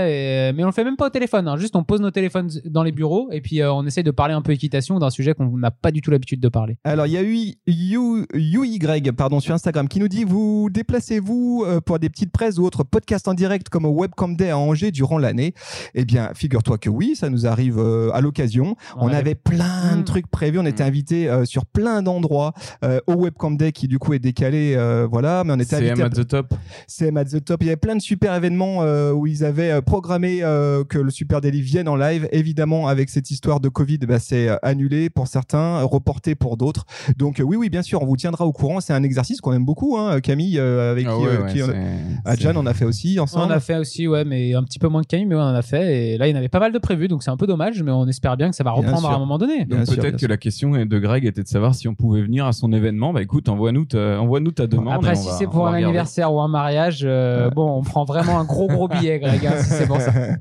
et... 0.08 0.52
mais 0.54 0.62
on 0.62 0.66
le 0.66 0.72
fait 0.72 0.84
même 0.84 0.96
pas 0.96 1.06
au 1.06 1.10
téléphone, 1.10 1.48
hein. 1.48 1.56
juste 1.56 1.76
on 1.76 1.84
pose 1.84 2.00
nos 2.00 2.10
téléphones 2.10 2.50
dans 2.64 2.82
les 2.82 2.92
bureaux 2.92 3.28
et 3.32 3.40
puis 3.40 3.60
euh, 3.60 3.72
on 3.72 3.84
essaye 3.86 4.04
de 4.04 4.10
parler 4.10 4.34
un 4.34 4.42
peu 4.42 4.52
équitation 4.52 4.98
d'un 4.98 5.10
sujet 5.10 5.34
qu'on 5.34 5.56
n'a 5.58 5.70
pas 5.70 5.90
du 5.90 6.00
tout 6.00 6.10
l'habitude 6.10 6.40
de 6.40 6.48
parler. 6.48 6.76
Alors, 6.84 7.06
il 7.06 7.12
y 7.12 7.16
a 7.16 7.22
eu 7.22 7.54
You, 7.66 8.24
YouY, 8.34 8.78
pardon, 9.16 9.40
sur 9.40 9.54
Instagram, 9.54 9.88
qui 9.88 10.00
nous 10.00 10.08
dit 10.08 10.24
Vous 10.24 10.68
déplacez-vous 10.70 11.64
euh, 11.66 11.80
pour 11.80 11.98
des 11.98 12.08
petites 12.08 12.32
presses 12.32 12.58
ou 12.58 12.64
autres 12.64 12.84
podcasts 12.84 13.28
en 13.28 13.34
direct 13.34 13.68
comme 13.68 13.84
au 13.84 13.90
Webcam 13.90 14.36
Day 14.36 14.50
à 14.50 14.58
Angers 14.58 14.90
durant 14.90 15.18
l'année? 15.18 15.54
Eh 15.94 16.04
bien, 16.04 16.30
figure-toi 16.34 16.78
que 16.78 16.90
oui, 16.90 17.14
ça 17.16 17.30
nous 17.30 17.46
arrive 17.46 17.78
euh, 17.78 18.10
à 18.12 18.20
l'occasion. 18.20 18.76
On 18.96 19.08
avait 19.08 19.34
plein 19.34 19.96
de 19.96 20.00
Mm. 20.00 20.04
trucs 20.04 20.26
prévus. 20.28 20.58
On 20.58 20.66
était 20.66 20.84
Mm. 20.84 20.86
invités 20.86 21.28
euh, 21.28 21.44
sur 21.44 21.66
plein 21.66 22.02
d'endroits 22.02 22.52
euh, 22.84 23.00
au 23.06 23.14
Webcam 23.14 23.56
Day 23.56 23.72
qui, 23.72 23.88
du 23.88 23.98
coup, 23.98 24.12
est 24.14 24.18
décalé. 24.18 24.74
euh, 24.76 25.06
voilà, 25.10 25.42
mais 25.44 25.52
on 25.52 25.56
était 25.58 25.76
CM 25.76 26.00
invités. 26.00 26.02
at 26.02 26.10
the 26.24 26.26
top. 26.28 26.54
CM 26.86 27.16
at 27.16 27.24
the 27.26 27.44
top. 27.44 27.62
Il 27.62 27.66
y 27.66 27.68
avait 27.70 27.76
plein 27.76 27.96
de 27.96 28.00
super 28.00 28.34
événements 28.34 28.82
euh, 28.82 29.12
où 29.12 29.26
ils 29.26 29.44
avaient 29.44 29.47
euh, 29.56 29.80
programmé 29.80 30.40
euh, 30.42 30.84
que 30.84 30.98
le 30.98 31.10
Super 31.10 31.40
Daily 31.40 31.60
vienne 31.60 31.88
en 31.88 31.96
live. 31.96 32.28
Évidemment, 32.32 32.88
avec 32.88 33.08
cette 33.10 33.30
histoire 33.30 33.60
de 33.60 33.68
Covid, 33.68 33.98
bah, 33.98 34.18
c'est 34.18 34.48
euh, 34.48 34.56
annulé 34.62 35.10
pour 35.10 35.26
certains, 35.26 35.82
reporté 35.82 36.34
pour 36.34 36.56
d'autres. 36.56 36.84
Donc 37.16 37.40
euh, 37.40 37.42
oui, 37.44 37.56
oui, 37.56 37.68
bien 37.70 37.82
sûr, 37.82 38.02
on 38.02 38.06
vous 38.06 38.16
tiendra 38.16 38.44
au 38.46 38.52
courant. 38.52 38.80
C'est 38.80 38.92
un 38.92 39.02
exercice 39.02 39.40
qu'on 39.40 39.52
aime 39.52 39.64
beaucoup, 39.64 39.96
hein, 39.96 40.20
Camille, 40.20 40.58
euh, 40.58 40.92
avec 40.92 41.06
Ah 41.08 41.14
qui, 41.16 41.22
ouais, 41.26 41.38
ouais, 41.44 41.52
qui 41.52 41.62
on- 41.62 41.66
c'est- 41.66 42.20
Adjan, 42.24 42.52
on 42.56 42.66
a 42.66 42.74
fait 42.74 42.84
aussi 42.84 43.16
On 43.18 43.22
ensemble. 43.24 43.52
en 43.52 43.56
a 43.56 43.60
fait 43.60 43.76
aussi, 43.76 44.06
ouais, 44.08 44.24
mais 44.24 44.54
un 44.54 44.62
petit 44.62 44.78
peu 44.78 44.88
moins 44.88 45.02
que 45.02 45.08
Camille, 45.08 45.26
mais 45.26 45.34
ouais, 45.34 45.40
on 45.40 45.44
en 45.44 45.54
a 45.54 45.62
fait. 45.62 46.14
Et 46.14 46.18
là, 46.18 46.26
il 46.28 46.30
y 46.30 46.34
en 46.34 46.38
avait 46.38 46.48
pas 46.48 46.60
mal 46.60 46.72
de 46.72 46.78
prévus, 46.78 47.08
donc 47.08 47.22
c'est 47.22 47.30
un 47.30 47.36
peu 47.36 47.46
dommage, 47.46 47.82
mais 47.82 47.90
on 47.92 48.06
espère 48.06 48.36
bien 48.36 48.50
que 48.50 48.56
ça 48.56 48.64
va 48.64 48.70
reprendre 48.72 49.08
à 49.10 49.14
un 49.14 49.18
moment 49.18 49.38
donné. 49.38 49.64
Donc 49.64 49.86
peut-être 49.86 50.12
que 50.12 50.18
sûr. 50.18 50.28
la 50.28 50.36
question 50.36 50.70
de 50.84 50.98
Greg 50.98 51.24
était 51.24 51.42
de 51.42 51.48
savoir 51.48 51.74
si 51.74 51.88
on 51.88 51.94
pouvait 51.94 52.22
venir 52.22 52.46
à 52.46 52.52
son 52.52 52.72
événement. 52.72 53.12
Bah 53.12 53.22
écoute, 53.22 53.48
envoie-nous 53.48 53.84
ta, 53.86 54.20
envoie-nous 54.20 54.52
ta 54.52 54.66
demande. 54.66 54.94
Après, 54.94 55.12
on 55.12 55.14
si 55.14 55.28
c'est 55.38 55.46
on 55.46 55.50
pour 55.50 55.60
un 55.66 55.70
regarder. 55.70 55.84
anniversaire 55.86 56.32
ou 56.32 56.40
un 56.40 56.48
mariage, 56.48 57.00
euh, 57.04 57.50
bon, 57.50 57.78
on 57.78 57.82
prend 57.82 58.04
vraiment 58.04 58.38
un 58.38 58.44
gros 58.44 58.66
gros 58.68 58.88
billet, 58.88 59.18
Greg, 59.18 59.37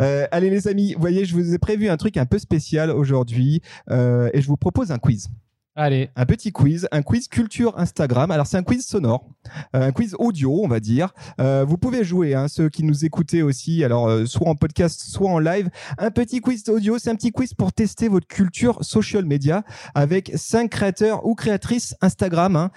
Euh, 0.00 0.26
allez 0.32 0.50
les 0.50 0.68
amis, 0.68 0.94
voyez, 0.98 1.24
je 1.24 1.34
vous 1.34 1.54
ai 1.54 1.58
prévu 1.58 1.88
un 1.88 1.96
truc 1.96 2.16
un 2.16 2.26
peu 2.26 2.38
spécial 2.38 2.90
aujourd'hui 2.90 3.62
euh, 3.90 4.30
et 4.32 4.40
je 4.40 4.48
vous 4.48 4.56
propose 4.56 4.90
un 4.90 4.98
quiz. 4.98 5.28
Allez, 5.74 6.10
un 6.16 6.26
petit 6.26 6.52
quiz, 6.52 6.86
un 6.92 7.00
quiz 7.00 7.28
culture 7.28 7.78
Instagram. 7.78 8.30
Alors 8.30 8.46
c'est 8.46 8.58
un 8.58 8.62
quiz 8.62 8.84
sonore, 8.84 9.26
euh, 9.74 9.86
un 9.86 9.92
quiz 9.92 10.14
audio, 10.18 10.60
on 10.62 10.68
va 10.68 10.80
dire. 10.80 11.14
Euh, 11.40 11.64
vous 11.66 11.78
pouvez 11.78 12.04
jouer, 12.04 12.34
hein, 12.34 12.46
ceux 12.46 12.68
qui 12.68 12.84
nous 12.84 13.06
écoutez 13.06 13.40
aussi, 13.40 13.82
alors 13.82 14.06
euh, 14.06 14.26
soit 14.26 14.46
en 14.46 14.54
podcast, 14.54 15.00
soit 15.00 15.30
en 15.30 15.38
live. 15.38 15.70
Un 15.96 16.10
petit 16.10 16.40
quiz 16.42 16.68
audio, 16.68 16.98
c'est 16.98 17.08
un 17.08 17.14
petit 17.14 17.32
quiz 17.32 17.54
pour 17.54 17.72
tester 17.72 18.08
votre 18.08 18.26
culture 18.26 18.84
social 18.84 19.24
media 19.24 19.64
avec 19.94 20.30
cinq 20.34 20.72
créateurs 20.72 21.24
ou 21.24 21.34
créatrices 21.34 21.96
Instagram. 22.02 22.56
hein. 22.56 22.70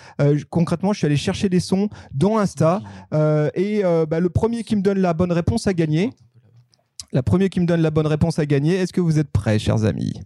Concrètement, 0.50 0.94
je 0.94 1.00
suis 1.00 1.06
allé 1.06 1.18
chercher 1.18 1.50
des 1.50 1.60
sons 1.60 1.90
dans 2.14 2.38
Insta 2.38 2.82
et 3.56 3.84
bah, 4.10 4.22
le 4.22 4.30
premier 4.30 4.64
qui 4.64 4.78
me 4.78 4.82
donne 4.82 5.00
la 5.00 5.14
bonne 5.14 5.34
réponse 5.34 5.68
a 5.68 5.74
gagné. 5.74 6.12
La 7.12 7.24
première 7.24 7.50
qui 7.50 7.60
me 7.60 7.66
donne 7.66 7.82
la 7.82 7.92
bonne 7.92 8.08
réponse 8.08 8.40
a 8.40 8.46
gagné. 8.46 8.76
Est-ce 8.76 8.94
que 8.94 9.02
vous 9.02 9.20
êtes 9.20 9.32
prêts, 9.32 9.60
chers 9.60 9.84
amis? 9.84 10.22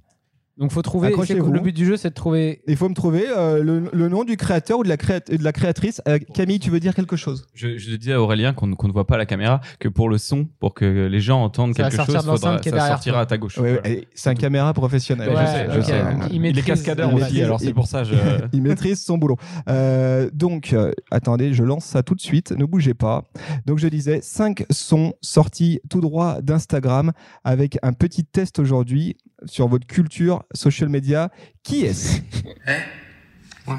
Donc 0.60 0.72
faut 0.72 0.82
trouver. 0.82 1.08
Accrochez-vous. 1.08 1.52
Le 1.52 1.60
but 1.62 1.76
du 1.76 1.86
jeu, 1.86 1.98
c'est 1.98 2.10
de 2.10 2.14
trouver. 2.14 2.62
Il 2.68 2.76
faut 2.76 2.90
me 2.90 2.94
trouver 2.94 3.26
euh, 3.30 3.64
le, 3.64 3.90
le 3.92 4.10
nom 4.10 4.24
du 4.24 4.36
créateur 4.38 4.80
ou 4.80 4.84
de 4.84 4.90
la, 4.90 4.98
créa- 4.98 5.22
de 5.22 5.44
la 5.44 5.52
créatrice. 5.54 6.02
Euh, 6.08 6.20
Camille, 6.34 6.60
tu 6.60 6.70
veux 6.70 6.80
dire 6.80 6.94
quelque 6.94 7.16
chose? 7.16 7.46
Je, 7.54 7.78
je 7.78 7.96
disais 7.96 8.14
à 8.14 8.22
Aurélien 8.22 8.54
qu'on 8.54 8.74
qu'on 8.76 8.88
ne 8.88 8.94
voit 8.94 9.08
pas 9.08 9.18
la 9.18 9.26
caméra, 9.26 9.62
que 9.80 9.88
pour 9.88 10.10
le 10.10 10.18
son, 10.18 10.48
pour 10.60 10.74
que 10.74 11.08
les 11.08 11.20
gens 11.22 11.42
entendent 11.42 11.76
Ça 11.76 11.84
quelque 11.90 11.96
chose, 12.06 12.16
faudra, 12.18 12.38
ça 12.38 12.88
sortira 12.90 13.14
toi. 13.16 13.22
à 13.22 13.26
ta 13.26 13.38
gauche. 13.38 13.58
Ouais, 13.58 13.74
Voilà. 13.82 13.90
ouais, 13.90 14.08
C'est 14.14 14.30
un 14.30 14.36
caméra 14.36 14.74
professionnel. 14.74 15.30
Je 15.32 15.46
sais, 15.46 15.68
je 15.76 15.82
sais. 15.82 16.02
Donc, 16.04 16.24
il 16.30 16.36
il, 16.36 16.36
est 16.36 16.40
maîtrise- 16.40 16.66
cascadeur 16.66 17.10
il 17.12 17.16
aussi, 17.16 17.24
maîtrise- 17.24 17.44
alors 17.44 17.60
c'est 17.60 17.66
il- 17.68 17.74
pour 17.74 17.88
ça. 17.88 18.04
Je... 18.04 18.14
Il 18.54 18.62
maîtrise 18.62 19.02
son 19.04 19.18
boulot. 19.18 19.38
Euh, 19.70 20.30
donc, 20.34 20.74
euh, 20.74 20.92
attendez, 21.12 21.54
je 21.54 21.64
lance 21.64 21.86
ça 21.86 22.04
tout 22.04 22.16
de 22.16 22.22
suite. 22.22 22.52
Ne 22.52 22.66
bougez 22.66 22.94
pas. 22.94 23.24
Donc, 23.66 23.80
je 23.80 23.88
disais, 23.88 24.20
cinq 24.22 24.66
sons 24.72 25.14
sortis 25.22 25.80
tout 25.90 26.02
droit 26.02 26.42
d'Instagram 26.42 27.12
avec 27.44 27.78
un 27.84 27.94
petit 27.94 28.26
test 28.26 28.60
aujourd'hui 28.60 29.16
sur 29.46 29.68
votre 29.68 29.88
culture 29.88 30.44
social 30.54 30.90
media. 30.90 31.30
Qui 31.64 31.86
est-ce? 31.86 32.22
Eh? 32.68 33.70
Ouais. 33.70 33.78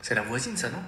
C'est 0.00 0.14
la 0.14 0.22
voisine, 0.22 0.56
ça, 0.56 0.68
non? 0.70 0.78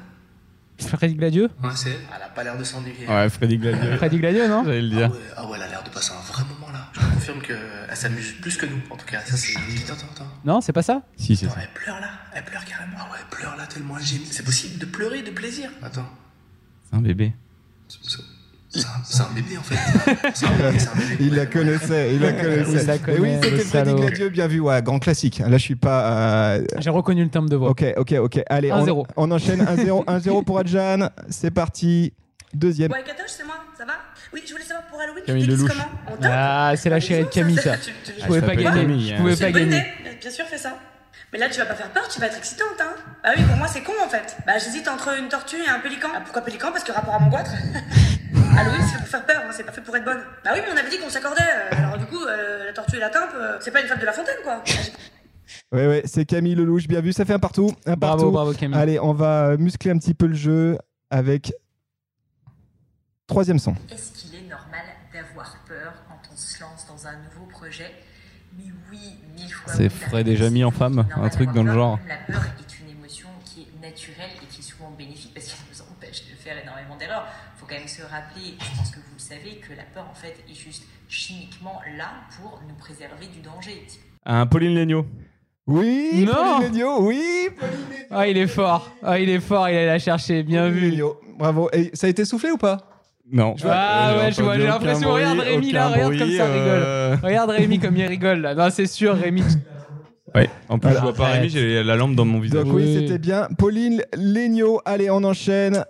Freddy 0.81 1.15
Gladieux? 1.15 1.51
Ouais, 1.63 1.71
c'est 1.77 1.91
elle. 1.91 1.97
Elle 2.17 2.23
a 2.23 2.29
pas 2.29 2.43
l'air 2.43 2.59
de 2.59 2.65
s'ennuyer. 2.65 3.07
Ouais, 3.07 3.29
Freddy 3.31 3.59
Gladieux. 3.59 3.97
Freddy 3.97 4.19
Gladieux, 4.19 4.49
non? 4.49 4.65
J'allais 4.65 4.83
le 4.83 4.97
Ah 4.97 5.09
dire. 5.09 5.13
ouais, 5.17 5.23
ah 5.37 5.47
ouais, 5.47 5.53
elle 5.57 5.63
a 5.63 5.69
l'air 5.69 5.85
de 5.85 5.91
passer 5.91 6.13
un 6.13 6.21
vrai 6.33 6.43
moment 6.53 6.73
là. 6.73 6.91
Je 6.95 7.01
te 7.01 7.05
confirme 7.15 7.41
qu'elle 7.43 7.97
s'amuse 7.97 8.33
plus 8.41 8.57
que 8.57 8.67
nous. 8.67 8.81
En 8.91 8.97
tout 8.97 9.07
cas, 9.07 9.21
ça 9.21 9.37
c'est. 9.37 9.57
Attends, 9.57 9.93
attends, 9.95 10.07
attends. 10.15 10.31
Non, 10.45 10.61
c'est 10.61 10.73
pas 10.73 10.83
ça? 10.83 11.03
Si, 11.17 11.37
c'est 11.37 11.47
ça. 11.49 11.55
elle 11.63 11.69
pleure 11.81 12.01
là. 12.01 12.11
Elle 12.35 12.45
pleure 12.45 12.65
carrément. 12.65 12.97
Ah 12.99 13.05
ouais, 13.13 13.19
elle 13.21 13.39
pleure 13.39 13.57
là 13.57 13.67
tellement 13.67 13.97
elle 13.99 14.05
gémit. 14.05 14.27
C'est 14.27 14.45
possible 14.45 14.79
de 14.79 14.87
pleurer 14.87 15.23
de 15.23 15.31
plaisir? 15.31 15.71
Attends. 15.83 16.09
C'est 16.91 16.97
un 16.97 17.01
bébé. 17.03 17.33
C'est 17.89 17.99
c'est 18.03 18.21
un, 18.21 18.25
c'est 19.05 19.23
un 19.23 19.29
bébé 19.35 19.57
en 19.59 19.63
fait. 19.63 19.77
C'est 20.35 20.47
un 20.47 20.51
bébé, 20.53 20.79
c'est 20.79 20.89
un 20.89 20.95
bébé. 20.95 21.17
Il 21.21 21.35
la 21.35 21.47
connaissait, 21.47 22.15
il 22.15 22.21
la 22.21 22.33
connaissait. 22.33 22.73
Il 22.83 22.87
la 22.87 22.95
Et 22.95 22.99
connaît, 22.99 23.19
oui, 23.21 23.29
le 23.35 23.43
c'était 23.43 23.59
Freddy 23.65 23.91
salaud. 23.91 24.01
Gladieux, 24.01 24.29
bien 24.31 24.47
vu, 24.47 24.61
ouais, 24.61 24.83
grand 24.83 24.99
classique. 24.99 25.39
Là, 25.39 25.53
je 25.59 25.63
suis 25.63 25.77
pas. 25.77 26.57
euh, 26.57 26.65
J'ai 26.79 26.91
reconnu 26.91 27.23
le 27.23 27.31
timbre 27.31 27.49
de 27.49 27.57
voix. 27.57 27.71
Ok, 27.71 27.85
ok, 27.97 28.13
ok. 28.21 28.41
Allez, 28.49 28.73
on, 28.73 28.85
1-0. 28.85 29.07
on 29.17 29.31
enchaîne 29.31 29.63
1-0, 29.63 30.05
1-0 30.07 30.45
pour 30.45 30.59
Adjan. 30.59 31.09
C'est 31.29 31.51
parti. 31.51 32.13
Deuxième. 32.53 32.91
Ouais, 32.93 33.03
Katoche, 33.05 33.31
c'est 33.37 33.45
moi, 33.45 33.57
ça 33.77 33.85
va? 33.85 33.95
Oui, 34.33 34.43
je 34.47 34.53
voulais 34.53 34.65
savoir 34.65 34.87
pour 34.87 35.01
Halloween, 35.01 35.25
Camille 35.27 35.47
tu 35.49 35.57
comment 35.57 35.85
En 36.07 36.11
top 36.13 36.31
Ah, 36.33 36.73
c'est 36.77 36.89
la 36.91 37.01
chérie 37.01 37.25
de 37.25 37.29
Camille, 37.29 37.57
ça. 37.57 37.77
Tu- 37.85 37.91
tu- 38.05 38.13
Je 38.21 38.27
pouvais 38.27 38.41
pas 38.41 38.47
s'appelle 38.49 38.65
gagner. 38.65 38.81
Camille, 38.83 39.09
Je 39.09 39.15
hein. 39.15 39.17
pouvais 39.19 39.37
C'est 39.37 39.51
pas 39.53 39.59
gagner. 39.59 39.83
bien 40.21 40.31
sûr, 40.31 40.45
fais 40.47 40.59
ça. 40.59 40.77
Mais 41.33 41.39
là, 41.41 41.49
tu 41.49 41.59
vas 41.59 41.67
pas 41.67 41.75
faire 41.75 41.91
peur, 41.91 42.07
tu 42.09 42.21
vas 42.21 42.27
être 42.27 42.39
excitante, 42.39 42.69
hein. 42.81 42.95
Bah 43.25 43.31
oui, 43.37 43.43
pour 43.43 43.57
moi, 43.57 43.67
c'est 43.67 43.81
con 43.83 43.93
en 44.05 44.09
fait. 44.09 44.37
Bah, 44.47 44.53
j'hésite 44.63 44.87
entre 44.87 45.11
une 45.19 45.29
tortue 45.29 45.57
et 45.65 45.69
un 45.69 45.81
pélican. 45.81 46.09
Ah, 46.15 46.21
pourquoi 46.23 46.43
pélican? 46.43 46.69
Parce 46.71 46.85
que 46.85 46.93
rapport 46.93 47.15
à 47.15 47.19
mon 47.19 47.29
goitre. 47.29 47.51
Halloween, 48.57 48.83
c'est 48.91 48.99
pour 48.99 49.07
faire 49.09 49.27
peur, 49.27 49.43
hein, 49.45 49.51
c'est 49.53 49.65
pas 49.65 49.73
fait 49.73 49.81
pour 49.81 49.97
être 49.97 50.05
bonne. 50.05 50.21
Bah 50.45 50.51
oui, 50.55 50.61
mais 50.65 50.73
on 50.73 50.77
avait 50.77 50.91
dit 50.91 50.99
qu'on 50.99 51.11
s'accordait. 51.11 51.41
euh, 51.43 51.77
Alors 51.77 51.99
du 51.99 52.07
coup, 52.07 52.23
euh, 52.25 52.67
la 52.67 52.73
tortue 52.73 52.97
et 52.97 53.01
la 53.01 53.11
timpe, 53.11 53.31
euh, 53.35 53.59
c'est 53.61 53.71
pas 53.71 53.81
une 53.81 53.89
fable 53.89 54.01
de 54.01 54.07
la 54.07 54.13
fontaine, 54.13 54.37
quoi. 54.43 54.63
Ouais, 55.73 55.87
ouais, 55.87 56.03
c'est 56.07 56.25
Camille 56.25 56.55
Lelouch, 56.55 56.87
bien 56.89 57.01
vu. 57.03 57.13
Ça 57.13 57.25
fait 57.27 57.35
un 57.35 57.39
partout. 57.39 57.71
Un 57.85 57.97
Bravo, 57.97 58.17
partout. 58.17 58.31
bravo 58.33 58.53
Camille. 58.55 58.79
Allez, 58.79 58.99
on 58.99 59.13
va 59.13 59.57
muscler 59.59 59.91
un 59.91 59.99
petit 59.99 60.15
peu 60.15 60.27
le 60.27 60.35
jeu 60.35 60.79
avec 61.11 61.53
troisième 63.27 63.59
son. 63.59 63.75
Est-ce 63.93 64.13
qu'il 64.13 64.35
est 64.35 64.49
normal 64.49 64.81
d'avoir 65.13 65.55
peur 65.69 65.93
quand 66.09 66.19
on 66.33 66.37
se 66.37 66.61
lance 66.61 66.87
dans 66.89 67.07
un 67.07 67.17
nouveau 67.25 67.45
projet? 67.47 67.91
Mais 68.57 68.65
oui, 68.91 69.17
mille 69.37 69.53
fois. 69.53 69.73
C'est 69.75 69.91
la 70.13 70.23
déjà 70.23 70.49
mis 70.49 70.65
en 70.65 70.71
femme, 70.71 71.07
un 71.15 71.29
truc 71.29 71.53
dans 71.53 71.63
le 71.63 71.73
genre. 71.73 71.99
La 72.09 72.17
peur 72.33 72.43
est 72.59 72.81
une 72.81 72.97
émotion 72.97 73.29
qui 73.45 73.63
est 73.63 73.81
naturelle 73.87 74.31
et 74.43 74.47
qui 74.47 74.61
est 74.61 74.65
souvent 74.65 74.91
bénéfique 74.97 75.35
parce 75.35 75.47
qu'elle 75.47 75.57
nous 75.71 75.83
empêche 75.83 76.23
de 76.31 76.37
faire 76.37 76.57
énormément 76.63 76.97
d'erreurs. 76.97 77.27
Il 77.55 77.61
faut 77.61 77.64
quand 77.64 77.64
même 77.79 77.89
se 77.89 78.03
rappeler, 78.03 78.55
je 78.61 78.77
pense 78.79 78.91
que 78.91 78.97
vous 78.97 79.15
le 79.17 79.21
savez, 79.21 79.57
que 79.57 79.71
la 79.77 79.83
peur 79.95 80.07
en 80.11 80.15
fait 80.15 80.35
est 80.51 80.55
juste 80.55 80.85
chimiquement 81.09 81.81
là 81.99 82.09
pour 82.41 82.61
nous 82.69 82.75
préserver 82.75 83.27
du 83.35 83.41
danger. 83.41 83.83
Un 84.25 84.47
Pauline 84.47 84.75
Legnaud. 84.75 85.07
Oui, 85.67 86.25
Non. 86.27 86.33
Pauline 86.59 86.73
Legnaud, 86.73 87.03
oui, 87.07 87.49
Ah, 88.11 88.27
il 88.29 88.37
est 88.39 88.47
fort. 88.47 88.91
Ah, 89.03 89.19
il 89.19 89.29
est 89.29 89.41
fort, 89.41 89.69
il 89.69 89.77
allait 89.77 89.87
la 89.87 89.99
chercher. 89.99 90.43
Bien 90.43 90.69
Pauline 90.69 90.79
vu. 90.81 90.91
Legnaud. 90.91 91.21
Bravo. 91.39 91.69
Et 91.73 91.91
ça 91.95 92.07
a 92.07 92.11
été 92.11 92.25
soufflé 92.25 92.51
ou 92.51 92.59
pas? 92.59 92.79
Non. 93.33 93.55
Ah 93.65 94.11
J'ai 94.13 94.21
ouais, 94.21 94.33
je 94.33 94.43
vois, 94.43 94.59
j'ai 94.59 94.67
l'impression. 94.67 95.09
bruit, 95.11 95.23
Regarde 95.25 95.41
Rémi 95.41 95.73
là, 95.73 95.89
regarde 95.89 96.09
bruit, 96.15 96.19
comme 96.19 96.31
ça, 96.37 96.45
euh, 96.45 97.11
rigole. 97.15 97.25
Regarde 97.31 97.51
Rémi 97.51 97.79
comme 97.79 97.97
il 97.97 98.05
rigole 98.07 98.41
là. 98.41 98.55
Non, 98.55 98.69
c'est 98.71 98.87
sûr, 98.87 99.15
Rémi. 99.17 99.43
Ouais. 100.35 100.51
En 100.69 100.81
plus, 100.81 100.89
Voilà. 100.91 100.99
je 100.99 101.05
vois 101.05 101.15
pas. 101.15 101.33
Rémi, 101.35 101.49
j'ai 101.49 101.85
la 101.85 101.95
lampe 101.95 102.17
dans 102.17 102.25
mon 102.25 102.41
visage. 102.41 102.65
Donc 102.65 102.75
oui, 102.75 102.83
Oui. 102.85 102.95
c'était 103.07 103.19
bien. 103.19 103.47
Pauline 103.57 104.03
Legnaud. 104.17 104.81
Allez, 104.85 105.09
on 105.09 105.23
enchaîne 105.23 105.85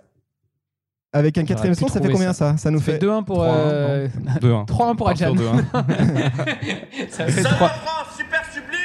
avec 1.15 1.37
un 1.37 1.43
quatrième 1.45 1.75
son. 1.75 1.87
Ça 1.87 1.99
fait 2.01 2.09
combien 2.11 2.33
ça 2.33 2.55
Ça 2.57 2.69
nous 2.71 2.79
Ça 2.79 2.85
fait 2.85 2.91
fait 2.99 3.05
2-1 3.05 3.23
pour. 3.23 3.43
3-1, 3.43 3.47
euh, 3.47 4.07
2-1. 4.41 4.65
3-1 4.67 4.95
pour 4.97 5.09
Adjan. 5.09 5.33
2-1. 5.33 5.63
Ça 7.09 7.25
fait 7.27 7.41
Ça 7.41 7.49
3. 7.49 7.67
va, 7.67 7.73
France, 7.73 8.07
super 8.17 8.41
sublime 8.53 8.79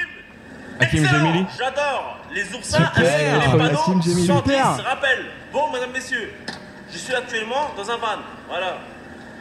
Hakim 0.80 1.04
Gemili 1.06 1.44
J'adore 1.58 2.18
Les 2.34 2.42
oursins 2.54 2.78
Super, 2.78 2.90
ainsi 2.96 3.24
que 3.24 3.46
trop 3.48 3.56
les 3.58 3.64
panneaux 3.64 3.80
Hakim 3.80 4.02
Gemili. 4.02 4.26
chantent, 4.26 4.46
Super. 4.46 4.76
se 4.76 4.82
rappellent. 4.82 5.26
Bon, 5.52 5.72
mesdames, 5.72 5.90
messieurs, 5.92 6.30
je 6.92 6.96
suis 6.98 7.14
actuellement 7.14 7.70
dans 7.76 7.90
un 7.90 7.96
van. 7.96 8.06
Voilà. 8.48 8.78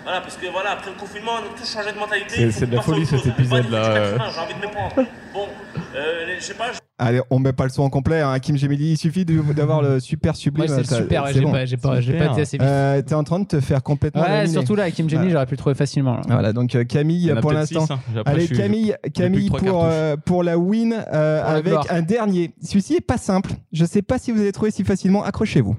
Voilà, 0.04 0.22
parce 0.22 0.38
que 0.38 0.48
voilà, 0.52 0.72
après 0.72 0.92
le 0.92 0.98
confinement, 0.98 1.32
on 1.36 1.54
a 1.54 1.58
tous 1.60 1.72
changé 1.72 1.92
de 1.92 1.98
mentalité. 2.00 2.36
C'est- 2.36 2.42
il 2.42 2.52
faut 2.52 2.60
c'est 2.60 2.68
de 2.70 2.76
la 2.76 2.82
folie, 2.82 3.06
cet 3.06 3.26
épisode-là, 3.28 3.78
euh. 3.78 4.04
je 4.04 4.10
suis 4.10 4.18
80, 4.18 4.32
J'ai 4.34 4.40
envie 4.40 4.54
de 4.62 4.66
me 4.68 4.72
prendre. 4.74 4.96
Bon, 5.34 5.48
euh, 5.96 6.36
je 6.40 6.44
sais 6.44 6.54
pas, 6.56 6.66
Allez, 7.00 7.22
on 7.30 7.40
met 7.40 7.54
pas 7.54 7.64
le 7.64 7.70
son 7.70 7.84
en 7.84 7.90
complet. 7.90 8.20
Hein. 8.20 8.32
Hakim 8.32 8.58
Gemili, 8.58 8.92
il 8.92 8.98
suffit 8.98 9.24
d'avoir 9.26 9.82
le 9.82 10.00
super 10.02 10.36
sublime. 10.36 10.68
C'est 10.68 10.84
super. 10.96 11.28
J'ai 11.28 11.40
bon. 11.42 11.52
pas, 11.52 11.66
j'ai 11.66 11.78
pas, 11.78 12.02
j'ai 12.02 12.18
pas 12.18 12.26
été 12.26 12.42
assez 12.42 12.58
vite. 12.58 12.68
Euh, 12.68 13.02
T'es 13.02 13.16
en 13.16 13.24
train 13.24 13.40
de 13.40 13.46
te 13.46 13.60
faire 13.62 13.82
complètement. 13.82 14.22
Ouais, 14.22 14.28
laminer. 14.28 14.52
surtout 14.54 14.76
là, 14.76 14.92
Kim 14.92 15.08
Voilà. 15.08 15.30
j'aurais 15.30 15.46
pu 15.46 15.54
le 15.54 15.58
trouver 15.58 15.76
facilement. 15.76 16.16
là. 16.18 16.22
Voilà, 16.28 16.52
donc 16.52 16.76
euh, 16.76 16.84
Camille 16.84 17.34
pour 17.42 17.54
l'instant. 17.54 17.88
hein. 17.90 18.00
Allez, 18.26 18.48
Camille, 18.50 18.96
Camille 19.14 19.50
pour, 19.50 19.86
euh, 19.86 20.18
pour 20.18 20.44
la 20.44 20.58
win 20.58 20.94
euh, 21.14 21.42
Pour 21.42 21.50
avec 21.80 21.92
un 21.92 22.02
dernier. 22.02 22.54
Celui-ci 22.62 22.96
est 22.96 23.02
pas 23.02 23.18
simple. 23.18 23.52
Je 23.72 23.86
sais 23.86 24.02
pas 24.02 24.20
si 24.20 24.32
vous 24.34 24.42
allez 24.42 24.52
trouver 24.52 24.72
si 24.72 24.84
facilement. 24.84 25.24
Accrochez-vous. 25.24 25.78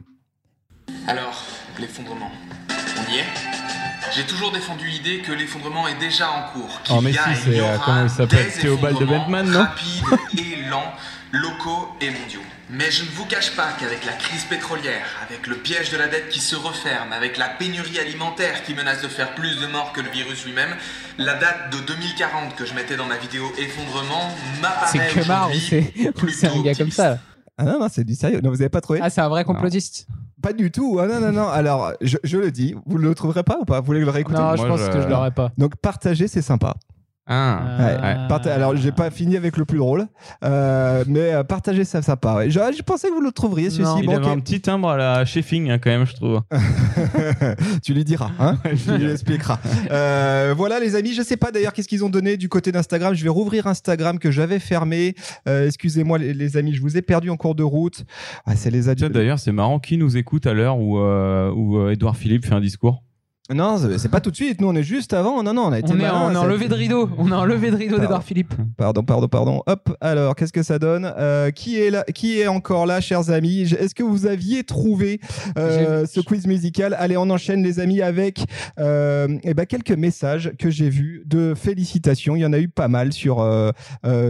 Alors, 1.07 1.45
l'effondrement, 1.79 2.30
J'ai 4.21 4.27
toujours 4.27 4.53
défendu 4.53 4.87
l'idée 4.87 5.21
que 5.21 5.33
l'effondrement 5.33 5.89
est 5.89 5.99
déjà 5.99 6.31
en 6.31 6.43
cours. 6.53 6.83
qu'il 6.83 6.95
Oh, 6.95 7.01
mais 7.01 7.13
y 7.13 7.17
a 7.19 7.25
si, 7.25 7.31
et 7.31 7.55
c'est, 7.55 7.61
euh, 7.61 7.79
comment 7.83 8.03
il 8.03 8.11
s'appelle 8.11 8.53
Théobald 8.53 8.99
de 8.99 9.07
Bentman, 9.07 9.51
non 9.51 9.61
Rapides 9.61 10.39
et 10.39 10.69
lents, 10.69 10.93
locaux 11.33 11.89
et 12.03 12.11
mondiaux. 12.11 12.43
Mais 12.69 12.91
je 12.91 13.05
ne 13.05 13.09
vous 13.09 13.25
cache 13.25 13.57
pas 13.57 13.69
qu'avec 13.81 14.05
la 14.05 14.13
crise 14.13 14.45
pétrolière, 14.45 15.07
avec 15.27 15.47
le 15.47 15.57
piège 15.57 15.91
de 15.91 15.97
la 15.97 16.07
dette 16.07 16.29
qui 16.29 16.39
se 16.39 16.55
referme, 16.55 17.15
avec 17.15 17.39
la 17.39 17.49
pénurie 17.49 17.99
alimentaire 17.99 18.63
qui 18.63 18.75
menace 18.75 19.01
de 19.01 19.09
faire 19.09 19.35
plus 19.35 19.59
de 19.59 19.67
morts 19.67 19.95
que 19.95 20.03
le 20.03 20.11
virus 20.11 20.45
lui-même, 20.45 20.77
la 21.17 21.35
date 21.37 21.73
de 21.73 21.79
2040 21.79 22.57
que 22.57 22.67
je 22.67 22.75
mettais 22.75 22.97
dans 22.97 23.07
ma 23.07 23.17
vidéo 23.17 23.51
effondrement 23.57 24.29
m'apparaît 24.61 25.19
aujourd'hui 25.19 25.61
c'est 25.67 26.13
ou 26.23 26.29
c'est 26.29 26.47
un 26.49 26.61
gars 26.61 26.75
comme 26.75 26.91
ça 26.91 27.17
Ah 27.57 27.65
non, 27.65 27.81
non, 27.81 27.89
c'est 27.91 28.05
du 28.05 28.15
sérieux. 28.15 28.43
Non, 28.43 28.51
vous 28.51 28.61
avez 28.61 28.69
pas 28.69 28.83
trouvé 28.83 29.01
Ah, 29.03 29.09
c'est 29.09 29.23
un 29.23 29.31
vrai 29.31 29.45
complotiste 29.45 30.07
Pas 30.43 30.53
du 30.53 30.71
tout. 30.71 30.99
Ah 31.01 31.07
non, 31.07 31.21
non, 31.21 31.33
non. 31.33 31.49
Alors, 31.49 31.93
je, 32.01 32.17
je 32.25 32.39
le 32.39 32.51
dis. 32.51 32.75
Vous 32.87 32.97
le 32.99 33.15
trouverez 33.15 33.43
pas 33.43 33.59
ou 33.61 33.65
pas? 33.65 33.81
Vous 33.81 33.87
voulez 33.87 34.01
le 34.01 34.09
réécouter? 34.11 34.39
Non, 34.39 34.53
je 34.57 34.63
Moi, 34.63 34.69
pense 34.69 34.81
je- 34.81 34.91
que 34.91 35.01
je 35.03 35.09
l'aurais 35.09 35.31
pas. 35.33 35.51
Donc, 35.59 35.77
partager, 35.77 36.29
c'est 36.29 36.43
sympa. 36.43 36.75
Ah. 37.27 37.61
Ouais. 37.79 38.29
Parta- 38.29 38.53
Alors, 38.53 38.77
j'ai 38.77 38.91
pas 38.91 39.11
fini 39.11 39.37
avec 39.37 39.57
le 39.57 39.65
plus 39.65 39.79
drôle, 39.79 40.07
euh, 40.45 41.05
mais 41.07 41.33
euh, 41.33 41.45
partager, 41.45 41.85
ça 41.85 42.03
sympa. 42.03 42.35
Ouais. 42.35 42.51
Je, 42.51 42.59
je 42.77 42.83
pensais 42.83 43.09
que 43.09 43.15
vous 43.15 43.21
le 43.21 43.31
trouveriez, 43.31 43.71
celui-ci. 43.71 43.93
Il 44.01 44.07
Bon, 44.07 44.17
avait 44.17 44.27
un 44.27 44.41
petit 44.41 44.61
timbre 44.61 44.89
à 44.89 44.97
la 44.97 45.25
Sheffing, 45.25 45.71
hein, 45.71 45.79
quand 45.79 45.91
même, 45.91 46.07
je 46.07 46.15
trouve. 46.15 46.41
tu 47.85 47.95
lui 47.95 48.05
diras, 48.05 48.31
hein 48.41 48.59
tu 48.85 48.97
lui 48.99 49.11
expliqueras. 49.11 49.59
Euh, 49.91 50.55
voilà, 50.57 50.81
les 50.81 50.97
amis, 50.97 51.13
je 51.13 51.23
sais 51.23 51.37
pas 51.37 51.53
d'ailleurs 51.53 51.73
qu'est-ce 51.73 51.89
qu'ils 51.89 52.05
ont 52.05 52.11
donné 52.11 52.37
du 52.37 52.49
côté 52.49 52.73
d'Instagram. 52.73 53.15
Je 53.15 53.23
vais 53.23 53.29
rouvrir 53.31 53.67
Instagram 53.69 54.19
que 54.19 54.31
j'avais 54.31 54.59
fermé. 54.59 55.15
Euh, 55.49 55.67
Excusez-moi, 55.67 56.19
les, 56.19 56.35
les 56.35 56.57
amis, 56.57 56.75
je 56.75 56.81
vous 56.83 56.97
ai 56.97 57.03
perdu 57.03 57.31
en 57.31 57.37
cours 57.37 57.55
de 57.55 57.63
route. 57.63 58.05
Ah, 58.45 58.57
c'est 58.57 58.71
les 58.71 58.89
adultes. 58.89 59.13
D'ailleurs, 59.13 59.39
c'est 59.39 59.53
marrant. 59.53 59.79
Qui 59.79 59.97
nous 59.99 60.17
écoute 60.17 60.47
à 60.47 60.53
l'heure 60.55 60.79
où, 60.79 60.99
euh, 60.99 61.51
où 61.53 61.79
euh, 61.79 61.91
Edouard 61.93 62.17
Philippe 62.17 62.45
fait 62.47 62.55
un 62.55 62.61
discours? 62.61 63.03
Non, 63.53 63.79
c'est 63.99 64.09
pas 64.11 64.21
tout 64.21 64.31
de 64.31 64.37
suite. 64.37 64.61
Nous, 64.61 64.69
on 64.69 64.77
est 64.77 64.85
juste 64.85 65.13
avant. 65.13 65.43
Non, 65.43 65.53
non, 65.53 65.63
on 65.63 65.73
a 65.73 65.81
été 65.81 65.91
On 65.93 65.99
est, 65.99 66.09
on 66.09 66.31
est 66.31 66.37
en 66.37 66.43
ça- 66.43 66.47
levé 66.47 66.69
de 66.69 66.75
rideau. 66.75 67.11
On 67.19 67.33
est 67.33 67.35
en 67.35 67.45
levé 67.45 67.73
de 67.73 67.77
rideau 67.77 67.99
d'Edouard 67.99 68.23
Philippe. 68.23 68.55
Pardon, 68.77 69.03
pardon, 69.03 69.27
pardon. 69.27 69.63
Hop, 69.67 69.97
alors, 70.01 70.37
qu'est-ce 70.37 70.53
que 70.53 70.63
ça 70.63 70.79
donne 70.79 71.13
Euh, 71.19 71.51
qui, 71.51 71.81
est 71.81 71.91
là, 71.91 72.05
qui 72.15 72.39
est 72.39 72.47
encore 72.47 72.87
là, 72.87 73.01
chers 73.01 73.31
amis? 73.31 73.63
Est-ce 73.63 73.93
que 73.97 74.05
vous 74.05 74.27
aviez 74.27 74.63
trouvé 74.63 75.21
euh, 75.59 76.07
ce 76.07 76.21
quiz 76.21 76.47
musical? 76.47 76.95
Allez, 76.97 77.17
on 77.17 77.29
enchaîne, 77.29 77.65
les 77.65 77.81
amis, 77.81 78.03
avec 78.03 78.45
euh, 78.79 79.27
eh 79.43 79.53
ben, 79.55 79.67
quelques 79.67 79.91
messages 79.91 80.53
que 80.57 80.71
j'ai 80.71 80.89
vus 80.89 81.23
de 81.27 81.55
félicitations. 81.57 82.37
Il 82.37 82.41
y 82.43 82.47
en 82.47 82.53
a 82.53 82.59
eu 82.61 82.69
pas 82.69 82.87
mal 82.87 83.13
sur, 83.13 83.45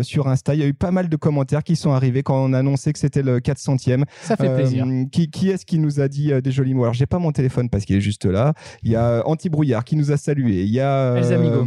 sur 0.02 0.28
Insta. 0.28 0.54
Il 0.54 0.60
y 0.60 0.64
a 0.64 0.66
eu 0.66 0.72
pas 0.74 0.92
mal 0.92 1.10
de 1.10 1.16
commentaires 1.16 1.62
qui 1.62 1.76
sont 1.76 1.92
arrivés 1.92 2.22
quand 2.22 2.42
on 2.42 2.54
a 2.54 2.58
annoncé 2.60 2.90
que 2.94 2.98
c'était 2.98 3.22
le 3.22 3.40
400e. 3.40 4.04
Ça 4.22 4.36
fait 4.38 4.54
plaisir. 4.54 4.86
Qui, 5.12 5.28
qui 5.30 5.50
est-ce 5.50 5.66
qui 5.66 5.78
nous 5.78 6.00
a 6.00 6.08
dit 6.08 6.32
des 6.42 6.52
jolis 6.52 6.72
mots? 6.72 6.84
Alors, 6.84 6.94
j'ai 6.94 7.04
pas 7.06 7.18
mon 7.18 7.32
téléphone 7.32 7.68
parce 7.68 7.84
qu'il 7.84 7.96
est 7.96 8.00
juste 8.00 8.24
là. 8.24 8.54
Il 8.82 8.90
y 8.90 8.96
a 8.96 9.09
Anti-Brouillard 9.24 9.84
qui 9.84 9.96
nous 9.96 10.12
a 10.12 10.16
salué. 10.16 10.62
Il 10.62 10.70
y 10.70 10.80
a 10.80 11.12
euh, 11.12 11.16
Elsa 11.16 11.38
Migo. 11.38 11.66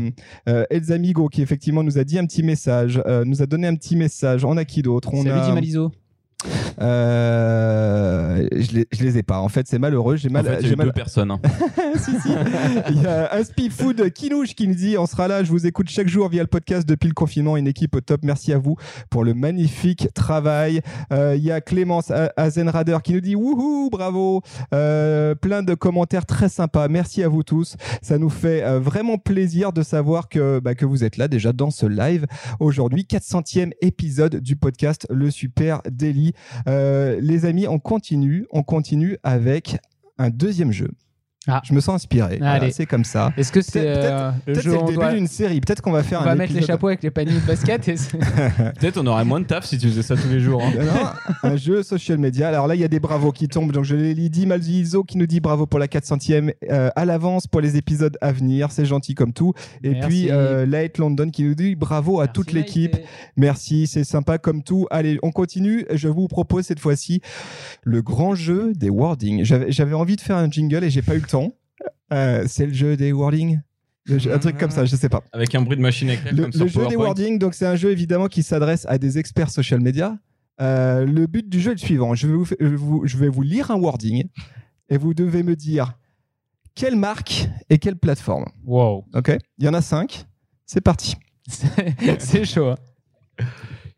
euh, 0.49 0.65
Elsa 0.69 0.97
Migo 0.97 1.27
qui 1.29 1.41
effectivement 1.41 1.84
nous 1.84 1.97
a 1.97 2.03
dit 2.03 2.17
un 2.17 2.25
petit 2.25 2.43
message, 2.43 3.01
euh, 3.06 3.23
nous 3.25 3.41
a 3.41 3.45
donné 3.45 3.67
un 3.67 3.75
petit 3.75 3.95
message. 3.95 4.45
On 4.45 4.58
a 4.58 4.65
qui 4.65 4.82
d'autre? 4.82 5.10
On 5.13 5.23
Salut 5.23 5.39
a. 5.39 5.45
Di 5.47 5.51
Malizo. 5.53 5.91
Euh, 6.82 8.47
je, 8.56 8.71
les, 8.73 8.88
je 8.91 9.03
les 9.03 9.17
ai 9.17 9.23
pas. 9.23 9.39
En 9.39 9.49
fait, 9.49 9.67
c'est 9.67 9.79
malheureux. 9.79 10.15
J'ai 10.15 10.29
En 10.29 10.34
mal. 10.34 10.45
fait, 10.45 10.62
j'ai 10.62 10.73
eu 10.73 10.75
mal... 10.75 10.88
deux 10.88 10.93
personnes. 10.93 11.32
hein. 11.32 11.39
si, 11.97 12.12
si. 12.21 12.29
Il 12.89 13.01
y 13.01 13.06
a 13.08 13.34
un 13.36 13.43
Food 13.69 14.10
Kinouche 14.12 14.56
qui 14.56 14.67
nous 14.67 14.75
dit 14.75 14.97
On 14.97 15.06
sera 15.06 15.27
là, 15.27 15.43
je 15.43 15.49
vous 15.51 15.65
écoute 15.65 15.89
chaque 15.89 16.08
jour 16.08 16.29
via 16.29 16.41
le 16.41 16.47
podcast 16.47 16.88
depuis 16.88 17.08
le 17.08 17.13
confinement. 17.13 17.58
Une 17.58 17.67
équipe 17.67 17.95
au 17.95 18.01
top. 18.01 18.21
Merci 18.23 18.53
à 18.53 18.58
vous 18.58 18.75
pour 19.10 19.23
le 19.23 19.34
magnifique 19.34 20.10
travail. 20.13 20.82
Euh, 21.12 21.36
il 21.38 21.43
y 21.43 21.51
a 21.51 21.62
Clémence 21.62 22.12
Azenrader 22.38 22.97
qui 23.03 23.13
nous 23.13 23.21
dit 23.21 23.36
Wouhou, 23.36 23.89
bravo. 23.91 24.41
Euh, 24.73 25.36
plein 25.36 25.63
de 25.63 25.73
commentaires 25.73 26.25
très 26.25 26.49
sympas. 26.49 26.88
Merci 26.88 27.23
à 27.23 27.27
vous 27.29 27.43
tous. 27.43 27.75
Ça 28.01 28.17
nous 28.17 28.29
fait 28.29 28.63
vraiment 28.79 29.17
plaisir 29.17 29.73
de 29.73 29.84
savoir 29.84 30.29
que, 30.29 30.60
bah, 30.60 30.75
que 30.75 30.86
vous 30.86 31.03
êtes 31.03 31.17
là 31.17 31.27
déjà 31.27 31.53
dans 31.53 31.71
ce 31.71 31.86
live 31.86 32.25
aujourd'hui. 32.60 33.06
400e 33.10 33.71
épisode 33.82 34.38
du 34.38 34.56
podcast 34.56 35.08
Le 35.10 35.29
Super 35.32 35.82
Daily. 35.89 36.33
Euh, 36.67 37.19
les 37.22 37.46
amis, 37.46 37.67
on 37.67 37.80
continue. 37.80 38.48
On 38.52 38.63
continue 38.63 39.17
avec 39.24 39.78
un 40.17 40.30
deuxième 40.30 40.72
jeu. 40.72 40.91
Ah. 41.47 41.62
Je 41.65 41.73
me 41.73 41.82
sens 41.82 41.95
inspiré. 41.95 42.38
Voilà, 42.38 42.53
Allez. 42.53 42.71
c'est 42.71 42.86
comme 42.86 43.03
ça. 43.03 43.34
Est-ce 43.36 43.51
que 43.51 43.62
c'est 43.62 43.82
Peut-être- 43.82 44.06
euh, 44.12 44.32
le 44.47 44.53
jeu 44.56 44.62
c'est 44.62 44.69
le 44.69 44.77
on 44.77 44.86
début 44.86 44.95
doit, 44.95 45.13
d'une 45.13 45.27
série. 45.27 45.60
Peut-être 45.60 45.82
qu'on 45.82 45.91
va 45.91 46.01
faire 46.03 46.19
on 46.19 46.23
un 46.23 46.27
va 46.27 46.36
mettre 46.36 46.53
les 46.53 46.62
chapeaux 46.62 46.88
avec 46.88 47.03
les 47.03 47.12
paniers 47.12 47.34
de 47.34 47.45
basket 47.45 47.88
et 47.89 47.95
Peut-être 48.79 48.97
on 48.97 49.06
aurait 49.08 49.25
moins 49.25 49.41
de 49.41 49.45
taf 49.45 49.65
si 49.65 49.77
tu 49.77 49.88
faisais 49.89 50.03
ça 50.03 50.15
tous 50.15 50.29
les 50.29 50.39
jours. 50.39 50.63
hein. 50.63 50.71
Non, 51.43 51.49
un 51.51 51.56
jeu 51.58 51.84
social 51.84 52.17
media. 52.17 52.47
Alors 52.47 52.67
là, 52.67 52.75
il 52.75 52.82
y 52.82 52.84
a 52.86 52.88
des 52.88 52.99
bravos 53.01 53.32
qui 53.34 53.47
tombent. 53.49 53.71
Donc 53.73 53.84
je 53.84 53.95
l'ai 53.95 54.13
dit, 54.29 54.45
Malzizo 54.45 55.03
qui 55.03 55.17
nous 55.17 55.27
dit 55.27 55.39
bravo 55.41 55.65
pour 55.65 55.79
la 55.79 55.88
400e 55.88 56.53
euh, 56.71 56.89
à 56.95 57.03
l'avance 57.06 57.45
pour 57.47 57.60
les 57.60 57.75
épisodes 57.75 58.17
à 58.21 58.32
venir. 58.32 58.71
C'est 58.71 58.86
gentil 58.86 59.13
comme 59.13 59.34
tout. 59.34 59.53
Et 59.84 59.89
Merci. 59.89 60.08
puis 60.08 60.27
euh, 60.32 60.65
Light 60.65 60.97
London 60.97 61.29
qui 61.29 61.43
nous 61.43 61.56
dit 61.56 61.75
bravo 61.75 62.19
à 62.19 62.23
Merci, 62.23 62.34
toute 62.34 62.51
l'équipe. 62.53 62.95
Merci, 63.36 63.88
c'est 63.88 64.03
sympa 64.06 64.38
comme 64.38 64.63
tout. 64.63 64.88
Allez, 64.91 65.19
on 65.23 65.32
continue. 65.32 65.86
Je 65.93 66.08
vous 66.08 66.27
propose 66.29 66.65
cette 66.65 66.79
fois-ci 66.79 67.21
le 67.84 68.01
grand 68.01 68.34
jeu 68.36 68.71
des 68.75 68.89
wordings. 68.89 69.43
J'avais 69.43 69.71
j'avais 69.73 69.93
envie 69.93 70.15
de 70.15 70.21
faire 70.21 70.38
un 70.38 70.49
jingle 70.49 70.84
et 70.86 70.89
j'ai 70.89 71.01
pas 71.01 71.15
eu 71.15 71.19
le 71.19 71.23
temps. 71.23 71.33
Euh, 72.12 72.43
c'est 72.48 72.65
le 72.67 72.74
jeu 72.74 72.96
des 72.98 73.12
wordings. 73.12 73.60
Un 74.10 74.39
truc 74.39 74.58
comme 74.58 74.69
ça, 74.72 74.84
je 74.86 74.96
sais 74.96 75.10
pas. 75.10 75.24
Avec 75.32 75.56
un 75.56 75.62
bruit 75.62 75.78
de 75.78 75.82
machine 75.82 76.10
à 76.10 76.13
écrire 76.13 76.34
Le, 76.34 76.43
comme 76.43 76.52
le 76.52 76.67
sur 76.69 76.82
jeu 76.82 76.88
des 76.89 76.96
wordings, 76.98 77.39
donc 77.39 77.54
c'est 77.54 77.65
un 77.65 77.76
jeu 77.76 77.91
évidemment 77.91 78.28
qui 78.28 78.43
s'adresse 78.43 78.86
à 78.89 78.98
des 78.98 79.17
experts 79.17 79.50
social 79.50 79.80
media. 79.80 80.17
Euh, 80.62 81.06
le 81.06 81.26
but 81.26 81.48
du 81.50 81.60
jeu 81.62 81.72
est 81.72 81.76
le 81.76 81.80
suivant. 81.80 82.13
Je 82.13 82.28
vais 82.28 82.34
vous, 82.34 82.46
je 82.60 82.65
vous- 82.76 83.02
je 83.08 83.17
vais 83.17 83.30
vous 83.30 83.41
lire 83.41 83.72
un 83.72 83.76
wording 83.80 84.26
et 84.89 84.98
vous 84.98 85.13
devez 85.13 85.41
me 85.41 85.56
dire 85.56 85.98
quelle 86.76 86.96
marque 86.98 87.48
et 87.69 87.78
quelle 87.80 87.96
plateforme. 87.96 88.46
Wow. 88.65 89.06
Ok? 89.15 89.32
Il 89.58 89.65
y 89.65 89.69
en 89.69 89.74
a 89.74 89.82
cinq. 89.82 90.26
C'est 90.65 90.82
parti. 90.82 91.15
C'est 91.48 91.67
c'est 92.19 92.46
chaud. 92.46 92.69
hein. 92.72 92.78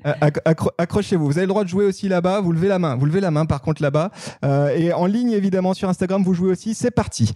Euh, 0.06 0.14
acc- 0.22 0.42
accro- 0.46 0.72
Accrochez-vous. 0.78 1.26
Vous 1.26 1.38
avez 1.38 1.46
le 1.46 1.50
droit 1.50 1.64
de 1.64 1.70
jouer 1.70 1.86
aussi 1.86 2.08
là-bas. 2.08 2.42
Vous 2.42 2.52
levez 2.52 2.68
la 2.68 2.80
main. 2.80 2.96
Vous 2.96 3.06
levez 3.06 3.22
la 3.22 3.32
main 3.32 3.46
par 3.46 3.62
contre 3.62 3.82
là-bas. 3.82 4.12
Euh, 4.44 4.70
et 4.76 4.94
en 4.94 5.06
ligne 5.06 5.32
évidemment 5.32 5.74
sur 5.74 5.90
Instagram, 5.90 6.24
vous 6.24 6.34
jouez 6.34 6.52
aussi. 6.52 6.74
C'est 6.76 6.92
parti. 6.92 7.34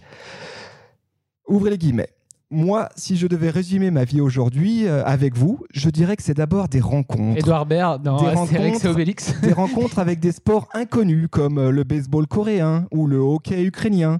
Ouvrez 1.48 1.70
les 1.70 1.78
guillemets. 1.78 2.08
Moi, 2.52 2.88
si 2.96 3.16
je 3.16 3.28
devais 3.28 3.48
résumer 3.50 3.92
ma 3.92 4.02
vie 4.02 4.20
aujourd'hui 4.20 4.88
euh, 4.88 5.04
avec 5.04 5.36
vous, 5.36 5.60
je 5.72 5.88
dirais 5.88 6.16
que 6.16 6.22
c'est 6.24 6.34
d'abord 6.36 6.66
des 6.66 6.80
rencontres. 6.80 7.38
Edouard 7.38 7.64
Baird 7.64 8.02
dans 8.02 8.16
Des 8.20 8.26
Astérix 8.38 8.58
et 8.58 8.66
rencontres. 8.72 8.86
Obélix. 8.90 9.40
des 9.42 9.52
rencontres 9.52 9.98
avec 10.00 10.18
des 10.18 10.32
sports 10.32 10.68
inconnus 10.74 11.28
comme 11.30 11.70
le 11.70 11.84
baseball 11.84 12.26
coréen 12.26 12.86
ou 12.90 13.06
le 13.06 13.18
hockey 13.18 13.62
ukrainien, 13.62 14.18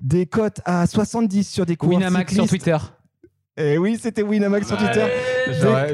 des 0.00 0.24
cotes 0.24 0.60
à 0.64 0.86
70 0.86 1.44
sur 1.46 1.66
des 1.66 1.76
coureurs 1.76 1.98
Winamax 1.98 2.32
sur. 2.32 2.46
Twitter. 2.48 2.76
Et 3.58 3.78
oui, 3.78 3.98
c'était 4.00 4.22
Winamax 4.22 4.66
sur 4.68 4.76
Twitter. 4.76 5.06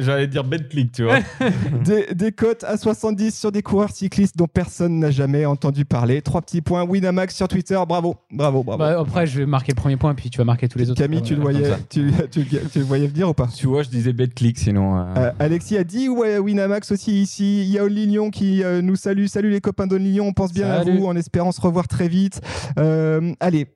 J'allais 0.00 0.26
dire 0.26 0.42
BetClick, 0.42 0.90
tu 0.92 1.04
vois. 1.04 1.18
Des, 1.84 2.12
des 2.14 2.32
cotes 2.32 2.64
à 2.64 2.76
70 2.76 3.38
sur 3.38 3.52
des 3.52 3.62
coureurs 3.62 3.90
cyclistes 3.90 4.36
dont 4.36 4.46
personne 4.48 4.98
n'a 4.98 5.10
jamais 5.12 5.46
entendu 5.46 5.84
parler. 5.84 6.22
Trois 6.22 6.40
petits 6.42 6.60
points. 6.60 6.82
Winamax 6.84 7.36
sur 7.36 7.46
Twitter. 7.46 7.78
Bravo, 7.86 8.16
bravo, 8.32 8.62
bravo. 8.64 8.78
Bah, 8.78 8.98
après, 8.98 9.26
je 9.28 9.38
vais 9.38 9.46
marquer 9.46 9.72
le 9.72 9.76
premier 9.76 9.96
point, 9.96 10.14
puis 10.14 10.28
tu 10.30 10.38
vas 10.38 10.44
marquer 10.44 10.66
tous 10.68 10.78
les 10.78 10.90
autres. 10.90 11.00
Camille, 11.00 11.22
tu 11.22 11.36
le 11.36 11.40
voyais, 11.42 11.70
tu, 11.88 12.10
tu- 12.30 12.44
tu 12.46 12.78
le 12.80 12.84
voyais 12.84 13.06
venir 13.06 13.28
ou 13.28 13.34
pas? 13.34 13.46
Tu 13.54 13.66
vois, 13.68 13.82
je 13.84 13.90
disais 13.90 14.12
BetClick 14.12 14.58
sinon. 14.58 14.98
euh, 14.98 15.04
Euh, 15.16 15.30
Alexis 15.38 15.76
a 15.76 15.84
dit 15.84 16.08
ouais, 16.08 16.38
Winamax 16.38 16.90
aussi 16.90 17.22
ici. 17.22 17.62
Il 17.62 17.68
y 17.70 17.78
a 17.78 17.86
Lyon 17.86 18.30
qui 18.30 18.64
euh, 18.64 18.82
nous 18.82 18.96
salue. 18.96 19.26
Salut 19.26 19.50
les 19.50 19.60
copains 19.60 19.86
d'Oli 19.86 20.12
Lyon. 20.12 20.26
On 20.28 20.32
pense 20.32 20.52
bien 20.52 20.68
à 20.68 20.82
vous 20.82 21.06
en 21.06 21.14
espérant 21.14 21.52
se 21.52 21.60
revoir 21.60 21.86
très 21.86 22.08
vite. 22.08 22.40
Euh, 22.78 23.32
allez, 23.38 23.66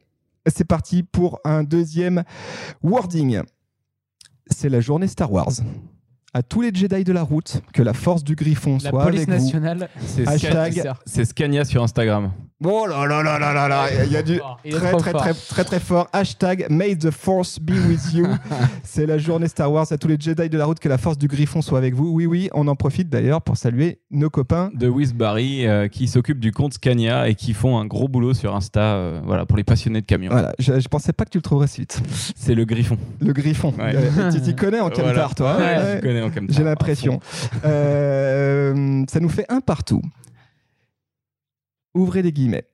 c'est 0.47 0.65
parti 0.67 1.03
pour 1.05 1.39
un 1.45 1.63
deuxième 1.63 2.25
wording. 2.83 3.43
C'est 4.49 4.69
la 4.69 4.81
journée 4.81 5.07
Star 5.09 5.33
Wars. 5.33 5.51
À 6.35 6.43
tous 6.43 6.61
les 6.61 6.71
Jedi 6.75 7.03
de 7.03 7.13
la 7.13 7.23
route, 7.23 7.63
que 7.73 7.83
la 7.83 7.95
force 7.95 8.23
du 8.23 8.35
Griffon 8.35 8.79
La 8.83 8.91
soit 8.91 9.03
police 9.05 9.23
avec 9.23 9.39
vous. 9.39 9.45
nationale. 9.45 9.89
C'est 10.07 10.25
Hashtag- 10.27 10.73
Scan- 10.81 10.95
c'est 11.07 11.25
Scania 11.25 11.65
sur 11.65 11.83
Instagram. 11.83 12.31
Oh 12.65 12.87
là 12.89 13.05
là 13.07 13.23
là 13.23 13.39
là 13.39 13.53
là 13.53 13.69
là, 13.69 13.87
il 14.07 14.11
y 14.11 14.17
a 14.17 14.23
du 14.23 14.41
très 14.71 14.93
très, 14.97 15.13
très 15.13 15.35
très 15.35 15.65
très 15.65 15.79
fort. 15.79 16.09
Hashtag 16.15 16.67
May 16.71 16.97
the 16.97 17.11
Force 17.11 17.59
be 17.61 17.73
with 17.87 18.15
you. 18.15 18.27
C'est 18.83 19.05
la 19.05 19.19
journée 19.19 19.47
Star 19.47 19.71
Wars 19.71 19.87
à 19.91 19.99
tous 19.99 20.09
les 20.09 20.17
Jedi 20.19 20.49
de 20.49 20.57
la 20.57 20.65
route 20.65 20.79
que 20.79 20.89
la 20.89 20.97
force 20.97 21.19
du 21.19 21.29
Griffon 21.29 21.61
soit 21.61 21.77
avec 21.77 21.93
vous. 21.95 22.09
Oui 22.09 22.25
oui, 22.25 22.49
on 22.55 22.67
en 22.69 22.75
profite 22.75 23.11
d'ailleurs 23.11 23.43
pour 23.43 23.59
saluer 23.59 23.99
nos 24.11 24.31
copains. 24.31 24.71
de 24.73 24.89
Wizbarry 24.89 25.67
euh, 25.67 25.89
qui 25.89 26.09
s'occupe 26.09 26.41
du 26.41 26.51
compte 26.51 26.73
Scania 26.73 27.29
et 27.29 27.35
qui 27.35 27.53
font 27.53 27.77
un 27.79 27.85
gros 27.85 28.09
boulot 28.09 28.33
sur 28.33 28.57
Insta 28.57 28.81
euh, 28.81 29.21
voilà, 29.23 29.45
pour 29.45 29.59
les 29.59 29.65
passionnés 29.65 30.01
de 30.01 30.07
camions. 30.07 30.31
Voilà, 30.33 30.55
je, 30.59 30.81
je 30.81 30.89
pensais 30.89 31.13
pas 31.13 31.27
que 31.27 31.31
tu 31.31 31.39
le 31.39 31.43
trouverais 31.43 31.67
si 31.67 31.83
vite. 31.83 32.01
C'est 32.37 32.55
le 32.55 32.65
griffon. 32.65 32.97
Le 33.21 33.35
Griffon. 33.35 33.75
Ouais. 33.79 33.95
Euh, 33.95 34.33
tu 34.33 34.41
t'y 34.41 34.57
connais 34.57 34.81
en 34.81 34.89
Voilà. 34.97 35.13
camtar, 35.13 35.35
toi. 35.35 35.57
Ouais, 35.59 35.63
Ouais. 35.63 35.97
je 35.97 36.07
connais 36.07 36.23
en 36.23 36.31
camtar. 36.31 36.57
J'ai 36.57 36.65
l'impression. 36.65 37.21
Euh, 37.67 39.05
ça 39.11 39.21
nous 39.21 39.29
fait 39.29 39.45
un 39.51 39.61
partout. 39.61 40.01
Ouvrez 41.97 42.23
les 42.23 42.33
guillemets. 42.33 42.65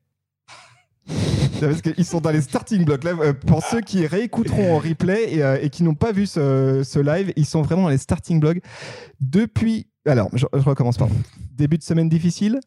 Parce 1.60 1.80
qu'ils 1.80 2.04
sont 2.04 2.20
dans 2.20 2.30
les 2.30 2.40
starting 2.40 2.84
blocks. 2.84 3.04
Là, 3.04 3.12
euh, 3.20 3.32
pour 3.32 3.62
ceux 3.62 3.80
qui 3.80 4.06
réécouteront 4.06 4.76
en 4.76 4.78
replay 4.78 5.34
et, 5.34 5.42
euh, 5.42 5.58
et 5.62 5.70
qui 5.70 5.84
n'ont 5.84 5.94
pas 5.94 6.10
vu 6.12 6.26
ce, 6.26 6.82
ce 6.84 6.98
live, 6.98 7.32
ils 7.36 7.46
sont 7.46 7.62
vraiment 7.62 7.82
dans 7.82 7.88
les 7.88 7.98
starting 7.98 8.40
blocks. 8.40 8.60
Depuis. 9.20 9.86
Alors, 10.04 10.28
je, 10.32 10.46
je 10.52 10.64
recommence, 10.64 10.98
pardon. 10.98 11.14
Début 11.52 11.78
de 11.78 11.84
semaine 11.84 12.08
difficile, 12.08 12.58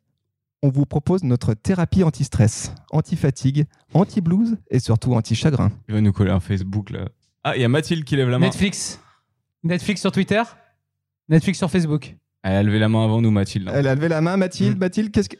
on 0.63 0.69
vous 0.69 0.85
propose 0.85 1.23
notre 1.23 1.53
thérapie 1.53 2.03
anti-stress, 2.03 2.73
anti-fatigue, 2.91 3.65
anti-blues 3.93 4.57
et 4.71 4.79
surtout 4.79 5.13
anti-chagrin. 5.13 5.71
Il 5.89 5.95
va 5.95 6.01
nous 6.01 6.13
coller 6.13 6.31
un 6.31 6.39
Facebook 6.39 6.89
là. 6.89 7.09
Ah, 7.43 7.55
il 7.55 7.61
y 7.61 7.65
a 7.65 7.69
Mathilde 7.69 8.05
qui 8.05 8.15
lève 8.15 8.29
la 8.29 8.39
main. 8.39 8.47
Netflix. 8.47 8.99
Netflix 9.63 10.01
sur 10.01 10.11
Twitter. 10.11 10.41
Netflix 11.29 11.57
sur 11.57 11.69
Facebook. 11.69 12.15
Elle 12.41 12.55
a 12.55 12.63
levé 12.63 12.79
la 12.79 12.89
main 12.89 13.03
avant 13.03 13.21
nous, 13.21 13.31
Mathilde. 13.31 13.69
Elle 13.73 13.87
a 13.87 13.95
levé 13.95 14.07
la 14.07 14.21
main, 14.21 14.37
Mathilde. 14.37 14.77
Mm. 14.77 14.79
Mathilde, 14.79 15.11
qu'est-ce 15.11 15.29
que. 15.29 15.37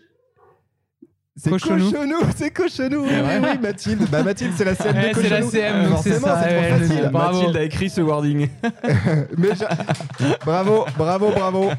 C'est 1.38 1.50
Cochonou. 1.50 1.92
Cochonou, 1.92 2.16
c'est 2.38 2.50
Cochonou. 2.52 3.04
Oui, 3.04 3.12
oui, 3.44 3.58
Mathilde. 3.62 4.08
Bah, 4.10 4.24
Mathilde, 4.24 4.54
c'est 4.56 4.64
la 4.64 4.74
CM 4.74 4.96
Ouais, 4.96 5.10
de 5.10 5.16
c'est 5.16 5.30
la 5.30 5.42
Cochonou. 5.42 5.52
CM, 5.52 5.90
donc 5.90 6.00
c'est 6.02 6.10
Forcément, 6.12 6.28
ça, 6.28 6.44
c'est 6.44 6.56
ouais, 6.56 6.70
trop 6.70 6.80
le- 6.80 6.88
facile. 6.88 7.10
Bravo. 7.12 7.38
Mathilde 7.40 7.58
a 7.58 7.64
écrit 7.64 7.90
ce 7.90 8.02
wording. 8.02 8.48
Mais 9.38 9.50
je- 9.50 10.36
Bravo, 10.46 10.86
bravo, 10.98 11.32
bravo. 11.32 11.72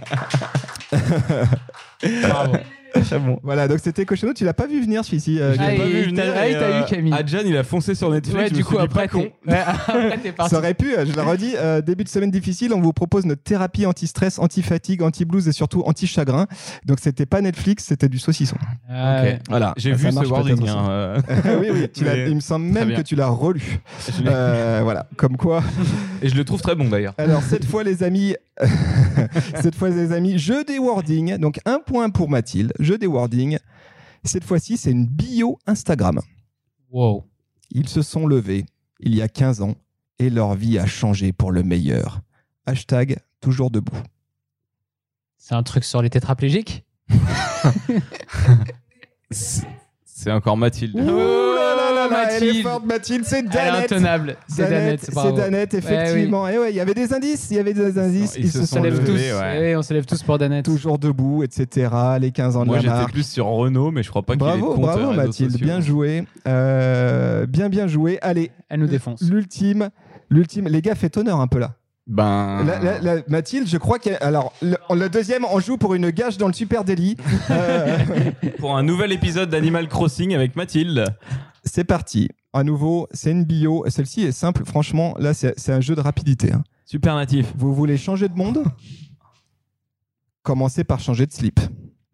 Bravo. 2.29 2.57
Bon. 3.21 3.39
Voilà, 3.43 3.69
donc 3.69 3.79
c'était 3.83 4.05
Cochonou. 4.05 4.33
Tu 4.35 4.45
l'as 4.45 4.55
pas 4.55 4.67
vu 4.67 4.81
venir 4.81 5.05
celui-ci 5.05 5.39
euh, 5.41 5.55
Ah, 5.59 5.65
pas 5.65 5.71
vu 5.73 6.13
t'as- 6.15 6.33
venir. 6.33 6.35
ah, 6.37 6.61
t'as 6.61 6.81
eu 6.81 6.85
Camille. 6.87 7.13
Adjan, 7.13 7.39
il 7.45 7.57
a 7.57 7.63
foncé 7.65 7.95
sur 7.95 8.11
Netflix. 8.11 8.39
Ouais, 8.39 8.49
je 8.49 8.55
du 8.55 8.65
coup, 8.65 8.79
après, 8.79 9.03
pas 9.03 9.09
con. 9.09 9.23
t'es 9.47 9.51
ouais, 9.53 9.59
après, 9.67 10.19
t'es 10.19 10.33
parti. 10.33 10.51
Ça 10.51 10.59
aurait 10.59 10.75
pu, 10.75 10.95
euh, 10.97 11.05
je 11.07 11.13
le 11.13 11.23
redis, 11.23 11.55
euh, 11.57 11.81
début 11.81 12.05
de 12.05 12.09
semaine 12.09 12.31
difficile, 12.31 12.73
on 12.75 12.81
vous 12.81 12.93
propose 12.93 13.25
notre 13.27 13.43
thérapie 13.43 13.87
anti-stress, 13.87 14.39
anti-fatigue, 14.39 15.03
anti-blues 15.03 15.47
et 15.49 15.53
surtout 15.53 15.83
anti-chagrin. 15.87 16.47
Donc 16.85 16.99
c'était 17.01 17.27
pas 17.27 17.41
Netflix, 17.41 17.85
c'était 17.85 18.09
du 18.09 18.19
saucisson. 18.19 18.57
Ah, 18.89 19.23
ouais. 19.23 19.39
Voilà. 19.49 19.75
J'ai 19.77 19.93
vu 19.93 20.09
ce 20.11 20.15
marche 20.15 20.29
wording. 20.29 20.69
hein, 20.69 20.87
euh, 20.91 21.21
oui, 21.61 21.69
oui, 21.73 21.89
tu 21.93 22.05
l'as- 22.05 22.15
Mais- 22.17 22.29
il 22.31 22.35
me 22.37 22.41
semble 22.41 22.67
même 22.67 22.95
que 22.95 23.03
tu 23.03 23.15
l'as 23.17 23.29
relu. 23.29 23.81
Euh, 24.27 24.81
voilà, 24.83 25.07
comme 25.17 25.37
quoi. 25.37 25.63
Et 26.23 26.29
je 26.29 26.35
le 26.35 26.45
trouve 26.45 26.61
très 26.63 26.75
bon 26.75 26.89
d'ailleurs. 26.89 27.15
Alors 27.19 27.43
cette 27.43 27.65
fois 27.65 27.83
les 27.85 28.03
amis, 28.03 28.35
cette 29.61 29.75
fois 29.75 29.91
les 29.91 30.13
amis, 30.13 30.39
jeu 30.39 30.65
des 30.65 30.79
wordings. 30.79 31.37
Donc 31.39 31.59
un 31.67 31.79
point 31.79 32.09
pour 32.11 32.29
Mathilde, 32.29 32.73
jeu 32.87 32.99
des 32.99 33.07
wordings. 33.07 33.59
Cette 34.25 34.44
fois-ci 34.44 34.77
c'est 34.77 34.90
une 34.90 35.07
bio 35.07 35.59
Instagram. 35.66 36.20
Wow. 36.90 37.25
Ils 37.70 37.88
se 37.88 38.03
sont 38.03 38.27
levés 38.27 38.66
il 39.01 39.14
y 39.14 39.20
a 39.20 39.29
15 39.29 39.61
ans 39.61 39.75
et 40.18 40.31
leur 40.31 40.55
vie 40.55 40.79
a 40.79 40.87
changé 40.87 41.33
pour 41.33 41.53
le 41.53 41.62
meilleur. 41.62 42.22
Hashtag 42.64 43.18
toujours 43.40 43.70
debout. 43.70 44.01
C'est 45.37 45.55
un 45.55 45.62
truc 45.62 45.85
sur 45.85 46.03
les 46.03 46.11
tétraplégiques? 46.11 46.85
C'est 49.31 50.33
encore 50.33 50.57
Mathilde. 50.57 50.96
Ouh 50.96 51.46
là, 52.27 52.33
elle 52.37 52.43
est 52.43 52.47
Mathilde. 52.47 52.67
forte 52.67 52.85
Mathilde, 52.87 53.25
c'est 53.25 53.39
Elle 53.39 53.45
est 53.47 53.49
Danette. 53.49 53.93
intenable. 53.93 54.37
C'est 54.49 54.62
Danette, 54.62 54.81
Danette, 54.81 55.01
c'est. 55.12 55.33
Danette, 55.43 55.75
effectivement. 55.75 56.49
Et 56.49 56.59
ouais, 56.59 56.71
il 56.71 56.77
y 56.77 56.81
avait 56.81 56.95
des 56.95 57.12
indices, 57.12 57.49
il 57.51 57.57
y 57.57 57.61
avait 57.61 57.75
des 57.75 57.99
indices. 57.99 58.35
Ils 58.39 58.51
se 58.51 58.59
On 58.61 58.67
sont 58.67 58.77
tous. 58.83 58.89
levés, 58.91 59.33
ouais. 59.33 59.71
Eh 59.71 59.77
on 59.77 59.83
se 59.83 59.95
lève 59.95 60.05
tous 60.07 60.23
pour 60.23 60.39
Danette. 60.39 60.65
toujours 60.65 60.99
debout, 60.99 61.43
etc. 61.43 61.89
Les 62.21 62.31
15 62.33 62.57
ans 62.57 62.61
de 62.62 62.67
Moi 62.67 62.77
la 62.77 62.83
j'étais 62.83 62.95
marque. 62.95 63.12
plus 63.12 63.27
sur 63.29 63.47
Renault, 63.47 63.91
mais 63.91 64.03
je 64.03 64.11
crois 64.11 64.23
pas 64.23 64.35
qu'il 64.37 64.43
ait 64.47 64.53
de 64.53 64.59
Bravo, 64.59 64.75
compte 64.75 64.83
bravo 64.83 65.11
euh, 65.12 65.15
Mathilde, 65.17 65.57
bien 65.61 65.81
joué. 65.81 66.25
Euh, 66.47 67.47
bien, 67.47 67.69
bien 67.69 67.87
joué. 67.87 68.19
Allez, 68.23 68.51
Elle 68.69 68.81
nous 68.81 68.87
défonce. 68.87 69.23
l'ultime, 69.23 69.91
l'ultime. 70.31 70.69
Les 70.69 70.83
gars, 70.83 70.95
faites 70.95 71.17
honneur 71.17 71.41
un 71.41 71.47
peu 71.47 71.59
là. 71.59 71.73
Ben. 72.09 72.65
La- 72.65 72.79
la- 73.01 73.01
la- 73.17 73.23
Mathilde, 73.27 73.67
je 73.69 73.77
crois 73.79 73.99
qu'elle. 73.99 74.19
Alors, 74.21 74.53
le, 74.62 74.77
le 74.95 75.09
deuxième, 75.09 75.45
on 75.51 75.59
joue 75.59 75.77
pour 75.77 75.93
une 75.95 76.11
gage 76.11 76.39
dans 76.39 76.47
le 76.47 76.53
Super 76.53 76.85
Daily. 76.85 77.17
Euh, 77.51 77.97
Pour 78.61 78.77
un 78.77 78.85
nouvel 78.85 79.11
épisode 79.11 79.51
d'Animal 79.51 79.89
Crossing 79.89 80.33
avec 80.35 80.55
Mathilde. 80.55 81.05
C'est 81.66 81.85
parti. 81.85 82.29
À 82.52 82.64
nouveau, 82.64 83.07
c'est 83.12 83.31
une 83.33 83.44
bio. 83.44 83.85
Celle-ci 83.88 84.22
est 84.22 84.33
simple. 84.33 84.64
Franchement, 84.64 85.14
là, 85.18 85.35
c'est 85.35 85.70
un 85.70 85.81
jeu 85.81 85.94
de 85.94 86.00
rapidité. 86.00 86.52
hein. 86.52 86.64
Super 86.87 87.14
natif. 87.16 87.52
Vous 87.59 87.74
voulez 87.74 87.98
changer 87.98 88.29
de 88.29 88.35
monde? 88.35 88.64
Commencez 90.42 90.85
par 90.85 91.00
changer 91.00 91.26
de 91.26 91.33
slip. 91.33 91.61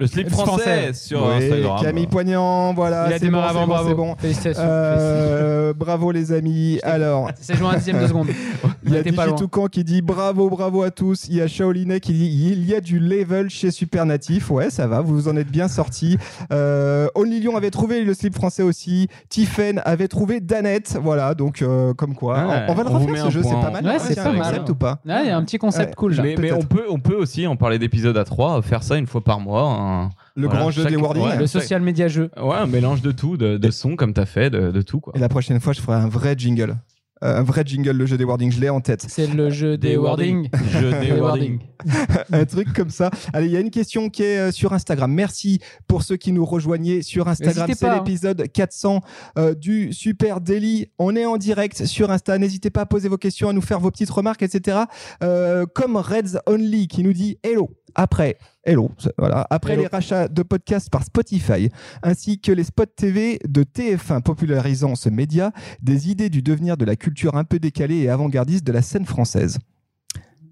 Le 0.02 0.08
slip 0.08 0.30
français, 0.30 0.50
français. 0.50 0.92
sur 0.94 1.24
Oui, 1.26 1.34
Instagram. 1.44 1.78
Camille 1.80 2.06
Poignant, 2.08 2.74
voilà. 2.74 3.04
Il 3.06 3.12
a 3.12 3.18
c'est 3.18 3.24
démarré 3.24 3.54
bon, 3.54 3.60
avant, 3.60 3.60
c'est 3.60 3.66
bon, 3.66 3.72
bravo. 3.72 3.88
c'est 3.88 3.94
bon. 3.94 4.14
Félicitations. 4.18 4.62
Euh, 4.66 5.72
bravo 5.74 6.10
les 6.10 6.32
amis. 6.32 6.80
Alors, 6.82 7.30
C'est 7.40 7.54
joué 7.56 7.68
un 7.68 7.76
dixième 7.76 8.00
de 8.02 8.06
seconde. 8.08 8.26
il 8.84 8.92
y 8.92 8.96
a 8.96 9.02
T'es 9.04 9.12
pas 9.12 9.26
loin. 9.26 9.36
Toucan 9.36 9.66
qui 9.66 9.84
dit 9.84 10.02
bravo, 10.02 10.50
bravo 10.50 10.82
à 10.82 10.90
tous. 10.90 11.26
Il 11.28 11.36
y 11.36 11.40
a 11.40 11.46
Shaolinet 11.46 12.00
qui 12.00 12.14
dit 12.14 12.48
il 12.52 12.68
y 12.68 12.74
a 12.74 12.80
du 12.80 12.98
level 12.98 13.48
chez 13.48 13.70
Supernatif. 13.70 14.50
Ouais, 14.50 14.70
ça 14.70 14.88
va, 14.88 15.02
vous 15.02 15.14
vous 15.14 15.28
en 15.28 15.36
êtes 15.36 15.50
bien 15.50 15.68
sortis. 15.68 16.18
Euh, 16.52 17.06
Only 17.14 17.38
Lyon 17.38 17.56
avait 17.56 17.70
trouvé 17.70 18.02
le 18.02 18.12
slip 18.12 18.34
français 18.34 18.64
aussi. 18.64 19.06
Tiffen 19.28 19.80
avait 19.84 20.08
trouvé 20.08 20.40
Danette. 20.40 20.98
Voilà, 21.00 21.34
donc 21.34 21.62
euh, 21.62 21.94
comme 21.94 22.16
quoi. 22.16 22.64
On, 22.66 22.72
on 22.72 22.74
va 22.74 22.82
le 22.82 22.88
refaire 22.88 23.16
ce 23.18 23.22
un 23.26 23.30
jeu, 23.30 23.42
c'est 23.44 23.50
pas 23.50 23.70
mal. 23.70 23.84
Ouais, 23.84 23.90
hein, 23.92 23.98
c'est 24.00 24.16
pas 24.16 24.32
mal. 24.32 24.40
accepte 24.42 24.68
ou 24.70 24.74
pas 24.74 24.98
il 25.04 25.10
y 25.10 25.30
a 25.30 25.36
un 25.36 25.44
petit 25.44 25.58
concept 25.58 25.90
Ouais. 25.90 25.94
cool 25.94 26.14
là. 26.14 26.22
Mais, 26.38 26.52
on 26.52 26.62
peut, 26.62 26.84
on 26.88 26.98
peut 26.98 27.14
aussi 27.14 27.46
en 27.46 27.56
parler 27.56 27.78
d'épisodes 27.78 28.16
à 28.16 28.24
3, 28.24 28.62
faire 28.62 28.82
ça 28.82 28.96
une 28.96 29.06
fois 29.06 29.20
par 29.22 29.38
mois. 29.40 29.62
Un- 29.92 30.10
Le 30.34 30.46
voilà, 30.46 30.60
grand 30.60 30.70
jeu 30.70 30.82
chaque- 30.82 30.90
des 30.92 30.96
wordings. 30.96 31.24
ouais, 31.24 31.36
Le 31.36 31.46
social 31.46 31.82
media 31.82 32.08
jeu. 32.08 32.30
Ouais, 32.40 32.56
un 32.56 32.66
mélange 32.66 33.02
de 33.02 33.12
tout, 33.12 33.36
de, 33.36 33.56
de 33.56 33.70
sons 33.70 33.96
comme 33.96 34.12
t'as 34.14 34.26
fait, 34.26 34.50
de, 34.50 34.70
de 34.70 34.82
tout 34.82 35.00
quoi. 35.00 35.12
Et 35.16 35.18
la 35.18 35.28
prochaine 35.28 35.60
fois, 35.60 35.72
je 35.72 35.80
ferai 35.80 35.96
un 35.96 36.08
vrai 36.08 36.34
jingle. 36.36 36.76
Euh, 37.22 37.38
un 37.38 37.42
vrai 37.44 37.62
jingle, 37.64 37.92
le 37.92 38.04
jeu 38.04 38.16
des 38.16 38.24
wordings, 38.24 38.50
je 38.50 38.60
l'ai 38.60 38.68
en 38.68 38.80
tête. 38.80 39.04
C'est 39.08 39.28
le 39.28 39.48
jeu 39.48 39.78
des, 39.78 39.96
wordings. 39.96 40.48
Jeu 40.72 40.90
des 40.90 41.12
Des 41.12 41.20
wordings. 41.20 41.60
un 42.32 42.44
truc 42.44 42.72
comme 42.72 42.90
ça. 42.90 43.10
Allez, 43.32 43.46
il 43.46 43.52
y 43.52 43.56
a 43.56 43.60
une 43.60 43.70
question 43.70 44.10
qui 44.10 44.24
est 44.24 44.38
euh, 44.38 44.50
sur 44.50 44.72
Instagram. 44.72 45.12
Merci 45.12 45.60
pour 45.86 46.02
ceux 46.02 46.16
qui 46.16 46.32
nous 46.32 46.44
rejoignaient 46.44 47.02
sur 47.02 47.28
Instagram. 47.28 47.70
C'est 47.72 47.86
hein. 47.86 47.94
l'épisode 47.98 48.50
400 48.52 49.02
euh, 49.38 49.54
du 49.54 49.92
Super 49.92 50.40
Daily. 50.40 50.88
On 50.98 51.14
est 51.14 51.24
en 51.24 51.36
direct 51.36 51.86
sur 51.86 52.10
Insta. 52.10 52.38
N'hésitez 52.38 52.70
pas 52.70 52.80
à 52.80 52.86
poser 52.86 53.08
vos 53.08 53.18
questions, 53.18 53.48
à 53.48 53.52
nous 53.52 53.60
faire 53.60 53.78
vos 53.78 53.92
petites 53.92 54.10
remarques, 54.10 54.42
etc. 54.42 54.78
Euh, 55.22 55.64
comme 55.72 55.96
Reds 55.96 56.40
Only 56.46 56.88
qui 56.88 57.04
nous 57.04 57.12
dit 57.12 57.38
Hello. 57.44 57.70
Après, 57.94 58.36
hello, 58.64 58.90
voilà. 59.18 59.46
Après 59.50 59.74
Hello. 59.74 59.82
les 59.82 59.88
rachats 59.88 60.28
de 60.28 60.42
podcasts 60.42 60.90
par 60.90 61.04
Spotify, 61.04 61.68
ainsi 62.02 62.40
que 62.40 62.52
les 62.52 62.64
spots 62.64 62.86
TV 62.86 63.38
de 63.46 63.64
TF1 63.64 64.22
popularisant 64.22 64.94
ce 64.94 65.08
média, 65.08 65.52
des 65.82 66.10
idées 66.10 66.30
du 66.30 66.42
devenir 66.42 66.76
de 66.76 66.84
la 66.84 66.96
culture 66.96 67.36
un 67.36 67.44
peu 67.44 67.58
décalée 67.58 67.98
et 67.98 68.10
avant-gardiste 68.10 68.64
de 68.64 68.72
la 68.72 68.82
scène 68.82 69.06
française. 69.06 69.58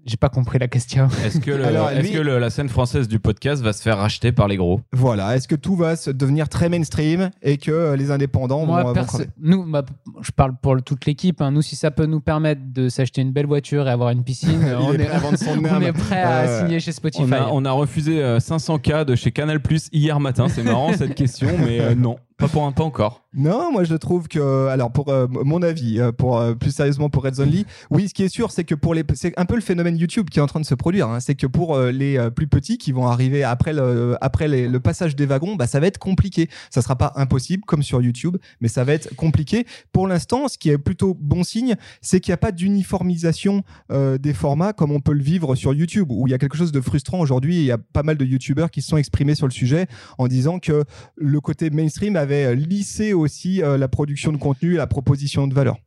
J'ai 0.05 0.17
pas 0.17 0.29
compris 0.29 0.57
la 0.57 0.67
question. 0.67 1.07
Est-ce 1.23 1.39
que, 1.39 1.51
le- 1.51 1.63
Alors, 1.63 1.89
est-ce 1.91 2.01
lui- 2.01 2.11
que 2.13 2.17
le- 2.17 2.39
la 2.39 2.49
scène 2.49 2.69
française 2.69 3.07
du 3.07 3.19
podcast 3.19 3.61
va 3.61 3.71
se 3.71 3.83
faire 3.83 3.97
racheter 3.99 4.31
par 4.31 4.47
les 4.47 4.57
gros? 4.57 4.81
Voilà, 4.91 5.35
est-ce 5.35 5.47
que 5.47 5.55
tout 5.55 5.75
va 5.75 5.95
se 5.95 6.09
devenir 6.09 6.49
très 6.49 6.69
mainstream 6.69 7.29
et 7.43 7.57
que 7.57 7.69
euh, 7.71 7.95
les 7.95 8.09
indépendants 8.09 8.65
Moi, 8.65 8.81
vont, 8.81 8.93
perso- 8.93 9.23
nous, 9.39 9.63
bah, 9.71 9.83
je 10.21 10.31
parle 10.31 10.53
pour 10.59 10.73
le- 10.73 10.81
toute 10.81 11.05
l'équipe. 11.05 11.39
hein. 11.41 11.51
Nous, 11.51 11.61
si 11.61 11.75
ça 11.75 11.91
peut 11.91 12.07
nous 12.07 12.19
permettre 12.19 12.61
de 12.73 12.89
s'acheter 12.89 13.21
une 13.21 13.31
belle 13.31 13.45
voiture 13.45 13.87
et 13.87 13.91
avoir 13.91 14.09
une 14.09 14.23
piscine, 14.23 14.59
on, 14.81 14.93
est 14.93 15.07
on 15.69 15.81
est 15.81 15.93
prêt 15.93 16.21
à 16.23 16.41
Ouais. 16.45 16.59
signer 16.65 16.79
chez 16.79 16.91
Spotify. 16.93 17.23
on 17.23 17.31
a, 17.31 17.47
on 17.51 17.65
a 17.65 17.71
refusé 17.71 18.23
euh, 18.23 18.39
500K 18.39 19.05
de 19.05 19.15
chez 19.15 19.31
Canal 19.31 19.59
Plus 19.61 19.87
hier 19.93 20.19
matin. 20.19 20.47
C'est 20.49 20.63
marrant 20.63 20.93
cette 20.93 21.13
question, 21.13 21.49
mais 21.63 21.79
euh, 21.79 21.93
non, 21.95 22.17
pas, 22.41 22.47
pour 22.47 22.65
un, 22.65 22.71
pas 22.71 22.83
encore. 22.83 23.21
Non, 23.33 23.71
moi 23.71 23.85
je 23.85 23.95
trouve 23.95 24.27
que, 24.27 24.67
alors 24.67 24.91
pour 24.91 25.07
euh, 25.07 25.25
mon 25.29 25.61
avis, 25.61 25.99
euh, 26.01 26.11
pour 26.11 26.37
euh, 26.37 26.53
plus 26.53 26.71
sérieusement 26.71 27.09
pour 27.09 27.23
Red 27.23 27.39
Only, 27.39 27.65
oui, 27.89 28.09
ce 28.09 28.13
qui 28.13 28.23
est 28.23 28.29
sûr, 28.29 28.51
c'est 28.51 28.65
que 28.65 28.75
pour 28.75 28.93
les, 28.93 29.03
c'est 29.13 29.33
un 29.39 29.45
peu 29.45 29.55
le 29.55 29.61
phénomène 29.61 29.97
YouTube 29.97 30.29
qui 30.29 30.39
est 30.39 30.41
en 30.41 30.47
train 30.47 30.59
de 30.59 30.65
se 30.65 30.75
produire. 30.75 31.07
hein. 31.07 31.19
c'est 31.21 31.35
que 31.35 31.47
pour 31.47 31.75
euh, 31.75 31.91
les 31.91 32.17
euh, 32.17 32.29
plus 32.29 32.47
petits 32.47 32.77
qui 32.77 32.91
vont 32.91 33.07
arriver 33.07 33.43
après 33.43 33.71
le, 33.71 34.17
après 34.19 34.49
le 34.49 34.79
passage 34.79 35.15
des 35.15 35.25
wagons, 35.25 35.55
bah 35.55 35.67
ça 35.67 35.79
va 35.79 35.87
être 35.87 35.97
compliqué. 35.97 36.49
Ça 36.71 36.81
sera 36.81 36.97
pas 36.97 37.13
impossible 37.15 37.63
comme 37.65 37.83
sur 37.83 38.01
YouTube, 38.01 38.35
mais 38.59 38.67
ça 38.67 38.83
va 38.83 38.93
être 38.93 39.15
compliqué. 39.15 39.65
Pour 39.93 40.07
l'instant, 40.07 40.47
ce 40.49 40.57
qui 40.57 40.69
est 40.69 40.77
plutôt 40.77 41.15
bon 41.17 41.43
signe, 41.43 41.75
c'est 42.01 42.19
qu'il 42.19 42.31
n'y 42.31 42.35
a 42.35 42.37
pas 42.37 42.51
d'uniformisation 42.51 43.63
euh, 43.91 44.17
des 44.17 44.33
formats 44.33 44.73
comme 44.73 44.91
on 44.91 44.99
peut 44.99 45.13
le 45.13 45.23
vivre 45.23 45.55
sur 45.55 45.73
YouTube, 45.73 46.07
où 46.11 46.27
il 46.27 46.31
y 46.31 46.33
a 46.33 46.37
quelque 46.37 46.57
chose 46.57 46.71
de 46.71 46.81
frustrant 46.81 47.19
aujourd'hui. 47.19 47.59
Il 47.59 47.65
y 47.65 47.71
a 47.71 47.77
pas 47.77 48.03
mal 48.03 48.17
de 48.17 48.25
YouTubeurs 48.25 48.71
qui 48.71 48.81
se 48.81 48.89
sont 48.89 48.97
exprimés 48.97 49.35
sur 49.35 49.47
le 49.47 49.53
sujet 49.53 49.87
en 50.17 50.27
disant 50.27 50.59
que 50.59 50.83
le 51.15 51.39
côté 51.39 51.69
mainstream 51.69 52.15
avait 52.15 52.30
euh, 52.33 52.55
lissé 52.55 53.13
aussi 53.13 53.61
euh, 53.61 53.77
la 53.77 53.87
production 53.87 54.31
de 54.31 54.37
contenu 54.37 54.73
et 54.73 54.77
la 54.77 54.87
proposition 54.87 55.47
de 55.47 55.53
valeur. 55.53 55.77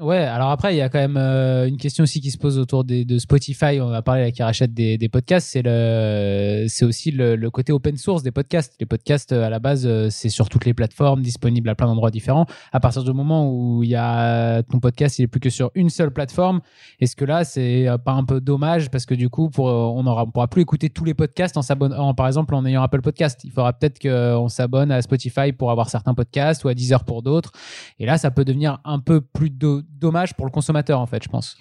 Ouais, 0.00 0.18
alors 0.18 0.50
après, 0.50 0.74
il 0.74 0.78
y 0.78 0.80
a 0.80 0.88
quand 0.88 0.98
même 0.98 1.16
euh, 1.16 1.68
une 1.68 1.76
question 1.76 2.02
aussi 2.02 2.20
qui 2.20 2.32
se 2.32 2.36
pose 2.36 2.58
autour 2.58 2.82
de 2.82 3.18
Spotify. 3.18 3.80
On 3.80 3.92
a 3.92 4.02
parlé 4.02 4.22
là, 4.22 4.32
qui 4.32 4.42
rachète 4.42 4.74
des, 4.74 5.08
podcasts. 5.08 5.46
C'est 5.48 5.62
le, 5.64 6.64
c'est 6.66 6.84
aussi 6.84 7.12
le, 7.12 7.48
côté 7.50 7.72
open 7.72 7.96
source 7.96 8.24
des 8.24 8.32
podcasts. 8.32 8.74
Les 8.80 8.86
podcasts, 8.86 9.30
euh, 9.30 9.44
à 9.46 9.50
la 9.50 9.60
base, 9.60 9.86
euh, 9.86 10.08
c'est 10.10 10.30
sur 10.30 10.48
toutes 10.48 10.64
les 10.64 10.74
plateformes, 10.74 11.22
disponibles 11.22 11.68
à 11.68 11.76
plein 11.76 11.86
d'endroits 11.86 12.10
différents. 12.10 12.46
À 12.72 12.80
partir 12.80 13.04
du 13.04 13.12
moment 13.12 13.48
où 13.48 13.84
il 13.84 13.90
y 13.90 13.94
a 13.94 14.64
ton 14.64 14.80
podcast, 14.80 15.20
il 15.20 15.22
est 15.22 15.26
plus 15.28 15.38
que 15.38 15.48
sur 15.48 15.70
une 15.76 15.90
seule 15.90 16.10
plateforme. 16.10 16.60
Est-ce 16.98 17.14
que 17.14 17.24
là, 17.24 17.44
c'est 17.44 17.86
pas 18.04 18.14
un 18.14 18.24
peu 18.24 18.40
dommage 18.40 18.90
parce 18.90 19.06
que 19.06 19.14
du 19.14 19.28
coup, 19.28 19.48
on 19.58 20.06
aura, 20.08 20.24
on 20.24 20.30
pourra 20.32 20.48
plus 20.48 20.62
écouter 20.62 20.90
tous 20.90 21.04
les 21.04 21.14
podcasts 21.14 21.56
en 21.56 21.62
s'abonnant, 21.62 22.14
par 22.14 22.26
exemple, 22.26 22.56
en 22.56 22.66
ayant 22.66 22.82
Apple 22.82 23.00
Podcast. 23.00 23.42
Il 23.44 23.52
faudra 23.52 23.72
peut-être 23.72 24.00
qu'on 24.00 24.48
s'abonne 24.48 24.90
à 24.90 25.00
Spotify 25.02 25.52
pour 25.52 25.70
avoir 25.70 25.88
certains 25.88 26.14
podcasts 26.14 26.64
ou 26.64 26.68
à 26.68 26.74
Deezer 26.74 27.04
pour 27.04 27.22
d'autres. 27.22 27.52
Et 28.00 28.06
là, 28.06 28.18
ça 28.18 28.32
peut 28.32 28.44
devenir 28.44 28.80
un 28.84 28.98
peu 28.98 29.20
plus 29.20 29.50
do- 29.50 29.83
dommage 29.90 30.34
pour 30.34 30.46
le 30.46 30.50
consommateur, 30.50 31.00
en 31.00 31.06
fait, 31.06 31.22
je 31.22 31.28
pense. 31.28 31.56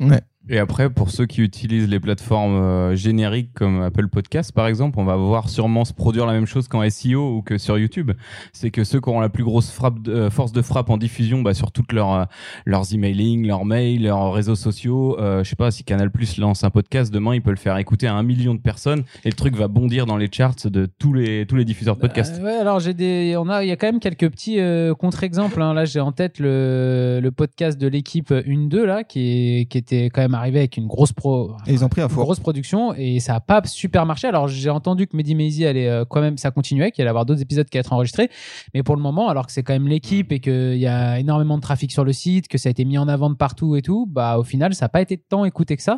Et 0.50 0.60
après, 0.60 0.89
pour 0.89 1.10
ceux 1.10 1.26
qui 1.26 1.41
utilisent 1.41 1.88
les 1.88 2.02
plateformes 2.02 2.56
euh, 2.62 2.96
génériques 2.98 3.54
comme 3.54 3.82
Apple 3.82 4.10
Podcast, 4.10 4.52
par 4.52 4.68
exemple, 4.68 5.00
on 5.00 5.06
va 5.06 5.16
voir 5.16 5.48
sûrement 5.48 5.86
se 5.86 5.94
produire 5.94 6.26
la 6.26 6.34
même 6.34 6.46
chose 6.46 6.68
qu'en 6.68 6.88
SEO 6.89 7.38
ou 7.38 7.41
que 7.41 7.58
sur 7.58 7.78
YouTube. 7.78 8.12
C'est 8.52 8.70
que 8.70 8.84
ceux 8.84 9.00
qui 9.00 9.08
auront 9.10 9.22
la 9.22 9.30
plus 9.30 9.46
grosse 9.46 9.72
frappe 9.72 10.02
de- 10.02 10.12
euh, 10.12 10.30
force 10.30 10.52
de 10.52 10.62
frappe 10.62 10.89
en 10.89 10.98
diffusion 10.98 11.41
bah, 11.41 11.54
sur 11.54 11.72
toutes 11.72 11.94
leurs, 11.94 12.14
euh, 12.14 12.26
leurs 12.66 12.94
emailing, 12.94 13.48
leurs 13.48 13.64
mails, 13.64 14.04
leurs 14.04 14.34
réseaux 14.34 14.56
sociaux, 14.56 15.18
euh, 15.18 15.46
je 15.46 15.50
sais 15.50 15.56
pas, 15.56 15.72
si 15.72 15.86
Canal 15.86 16.12
Plus 16.12 16.38
lance 16.38 16.66
un 16.66 16.70
podcast, 16.70 17.14
demain, 17.14 17.36
il 17.36 17.41
peut 17.41 17.50
le 17.52 17.56
faire 17.56 17.78
écouter 17.78 18.08
à 18.08 18.14
un 18.16 18.24
million 18.24 18.54
de 18.54 18.60
personnes 18.60 19.04
et 19.24 19.30
le 19.30 19.36
truc 19.36 19.56
va 19.56 19.70
bondir 19.70 20.06
dans 20.06 20.18
les 20.18 20.28
charts 20.30 20.56
de 20.66 20.86
tous 21.00 21.14
les, 21.14 21.46
tous 21.46 21.56
les 21.56 21.64
diffuseurs 21.64 21.96
de 21.96 22.02
podcasts. 22.02 22.41
Euh, 22.41 22.44
ouais, 22.44 22.58
alors 22.58 22.82
j'ai 22.82 22.94
des, 22.94 23.36
on 23.38 23.48
a, 23.48 23.64
il 23.64 23.70
y 23.70 23.72
a 23.72 23.78
quand 23.78 23.88
même 23.88 24.02
quelques 24.02 24.30
petits 24.30 24.60
euh, 24.60 24.94
contre-exemples. 24.94 25.62
hein. 25.62 25.74
Là, 25.74 25.86
j'ai 25.86 26.02
en 26.02 26.12
tête 26.12 26.39
le, 26.39 27.22
le 27.24 27.32
podcast 27.32 27.80
de 27.80 27.88
l'équipe 27.88 28.32
1-2 28.32 28.84
là, 28.84 29.06
qui, 29.06 29.68
qui 29.70 29.78
était 29.78 30.10
quand 30.10 30.22
même 30.22 30.33
arrivé 30.34 30.60
avec 30.60 30.78
une 30.78 30.88
grosse 30.88 31.12
pro, 31.14 31.52
Et 31.68 31.74
ils 31.74 31.84
ont 31.86 31.90
pris 31.90 32.02
un 32.02 32.08
une 32.08 32.16
grosse 32.16 32.40
production 32.40 32.94
et 32.94 33.20
ça 33.20 33.36
a 33.36 33.40
pas 33.40 33.62
super 33.66 34.06
marché. 34.06 34.28
Alors 34.28 34.48
j'ai 34.48 34.70
entendu 34.70 35.08
que 35.08 35.16
Mehdi 35.16 35.36
Maizy 35.36 35.66
allait 35.66 35.88
euh, 35.90 36.06
quand 36.08 36.22
même, 36.22 36.38
ça 36.38 36.52
continuait, 36.52 36.92
qu'il 36.92 37.02
allait 37.02 37.10
avoir 37.10 37.26
d'autres 37.26 37.42
épisodes 37.42 37.68
qui 37.70 37.78
allaient 37.78 37.82
être 37.86 37.94
enregistrés. 37.94 38.30
Mais 38.74 38.84
pour 38.84 38.96
le 38.96 39.02
moment, 39.02 39.30
alors 39.30 39.46
que 39.48 39.52
c'est 39.52 39.64
quand 39.64 39.74
même 39.74 39.88
l'équipe 39.88 40.32
et 40.32 40.40
qu'il 40.40 40.78
y 40.78 40.88
a 40.88 41.20
énormément 41.20 41.58
de 41.58 41.62
trafic 41.62 41.92
sur 41.92 42.04
le 42.04 42.14
site, 42.14 42.48
que 42.48 42.58
ça 42.58 42.70
a 42.70 42.72
été 42.72 42.86
mis 42.86 42.98
en 42.98 43.08
avant 43.08 43.30
de 43.30 43.36
partout 43.36 43.76
et 43.76 43.82
tout, 43.82 44.08
bah 44.10 44.38
au 44.38 44.44
final, 44.44 44.74
ça 44.74 44.86
n'a 44.86 44.90
pas 44.90 45.02
été 45.02 45.18
tant 45.18 45.46
écouté 45.46 45.76
que 45.76 45.84
ça. 45.84 45.98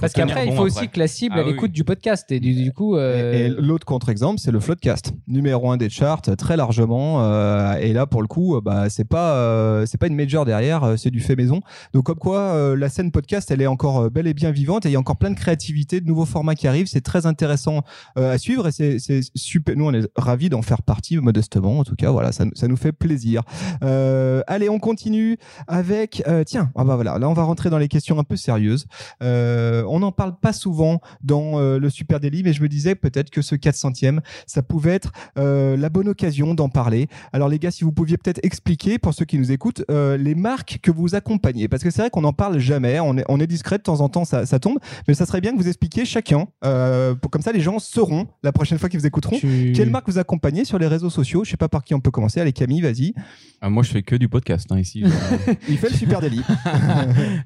Parce 0.00 0.12
qu'après, 0.12 0.46
il 0.46 0.52
faut 0.52 0.64
après. 0.64 0.78
aussi 0.80 0.88
que 0.88 0.98
la 0.98 1.08
cible, 1.08 1.34
Ah 1.36 1.40
elle 1.40 1.46
oui, 1.48 1.52
écoute 1.52 1.70
oui. 1.70 1.74
du 1.74 1.84
podcast 1.84 2.30
et 2.32 2.40
du, 2.40 2.54
du 2.54 2.72
coup. 2.72 2.96
euh, 2.96 3.32
Et, 3.32 3.46
et 3.46 3.48
l'autre 3.48 3.84
contre-exemple, 3.86 4.38
c'est 4.38 4.50
le 4.50 4.60
Floodcast, 4.60 5.12
numéro 5.26 5.70
un 5.70 5.76
des 5.76 5.90
charts 5.90 6.22
très 6.22 6.56
largement. 6.56 7.22
euh, 7.24 7.74
et 7.76 7.92
là, 7.92 8.06
pour 8.06 8.22
le 8.22 8.28
coup, 8.28 8.60
bah, 8.62 8.88
c'est 8.90 9.08
pas 9.08 9.34
euh, 9.34 9.86
c'est 9.86 9.98
pas 9.98 10.06
une 10.06 10.16
major 10.16 10.44
derrière, 10.44 10.94
c'est 10.96 11.10
du 11.10 11.20
fait 11.20 11.36
maison. 11.36 11.60
Donc 11.92 12.04
comme 12.04 12.18
quoi, 12.18 12.38
euh, 12.38 12.76
la 12.76 12.88
scène 12.88 13.10
podcast, 13.10 13.50
elle 13.50 13.60
est 13.62 13.63
encore 13.66 14.00
euh, 14.00 14.10
bel 14.10 14.26
et 14.26 14.34
bien 14.34 14.50
vivante 14.50 14.86
et 14.86 14.88
il 14.88 14.92
y 14.92 14.96
a 14.96 14.98
encore 14.98 15.16
plein 15.16 15.30
de 15.30 15.36
créativité, 15.36 16.00
de 16.00 16.06
nouveaux 16.06 16.24
formats 16.24 16.54
qui 16.54 16.66
arrivent. 16.68 16.86
C'est 16.86 17.00
très 17.00 17.26
intéressant 17.26 17.82
euh, 18.18 18.32
à 18.32 18.38
suivre 18.38 18.68
et 18.68 18.72
c'est 18.72 19.20
super. 19.34 19.76
Nous, 19.76 19.84
on 19.86 19.92
est 19.92 20.08
ravis 20.16 20.48
d'en 20.48 20.62
faire 20.62 20.82
partie 20.82 21.16
modestement. 21.16 21.78
En 21.78 21.84
tout 21.84 21.96
cas, 21.96 22.10
voilà, 22.10 22.32
ça, 22.32 22.44
nous- 22.44 22.74
fait 22.76 22.92
plaisir. 22.92 23.42
Euh, 23.84 24.42
allez, 24.48 24.68
on 24.68 24.80
continue 24.80 25.38
avec. 25.68 26.22
tiens, 26.44 26.72
ah 26.74 26.82
bah 26.84 26.96
voilà, 26.96 27.18
là, 27.20 27.28
on 27.28 27.34
va 27.34 27.44
rentrer 27.44 27.70
dans 27.70 27.78
les 27.78 27.86
questions 27.86 28.18
un 28.18 28.24
peu 28.24 28.36
sérieuses. 28.36 28.86
On 29.20 29.98
n'en 30.00 30.12
parle 30.12 30.38
pas 30.40 30.52
souvent 30.52 31.00
dans 31.22 31.60
le 31.60 31.90
Super 31.90 32.18
Daily, 32.18 32.42
mais 32.42 32.52
je 32.52 32.62
me 32.62 32.68
disais 32.68 32.94
peut-être 32.96 33.30
que 33.30 33.42
ce 33.42 33.54
400e, 33.54 34.20
ça 34.46 34.62
pouvait 34.62 34.94
être 34.94 35.12
la 35.36 35.88
bonne 35.88 36.08
occasion 36.08 36.54
d'en 36.54 36.68
parler. 36.68 37.06
Alors 37.32 37.48
les 37.48 37.58
gars, 37.60 37.70
si 37.70 37.84
vous 37.84 37.92
pouviez 37.92 38.16
peut-être 38.16 38.40
expliquer 38.42 38.98
pour 38.98 39.14
ceux 39.14 39.24
qui 39.24 39.38
nous 39.38 39.52
écoutent 39.52 39.84
les 39.88 40.34
marques 40.34 40.80
que 40.82 40.90
vous 40.90 41.14
accompagnez, 41.14 41.68
parce 41.68 41.82
que 41.84 41.90
c'est 41.90 42.02
vrai 42.02 42.10
qu'on 42.10 42.22
n'en 42.22 42.32
parle 42.32 42.58
jamais. 42.58 42.98
On 43.00 43.16
est, 43.18 43.24
on 43.28 43.38
est 43.40 43.46
discret 43.54 43.78
de 43.78 43.82
temps 43.82 44.00
en 44.00 44.08
temps, 44.08 44.24
ça, 44.24 44.46
ça 44.46 44.58
tombe, 44.58 44.78
mais 45.08 45.14
ça 45.14 45.26
serait 45.26 45.40
bien 45.40 45.52
que 45.52 45.56
vous 45.56 45.68
expliquiez 45.68 46.04
chacun, 46.04 46.46
euh, 46.64 47.14
pour, 47.14 47.30
comme 47.30 47.42
ça 47.42 47.52
les 47.52 47.60
gens 47.60 47.78
sauront 47.78 48.26
la 48.42 48.52
prochaine 48.52 48.78
fois 48.78 48.88
qu'ils 48.88 49.00
vous 49.00 49.06
écouteront. 49.06 49.36
tu- 49.38 49.72
Quelle 49.74 49.90
marque 49.90 50.08
vous 50.08 50.18
accompagnez 50.18 50.64
sur 50.64 50.78
les 50.78 50.86
réseaux 50.86 51.10
sociaux 51.10 51.44
Je 51.44 51.50
sais 51.50 51.56
pas 51.56 51.68
par 51.68 51.82
qui 51.84 51.94
on 51.94 52.00
peut 52.00 52.10
commencer. 52.10 52.40
Allez 52.40 52.52
Camille, 52.52 52.80
vas-y. 52.82 53.14
Ah, 53.60 53.70
moi, 53.70 53.82
je 53.82 53.90
fais 53.90 54.02
que 54.02 54.16
du 54.16 54.28
podcast 54.28 54.66
hein, 54.70 54.78
ici. 54.78 55.02
Il 55.68 55.78
fait 55.78 55.88
le 55.90 55.96
Super 55.96 56.20
Daily. 56.20 56.42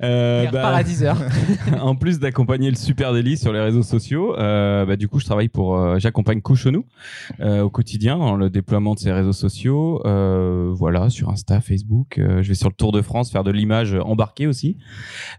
Euh, 0.03 0.45
Il 0.47 0.51
bah, 0.53 0.59
repart 0.69 0.77
à 0.77 0.83
10h. 0.83 1.17
en 1.81 1.95
plus 1.97 2.19
d'accompagner 2.19 2.71
le 2.71 2.77
Super 2.77 3.13
Daily 3.13 3.37
sur 3.37 3.53
les 3.53 3.61
réseaux 3.61 3.83
sociaux, 3.83 4.37
euh, 4.39 4.85
bah, 4.87 4.97
du 4.97 5.09
coup, 5.09 5.19
je 5.21 5.25
travaille 5.25 5.49
pour, 5.49 5.77
euh, 5.77 5.99
j'accompagne 5.99 6.41
Cochonou 6.41 6.85
euh, 7.41 7.63
au 7.63 7.71
quotidien 7.71 8.17
dans 8.19 8.37
le 8.37 8.51
déploiement 8.51 8.95
de 8.95 8.99
ses 9.01 9.13
réseaux 9.13 9.33
sociaux. 9.33 10.03
Euh, 10.07 10.71
voilà, 10.73 11.11
sur 11.11 11.31
Insta, 11.31 11.61
Facebook. 11.61 12.19
Euh, 12.19 12.43
je 12.43 12.49
vais 12.49 12.55
sur 12.55 12.69
le 12.69 12.75
Tour 12.75 12.93
de 12.93 13.03
France 13.03 13.31
faire 13.31 13.45
de 13.45 13.51
l'image 13.51 13.95
embarquée 13.95 14.47
aussi. 14.47 14.77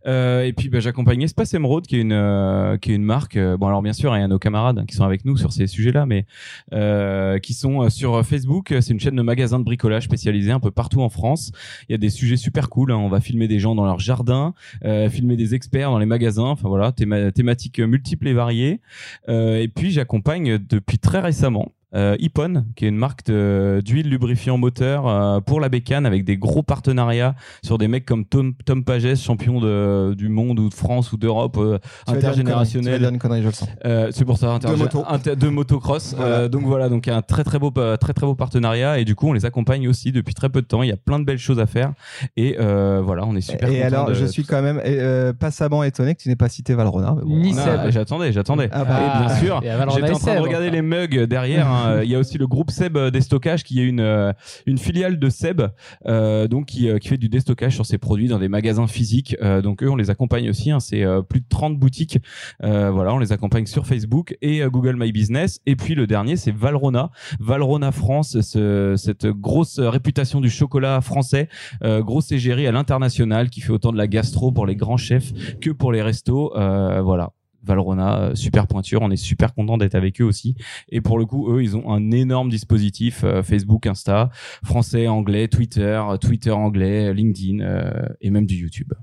Euh, 0.07 0.43
et 0.43 0.53
puis, 0.59 0.69
bah, 0.69 0.79
j'accompagne 0.79 1.21
Espace 1.21 1.53
Emeraude, 1.53 1.87
qui 1.87 1.95
est 1.97 2.01
une, 2.01 2.11
euh, 2.11 2.77
qui 2.77 2.91
est 2.91 2.95
une 2.95 3.03
marque. 3.03 3.37
euh, 3.37 3.57
bon, 3.57 3.67
alors 3.67 3.81
bien 3.81 3.93
sûr, 3.93 4.15
il 4.15 4.19
y 4.19 4.23
a 4.23 4.27
nos 4.27 4.39
camarades 4.39 4.79
hein, 4.79 4.85
qui 4.87 4.95
sont 4.95 5.03
avec 5.05 5.25
nous 5.25 5.37
sur 5.37 5.51
ces 5.53 5.67
sujets-là, 5.67 6.05
mais 6.05 6.25
euh, 6.73 7.39
qui 7.39 7.53
sont 7.53 7.83
euh, 7.83 7.89
sur 7.89 8.25
Facebook. 8.25 8.73
C'est 8.81 8.91
une 8.93 8.99
chaîne 8.99 9.15
de 9.15 9.21
magasins 9.21 9.59
de 9.59 9.63
bricolage 9.63 10.03
spécialisée 10.03 10.51
un 10.51 10.59
peu 10.59 10.71
partout 10.71 11.01
en 11.01 11.09
France. 11.09 11.51
Il 11.87 11.93
y 11.93 11.95
a 11.95 11.97
des 11.97 12.09
sujets 12.09 12.37
super 12.37 12.69
cool. 12.69 12.91
hein. 12.91 12.97
On 12.97 13.09
va 13.09 13.21
filmer 13.21 13.47
des 13.47 13.59
gens 13.59 13.73
dans 13.75 13.85
leur 13.85 13.99
jardin, 13.99 14.53
euh, 14.85 15.09
filmer 15.09 15.35
des 15.37 15.55
experts 15.55 15.91
dans 15.91 15.99
les 15.99 16.05
magasins. 16.05 16.43
Enfin 16.43 16.67
voilà, 16.67 16.91
théma- 16.91 17.31
thématiques 17.31 17.79
multiples 17.79 18.27
et 18.27 18.33
variées. 18.33 18.81
Euh, 19.29 19.61
et 19.61 19.67
puis 19.69 19.91
j'accompagne 19.91 20.57
depuis 20.57 20.99
très 20.99 21.19
récemment 21.19 21.71
euh, 21.95 22.15
Ippon, 22.19 22.65
qui 22.75 22.85
est 22.85 22.89
une 22.89 22.97
marque 22.97 23.25
de- 23.25 23.81
d'huile 23.83 24.09
lubrifiant 24.09 24.57
moteur 24.57 25.07
euh, 25.07 25.39
pour 25.41 25.59
la 25.59 25.69
bécane 25.69 26.05
avec 26.05 26.23
des 26.23 26.37
gros 26.37 26.61
partenariats 26.63 27.35
sur 27.63 27.77
des 27.77 27.87
mecs 27.87 28.05
comme 28.05 28.25
Tom, 28.25 28.53
Tom 28.65 28.83
Pages, 28.83 29.15
champion 29.15 29.59
de, 29.59 30.13
du 30.15 30.29
monde 30.29 30.59
ou 30.59 30.69
de 30.69 30.73
France 30.73 31.11
ou 31.11 31.17
d'Europe 31.17 31.57
euh, 31.57 31.79
intergénérationnel. 32.07 33.01
Euh, 33.85 34.09
c'est 34.11 34.25
pour 34.25 34.37
ça, 34.37 34.47
intergé- 34.55 34.77
moto. 34.77 35.03
inter- 35.07 35.35
de 35.35 35.47
motocross. 35.47 36.13
Voilà. 36.15 36.35
Euh, 36.35 36.47
donc 36.47 36.63
voilà, 36.63 36.89
donc 36.89 37.07
un 37.07 37.21
très 37.21 37.43
très 37.43 37.59
beau, 37.59 37.71
très 37.71 38.13
très 38.13 38.25
beau 38.25 38.35
partenariat 38.35 38.99
et 38.99 39.05
du 39.05 39.15
coup 39.15 39.27
on 39.29 39.33
les 39.33 39.45
accompagne 39.45 39.87
aussi 39.87 40.11
depuis 40.11 40.33
très 40.33 40.49
peu 40.49 40.61
de 40.61 40.67
temps. 40.67 40.83
Il 40.83 40.89
y 40.89 40.93
a 40.93 40.97
plein 40.97 41.19
de 41.19 41.25
belles 41.25 41.37
choses 41.37 41.59
à 41.59 41.65
faire 41.65 41.93
et 42.37 42.57
euh, 42.59 43.01
voilà, 43.03 43.25
on 43.25 43.35
est 43.35 43.41
super. 43.41 43.69
Et 43.69 43.81
alors, 43.81 44.07
de 44.09 44.13
je 44.13 44.25
suis 44.25 44.43
quand 44.43 44.61
même 44.61 44.81
euh, 44.85 45.33
passablement 45.33 45.83
étonné 45.83 46.15
que 46.15 46.21
tu 46.21 46.29
n'aies 46.29 46.35
pas 46.35 46.49
cité 46.49 46.73
Valrona. 46.73 47.11
bon. 47.11 47.37
Ni 47.37 47.53
Ah, 47.57 47.83
Seb. 47.83 47.91
J'attendais, 47.91 48.31
j'attendais. 48.31 48.69
Ah 48.71 48.83
bah, 48.85 48.99
et 48.99 49.25
bien 49.25 49.35
sûr, 49.37 49.61
j'étais 49.95 50.11
en 50.11 50.19
train 50.19 50.35
de 50.35 50.39
regarder 50.41 50.67
enfin. 50.67 50.75
les 50.75 50.81
mugs 50.81 51.23
derrière. 51.25 51.67
hein. 51.67 51.78
Il 52.03 52.09
y 52.09 52.15
a 52.15 52.19
aussi 52.19 52.37
le 52.37 52.47
groupe 52.47 52.71
Seb 52.71 52.97
euh, 52.97 53.11
Déstockage 53.11 53.63
qui 53.63 53.79
est 53.79 53.83
une 53.85 53.99
euh, 53.99 54.31
une 54.65 54.77
filiale 54.77 55.19
de 55.19 55.29
Seb, 55.29 55.61
euh, 56.05 56.47
donc 56.47 56.67
qui, 56.67 56.89
euh, 56.89 56.97
qui 56.99 57.07
fait 57.09 57.17
du 57.17 57.29
déstockage 57.29 57.73
sur 57.75 57.85
ses 57.85 57.97
produits 57.97 58.27
dans 58.27 58.39
des 58.39 58.47
magasins 58.49 58.87
physiques. 58.87 59.35
Euh, 59.41 59.61
donc 59.61 59.83
eux, 59.83 59.89
on 59.89 59.95
les 59.95 60.09
accompagne 60.09 60.49
aussi. 60.49 60.71
hein. 60.71 60.79
C'est 60.79 61.03
euh, 61.03 61.21
plus 61.21 61.39
de 61.41 61.45
30 61.49 61.77
boutiques. 61.77 62.19
Euh, 62.63 62.91
voilà, 62.91 63.13
on 63.13 63.19
les 63.19 63.31
accompagne 63.31 63.65
sur 63.65 63.85
Facebook 63.87 64.35
et 64.41 64.61
euh, 64.61 64.69
Google 64.69 64.95
My 64.97 65.11
Business. 65.11 65.59
Et 65.65 65.75
puis 65.75 65.95
le 65.95 66.07
dernier, 66.07 66.35
c'est 66.37 66.51
Valrona. 66.55 67.11
Valrona 67.39 67.91
France, 67.91 68.39
ce- 68.41 68.95
cette 68.97 69.25
grosse 69.27 69.79
réputation 69.79 70.41
du 70.41 70.49
chocolat 70.49 71.01
français, 71.01 71.49
euh, 71.83 72.01
grosse 72.01 72.31
égérie 72.31 72.67
à 72.67 72.71
l'international 72.71 73.49
qui 73.49 73.61
fait 73.61 73.71
autant 73.71 73.91
de 73.91 73.97
la 73.97 74.07
gastro 74.07 74.51
pour 74.51 74.65
les 74.65 74.75
grands 74.75 74.97
chefs 74.97 75.31
que 75.59 75.69
pour 75.71 75.91
les 75.91 76.01
restos. 76.01 76.55
Euh, 76.57 77.01
voilà. 77.01 77.31
Valrona, 77.63 78.19
euh, 78.19 78.35
super 78.35 78.67
pointure, 78.67 79.01
on 79.01 79.11
est 79.11 79.17
super 79.17 79.53
content 79.53 79.77
d'être 79.77 79.95
avec 79.95 80.21
eux 80.21 80.25
aussi. 80.25 80.55
Et 80.89 81.01
pour 81.01 81.17
le 81.17 81.25
coup, 81.25 81.51
eux, 81.53 81.63
ils 81.63 81.75
ont 81.77 81.91
un 81.91 82.11
énorme 82.11 82.49
dispositif 82.49 83.23
euh, 83.23 83.43
Facebook, 83.43 83.85
Insta, 83.85 84.29
français, 84.63 85.07
anglais, 85.07 85.47
Twitter, 85.47 86.01
euh, 86.09 86.17
Twitter 86.17 86.51
anglais, 86.51 87.13
LinkedIn 87.13 87.59
euh, 87.61 88.07
et 88.21 88.29
même 88.29 88.45
du 88.45 88.55
YouTube. 88.55 88.93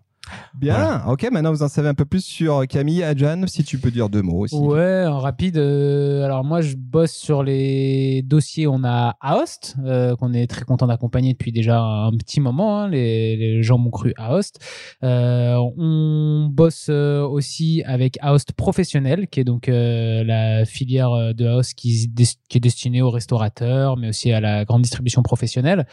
Bien, 0.59 1.03
ok, 1.07 1.29
maintenant 1.31 1.53
vous 1.53 1.63
en 1.63 1.69
savez 1.69 1.89
un 1.89 1.95
peu 1.95 2.05
plus 2.05 2.25
sur 2.25 2.67
Camille, 2.67 3.03
Adjan, 3.03 3.47
si 3.47 3.63
tu 3.65 3.79
peux 3.79 3.91
dire 3.91 4.09
deux 4.09 4.23
mots 4.23 4.45
aussi. 4.45 4.57
Ouais, 4.57 5.05
en 5.07 5.19
rapide. 5.19 5.59
euh, 5.59 6.25
alors 6.25 6.45
moi, 6.45 6.61
je 6.63 6.77
bosse 6.77 7.13
sur 7.13 7.43
les 7.43 8.23
dossiers. 8.23 8.67
On 8.67 8.83
a 8.85 9.17
Aost, 9.21 9.77
euh, 9.85 10.17
qu'on 10.17 10.33
est 10.33 10.47
très 10.47 10.65
content 10.65 10.87
d'accompagner 10.87 11.33
depuis 11.33 11.53
déjà 11.53 11.81
un 11.81 12.11
petit 12.13 12.41
moment. 12.41 12.81
hein, 12.83 12.89
les, 12.89 13.37
les 13.37 13.63
gens 13.63 13.79
m'ont 13.79 13.91
cru 13.91 14.15
Aost. 14.17 14.59
Euh, 15.03 15.57
on 15.77 16.49
bosse 16.51 16.87
euh, 16.91 17.23
aussi 17.27 17.83
avec 17.85 18.19
Aost 18.23 18.53
Professionnel, 18.53 19.29
qui 19.29 19.41
est 19.41 19.45
donc 19.45 19.69
euh, 19.69 20.25
la 20.25 20.65
filière 20.65 21.11
euh, 21.13 21.33
de 21.33 21.47
Aost 21.47 21.75
qui 21.75 22.09
est 22.55 22.61
destinée 22.61 23.03
aux 23.03 23.11
restaurateurs, 23.11 23.97
mais 23.97 24.09
aussi 24.09 24.33
à 24.33 24.41
la 24.41 24.65
grande 24.65 24.83
distribution 24.83 25.23
professionnelle. 25.23 25.87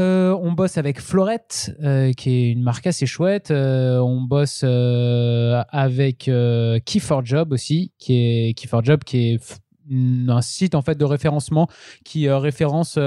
Euh, 0.00 0.36
on 0.42 0.52
bosse 0.52 0.76
avec 0.76 1.00
Florette, 1.00 1.76
euh, 1.82 2.12
qui 2.12 2.30
est 2.30 2.50
une 2.50 2.62
marque 2.62 2.86
assez 2.86 3.06
chouette. 3.06 3.50
Euh, 3.50 3.98
on 3.98 4.22
bosse 4.22 4.64
avec 4.64 6.28
euh, 6.28 6.78
Key4Job 6.80 7.52
aussi, 7.52 7.92
qui 7.98 8.14
est 8.14 8.58
Key4Job, 8.58 9.04
qui 9.04 9.34
est 9.34 9.60
un 10.28 10.40
site 10.40 10.74
en 10.74 10.82
fait 10.82 10.96
de 10.96 11.04
référencement 11.04 11.68
qui 12.04 12.28
référence 12.30 12.98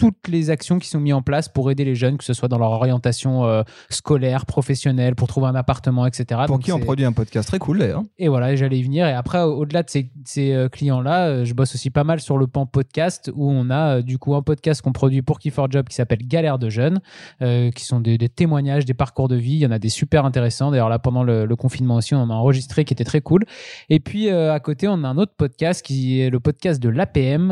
toutes 0.00 0.28
les 0.28 0.48
actions 0.48 0.78
qui 0.78 0.88
sont 0.88 0.98
mises 0.98 1.12
en 1.12 1.20
place 1.20 1.50
pour 1.50 1.70
aider 1.70 1.84
les 1.84 1.94
jeunes, 1.94 2.16
que 2.16 2.24
ce 2.24 2.32
soit 2.32 2.48
dans 2.48 2.56
leur 2.58 2.70
orientation 2.70 3.44
euh, 3.44 3.62
scolaire, 3.90 4.46
professionnelle, 4.46 5.14
pour 5.14 5.28
trouver 5.28 5.48
un 5.48 5.54
appartement, 5.54 6.06
etc. 6.06 6.40
Pour 6.46 6.56
Donc, 6.56 6.64
qui 6.64 6.72
on 6.72 6.80
produit 6.80 7.04
un 7.04 7.12
podcast 7.12 7.46
très 7.46 7.58
cool 7.58 7.80
d'ailleurs. 7.80 8.02
et 8.18 8.28
voilà, 8.28 8.56
j'allais 8.56 8.78
y 8.78 8.82
venir. 8.82 9.06
Et 9.06 9.12
après, 9.12 9.42
au- 9.42 9.58
au-delà 9.60 9.82
de 9.82 9.90
ces, 9.90 10.10
ces, 10.24 10.52
euh, 10.54 10.70
clients-là, 10.70 11.26
euh, 11.26 11.44
je 11.44 11.52
bosse 11.52 11.74
aussi 11.74 11.90
pas 11.90 12.02
mal 12.02 12.20
sur 12.20 12.38
le 12.38 12.46
pan 12.46 12.64
podcast 12.64 13.30
où 13.34 13.50
on 13.50 13.68
a 13.68 14.00
du 14.00 14.16
coup 14.16 14.34
un 14.34 14.40
podcast 14.42 14.80
qu'on 14.80 14.92
produit 14.92 15.20
pour 15.20 15.38
Key4Job 15.38 15.86
qui 15.86 15.94
s'appelle 15.96 16.26
Galère 16.26 16.58
de 16.58 16.70
jeunes, 16.70 17.00
euh, 17.42 17.70
qui 17.70 17.84
sont 17.84 18.00
des, 18.00 18.16
des 18.16 18.30
témoignages, 18.30 18.86
des 18.86 18.94
parcours 18.94 19.28
de 19.28 19.36
vie. 19.36 19.52
Il 19.52 19.58
y 19.60 19.66
en 19.66 19.70
a 19.70 19.78
des 19.78 19.90
super 19.90 20.24
intéressants. 20.24 20.70
D'ailleurs, 20.70 20.88
là, 20.88 20.98
pendant 20.98 21.22
le, 21.24 21.44
le 21.44 21.56
confinement 21.56 21.96
aussi, 21.96 22.14
on 22.14 22.22
en 22.22 22.30
a 22.30 22.34
enregistré 22.34 22.86
qui 22.86 22.94
était 22.94 23.04
très 23.04 23.20
cool. 23.20 23.44
Et 23.90 24.00
puis, 24.00 24.30
euh, 24.30 24.54
à 24.54 24.60
côté, 24.60 24.88
on 24.88 25.04
a 25.04 25.08
un 25.08 25.18
autre 25.18 25.32
podcast 25.36 25.84
qui 25.84 26.20
est 26.20 26.30
le 26.30 26.40
podcast 26.40 26.82
de 26.82 26.88
l'APM 26.88 27.50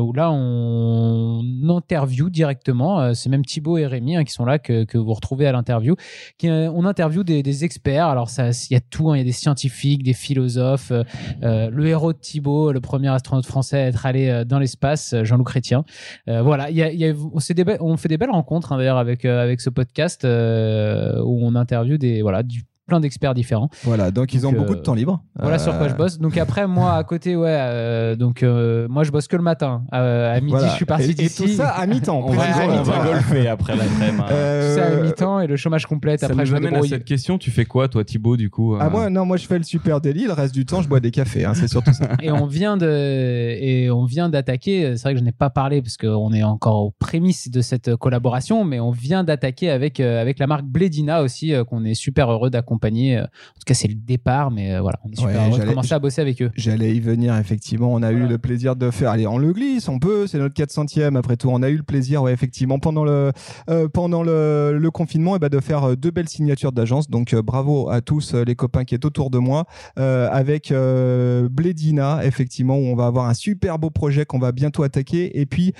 où 0.00 0.12
là, 0.12 0.30
on 0.30 1.42
interview 1.80 2.28
directement. 2.28 3.00
euh, 3.00 3.14
C'est 3.14 3.30
même 3.30 3.44
Thibaut 3.44 3.78
et 3.78 3.86
Rémi 3.86 4.16
hein, 4.16 4.24
qui 4.24 4.32
sont 4.32 4.44
là 4.44 4.58
que, 4.58 4.84
vous 4.96 5.14
retrouvez 5.14 5.46
à 5.46 5.52
l'interview. 5.52 5.96
Euh, 6.44 6.70
on 6.74 6.84
interview 6.84 7.24
des, 7.24 7.64
experts. 7.64 8.06
Alors, 8.06 8.30
il 8.38 8.72
y 8.72 8.76
a 8.76 8.80
tout. 8.80 9.10
hein. 9.10 9.16
Il 9.16 9.18
y 9.18 9.22
a 9.22 9.24
des 9.24 9.32
scientifiques, 9.32 10.02
des 10.02 10.12
philosophes. 10.12 10.92
euh, 10.92 11.70
le 11.70 11.86
héros 11.86 12.12
de 12.12 12.18
Thibaut, 12.18 12.72
le 12.72 12.80
premier 12.80 13.08
astronaute 13.08 13.46
français 13.46 13.78
à 13.78 13.86
être 13.86 14.04
allé 14.04 14.44
dans 14.46 14.58
l'espace, 14.58 15.14
Jean-Loup 15.22 15.44
Chrétien. 15.44 15.84
Voilà, 16.26 16.70
il 16.70 16.76
y 16.76 16.80
y 16.80 17.08
a- 17.08 17.14
on, 17.80 17.96
fait 17.96 18.08
des 18.08 18.18
belles 18.18 18.30
rencontres 18.30 18.72
hein, 18.72 18.78
d'ailleurs 18.78 18.98
avec, 18.98 19.24
avec 19.24 19.60
ce 19.60 19.70
podcast 19.70 20.24
où 20.24 21.38
on 21.46 21.54
interview 21.54 21.96
des, 21.98 22.22
voilà, 22.22 22.42
du, 22.42 22.62
plein 22.90 23.00
d'experts 23.00 23.32
différents. 23.34 23.70
Voilà, 23.84 24.10
donc 24.10 24.34
ils 24.34 24.46
ont 24.46 24.52
beaucoup 24.52 24.72
euh, 24.72 24.76
de 24.76 24.80
temps 24.82 24.94
libre. 24.94 25.22
Voilà 25.38 25.58
sur 25.58 25.76
quoi 25.78 25.86
Euh, 25.86 25.90
je 25.90 25.94
bosse. 25.94 26.18
Donc 26.18 26.36
après, 26.36 26.66
moi, 26.66 26.92
à 26.94 27.04
côté, 27.04 27.36
ouais, 27.36 27.48
euh, 27.58 28.16
donc 28.16 28.42
euh, 28.42 28.86
moi, 28.90 29.04
je 29.04 29.10
bosse 29.12 29.28
que 29.28 29.36
le 29.36 29.42
matin. 29.42 29.84
Euh, 29.94 30.36
à 30.36 30.40
midi, 30.40 30.50
voilà. 30.50 30.68
je 30.68 30.74
suis 30.74 30.84
parti 30.84 31.04
Et- 31.04 31.10
et, 31.10 31.14
d'ici. 31.14 31.42
tout 31.42 31.48
ça 31.48 31.68
à 31.70 31.86
mi-temps. 31.86 32.20
On 32.26 32.32
va, 32.32 32.42
précisons-le. 32.44 32.72
à 32.74 32.80
on 32.80 32.82
va 32.82 33.04
golfer 33.04 33.48
après 33.48 33.76
la 33.76 33.84
crème. 33.84 34.24
Euh, 34.30 34.74
Tout 34.74 34.80
ça 34.80 34.86
à 34.86 35.02
mi-temps 35.02 35.40
et 35.40 35.46
le 35.46 35.56
chômage 35.56 35.86
complet. 35.86 36.18
Ça 36.18 36.26
après, 36.26 36.42
nous 36.42 36.46
je 36.50 36.56
amène 36.56 36.74
à 36.74 36.82
cette 36.82 37.04
question. 37.04 37.38
Tu 37.38 37.50
fais 37.50 37.64
quoi, 37.64 37.88
toi, 37.88 38.04
Thibaut, 38.04 38.36
du 38.36 38.50
coup 38.50 38.76
Ah 38.80 38.86
euh, 38.86 38.90
moi 38.90 39.08
non 39.10 39.24
moi 39.24 39.36
je 39.36 39.46
fais 39.46 39.56
le 39.58 39.64
super 39.64 40.00
délit 40.00 40.26
le 40.26 40.32
reste 40.32 40.52
du 40.54 40.64
temps 40.66 40.82
je 40.82 40.88
bois 40.88 40.98
des 41.00 41.10
cafés 41.12 41.44
hein, 41.44 41.54
c'est 41.54 41.68
surtout 41.68 41.92
ça. 41.92 42.08
et 42.22 42.30
on 42.32 42.46
vient 42.46 42.76
de 42.76 42.86
et 43.60 43.90
on 43.90 44.04
vient 44.04 44.28
d'attaquer 44.28 44.96
c'est 44.96 45.02
vrai 45.02 45.12
que 45.14 45.18
je 45.20 45.24
n'ai 45.24 45.32
pas 45.32 45.50
parlé 45.50 45.80
parce 45.82 45.96
qu'on 45.96 46.32
est 46.32 46.42
encore 46.42 46.84
aux 46.84 46.90
prémices 46.98 47.50
de 47.50 47.60
cette 47.60 47.94
collaboration 47.96 48.64
mais 48.64 48.80
on 48.80 48.90
vient 48.90 49.22
d'attaquer 49.24 49.70
avec 49.70 50.00
euh, 50.00 50.20
avec 50.20 50.38
la 50.38 50.46
marque 50.46 50.64
Bledina 50.64 51.22
aussi 51.22 51.54
euh, 51.54 51.64
qu'on 51.64 51.84
est 51.84 51.94
super 51.94 52.30
heureux 52.30 52.50
d'accompagner 52.50 52.79
Euh, 52.84 53.22
en 53.22 53.24
tout 53.24 53.64
cas 53.66 53.74
c'est 53.74 53.88
le 53.88 53.94
départ 53.94 54.50
mais 54.50 54.74
euh, 54.74 54.80
voilà 54.80 54.98
on 55.04 55.10
est 55.10 55.16
super 55.16 55.28
Ouais, 55.30 55.36
heureux 55.36 55.50
de 55.50 55.56
j'allais- 55.56 55.70
commencer 55.70 55.94
à 55.94 55.98
bosser 55.98 56.20
avec 56.20 56.42
eux. 56.42 56.50
J'allais 56.56 56.94
y 56.94 57.00
venir 57.00 57.36
effectivement. 57.36 57.92
On 57.92 58.02
a 58.02 58.10
eu 58.12 58.26
le 58.26 58.38
plaisir 58.38 58.76
de 58.76 58.90
faire 58.90 59.10
allez 59.10 59.26
on 59.26 59.38
le 59.38 59.52
glisse 59.52 59.88
on 59.88 59.98
peut 59.98 60.26
c'est 60.26 60.38
notre 60.38 60.54
400e 60.54 61.16
après 61.16 61.36
tout. 61.36 61.48
On 61.50 61.62
a 61.62 61.68
eu 61.68 61.76
le 61.76 61.82
plaisir 61.82 62.22
ouais 62.22 62.32
effectivement 62.32 62.78
pendant 62.78 63.04
le 63.04 63.32
euh, 63.68 63.88
pendant 63.88 64.22
le, 64.22 64.76
le 64.78 64.90
confinement 64.90 65.36
et 65.36 65.38
ben 65.38 65.48
de 65.48 65.60
faire 65.60 65.96
deux 65.96 66.10
belles 66.10 66.28
signatures 66.28 66.72
d'agence. 66.72 67.08
Donc 67.10 67.34
euh, 67.34 67.42
bravo 67.42 67.88
à 67.90 68.00
tous 68.00 68.34
les 68.34 68.54
copains 68.54 68.84
qui 68.84 68.94
est 68.94 69.04
autour 69.04 69.30
de 69.30 69.38
moi 69.38 69.64
euh, 69.98 70.28
avec 70.30 70.72
Bledina 71.50 72.24
effectivement 72.24 72.76
où 72.76 72.82
on 72.86 72.94
va 72.96 73.06
avoir 73.06 73.26
un 73.28 73.34
super 73.34 73.78
beau 73.78 73.90
projet 73.90 74.24
qu'on 74.24 74.38
va 74.38 74.52
bientôt 74.52 74.82
attaquer. 74.82 75.38
Et 75.40 75.46
puis 75.46 75.72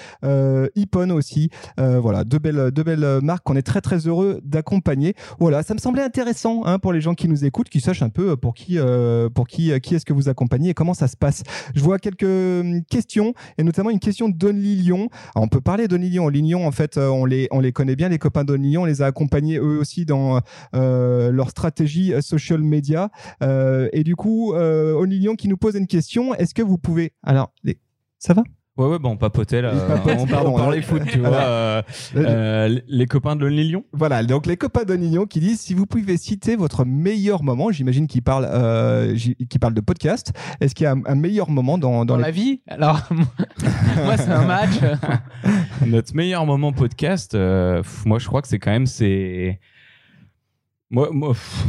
Ipon 0.76 1.10
aussi. 1.10 1.50
Voilà 1.76 2.24
deux 2.24 2.38
belles 2.38 2.70
deux 2.70 2.82
belles 2.82 3.20
marques 3.22 3.44
qu'on 3.44 3.56
est 3.56 3.62
très 3.62 3.80
très 3.80 4.06
heureux 4.06 4.40
d'accompagner. 4.44 5.14
Voilà 5.38 5.62
ça 5.62 5.74
me 5.74 5.78
semblait 5.78 6.02
intéressant 6.02 6.62
hein, 6.64 6.78
pour 6.78 6.89
les 6.92 7.00
gens 7.00 7.14
qui 7.14 7.28
nous 7.28 7.44
écoutent 7.44 7.68
qui 7.68 7.80
sachent 7.80 8.02
un 8.02 8.08
peu 8.08 8.36
pour 8.36 8.54
qui 8.54 8.78
euh, 8.78 9.28
pour 9.28 9.46
qui 9.46 9.78
qui 9.80 9.94
est-ce 9.94 10.04
que 10.04 10.12
vous 10.12 10.28
accompagnez 10.28 10.70
et 10.70 10.74
comment 10.74 10.94
ça 10.94 11.08
se 11.08 11.16
passe. 11.16 11.42
Je 11.74 11.80
vois 11.80 11.98
quelques 11.98 12.22
hum, 12.22 12.82
questions 12.84 13.34
et 13.58 13.62
notamment 13.62 13.90
une 13.90 14.00
question 14.00 14.28
d'Only 14.28 14.76
Lyon 14.76 15.08
on 15.36 15.48
peut 15.48 15.60
parler 15.60 15.88
d'Only 15.88 16.10
Lyon 16.10 16.28
Lyon 16.28 16.66
en 16.66 16.72
fait 16.72 16.96
euh, 16.96 17.08
on 17.08 17.24
les 17.24 17.48
on 17.50 17.60
les 17.60 17.72
connaît 17.72 17.96
bien 17.96 18.08
les 18.08 18.18
copains 18.18 18.44
d'Only 18.44 18.70
Lyon 18.70 18.82
on 18.82 18.86
les 18.86 19.02
a 19.02 19.06
accompagnés 19.06 19.58
eux 19.58 19.78
aussi 19.78 20.04
dans 20.04 20.40
euh, 20.74 21.30
leur 21.30 21.50
stratégie 21.50 22.12
euh, 22.12 22.20
social 22.20 22.62
media. 22.62 23.10
Euh, 23.42 23.88
et 23.92 24.04
du 24.04 24.16
coup 24.16 24.54
euh, 24.54 24.94
Only 24.94 25.18
Lyon 25.18 25.36
qui 25.36 25.48
nous 25.48 25.56
pose 25.56 25.74
une 25.74 25.86
question. 25.86 26.34
Est-ce 26.34 26.54
que 26.54 26.62
vous 26.62 26.78
pouvez 26.78 27.12
alors 27.22 27.52
ça 28.18 28.34
va? 28.34 28.42
Ouais, 28.80 28.86
ouais, 28.86 28.98
bon, 28.98 29.10
on 29.10 29.16
papotait 29.18 29.60
là. 29.60 29.72
Papote, 29.72 30.16
on, 30.20 30.26
pardon, 30.26 30.54
on 30.54 30.56
parlait 30.56 30.80
foot, 30.80 31.02
tu 31.06 31.18
vois. 31.20 31.28
Voilà. 31.28 31.48
euh, 31.48 31.82
euh, 32.16 32.80
les 32.88 33.04
copains 33.04 33.36
de 33.36 33.44
Lonely 33.44 33.64
Lyon. 33.64 33.84
Voilà, 33.92 34.22
donc 34.22 34.46
les 34.46 34.56
copains 34.56 34.84
d'Only 34.84 35.10
Lyon 35.10 35.26
qui 35.26 35.38
disent 35.38 35.60
si 35.60 35.74
vous 35.74 35.84
pouvez 35.84 36.16
citer 36.16 36.56
votre 36.56 36.86
meilleur 36.86 37.42
moment, 37.42 37.70
j'imagine 37.70 38.06
qu'ils 38.06 38.22
parlent, 38.22 38.48
euh, 38.50 39.14
parlent 39.60 39.74
de 39.74 39.82
podcast. 39.82 40.32
Est-ce 40.62 40.74
qu'il 40.74 40.84
y 40.84 40.86
a 40.86 40.92
un, 40.92 41.02
un 41.04 41.14
meilleur 41.14 41.50
moment 41.50 41.76
dans, 41.76 42.06
dans 42.06 42.06
dans 42.06 42.16
les... 42.16 42.22
la 42.22 42.30
vie 42.30 42.62
alors 42.68 43.02
moi 44.04 44.16
c'est 44.16 44.30
un 44.30 44.46
match 44.46 44.70
Notre 45.86 46.14
meilleur 46.16 46.46
moment 46.46 46.72
podcast, 46.72 47.34
euh, 47.34 47.82
pff, 47.82 48.06
moi 48.06 48.18
je 48.18 48.26
crois 48.26 48.40
que 48.40 48.48
c'est 48.48 48.58
quand 48.58 48.70
même 48.70 48.86
c'est. 48.86 49.60
Moi, 50.90 51.10
moi, 51.12 51.32
pff, 51.32 51.66